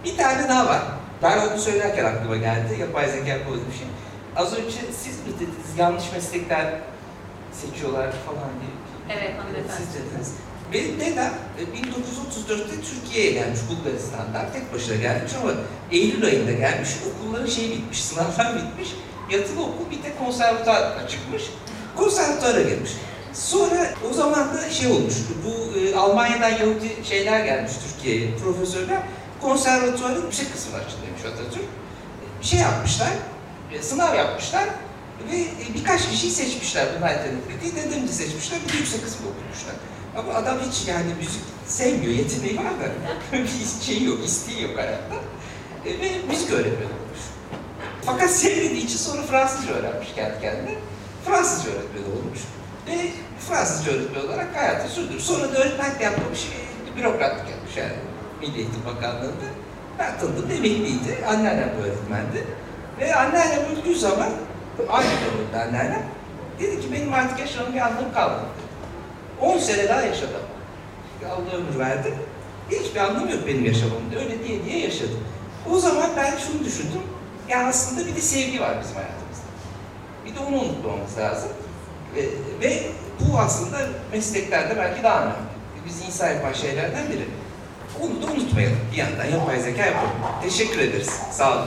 [0.05, 0.83] Bir tane daha var.
[1.23, 2.77] Ben onu söylerken aklıma geldi.
[2.81, 3.39] Yapay zeka
[3.71, 3.87] bir şey.
[4.37, 6.75] Az önce siz mi dediniz yanlış meslekler
[7.53, 8.73] seçiyorlar falan diye.
[9.19, 9.73] Evet, hanımefendi.
[9.77, 10.33] Siz dediniz.
[10.73, 14.53] Benim dedem e, 1934'te Türkiye'ye gelmiş Bulgaristan'dan.
[14.53, 15.51] Tek başına gelmiş ama
[15.93, 16.89] Eylül ayında gelmiş.
[17.11, 18.89] Okulların şeyi bitmiş, sınavlar bitmiş.
[19.31, 21.43] Yatılı okul bir tek konservatuar açıkmış.
[21.97, 22.91] Konservatuara girmiş.
[23.33, 25.15] Sonra o zaman da şey olmuş,
[25.45, 28.99] bu e, Almanya'dan Yahudi şeyler gelmiş Türkiye'ye, profesörler.
[29.43, 31.65] Konservatuarın yüksek kısmını açın demiş Atatürk.
[32.41, 33.11] Bir şey yapmışlar,
[33.73, 34.65] e, sınav yapmışlar
[35.33, 37.85] ve e, birkaç kişiyi seçmişler bunlar yetenekli diye.
[37.85, 39.75] Dedemi de seçmişler, bir de yüksek kısmı okumuşlar.
[40.17, 42.87] Ama adam hiç yani müzik sevmiyor, yeteneği var da
[43.33, 45.15] bir şeyi yok, isteği yok hayatta.
[45.87, 47.04] E, ve müzik öğretmeni.
[48.07, 50.75] Fakat sevmediği için sonra Fransızca öğrenmiş kendi kendine.
[51.25, 52.39] Fransızca öğretmeni olmuş.
[52.87, 53.11] Ve
[53.49, 55.23] Fransızca öğretmen olarak hayatını sürdürmüş.
[55.23, 56.49] Sonra da öğretmenlik yapmamış,
[56.97, 57.93] bürokratlık yapmış yani
[58.41, 59.49] Milli Eğitim Bakanlığı'nda.
[59.99, 61.25] Ben tanıdım, emekliydi.
[61.29, 62.45] Anneannem öğretmendi.
[63.01, 64.29] Ve anneannem öldüğü zaman,
[64.89, 66.03] aynı öldü anneannem.
[66.61, 68.45] Dedi ki benim artık yaşamın bir anlamı kalmadı.
[69.41, 70.41] 10 sene daha yaşadım.
[71.31, 72.15] Allah ömür verdi.
[72.71, 74.19] Hiçbir anlamı yok benim yaşamımda.
[74.19, 75.21] Öyle diye diye yaşadım.
[75.71, 77.03] O zaman ben şunu düşündüm.
[77.49, 79.45] Ya aslında bir de sevgi var bizim hayatımızda.
[80.27, 81.51] Bir de onu unutmamamız lazım.
[82.17, 82.29] Ve,
[82.61, 82.83] ve
[83.21, 83.79] bu aslında
[84.13, 85.37] mesleklerde belki daha önemli.
[85.87, 87.29] Biz insan yapan şeylerden biri.
[88.01, 90.11] Onu da unutmayalım bir yandan yapay zeka yapalım.
[90.43, 91.11] Teşekkür ederiz.
[91.33, 91.67] Sağ olun.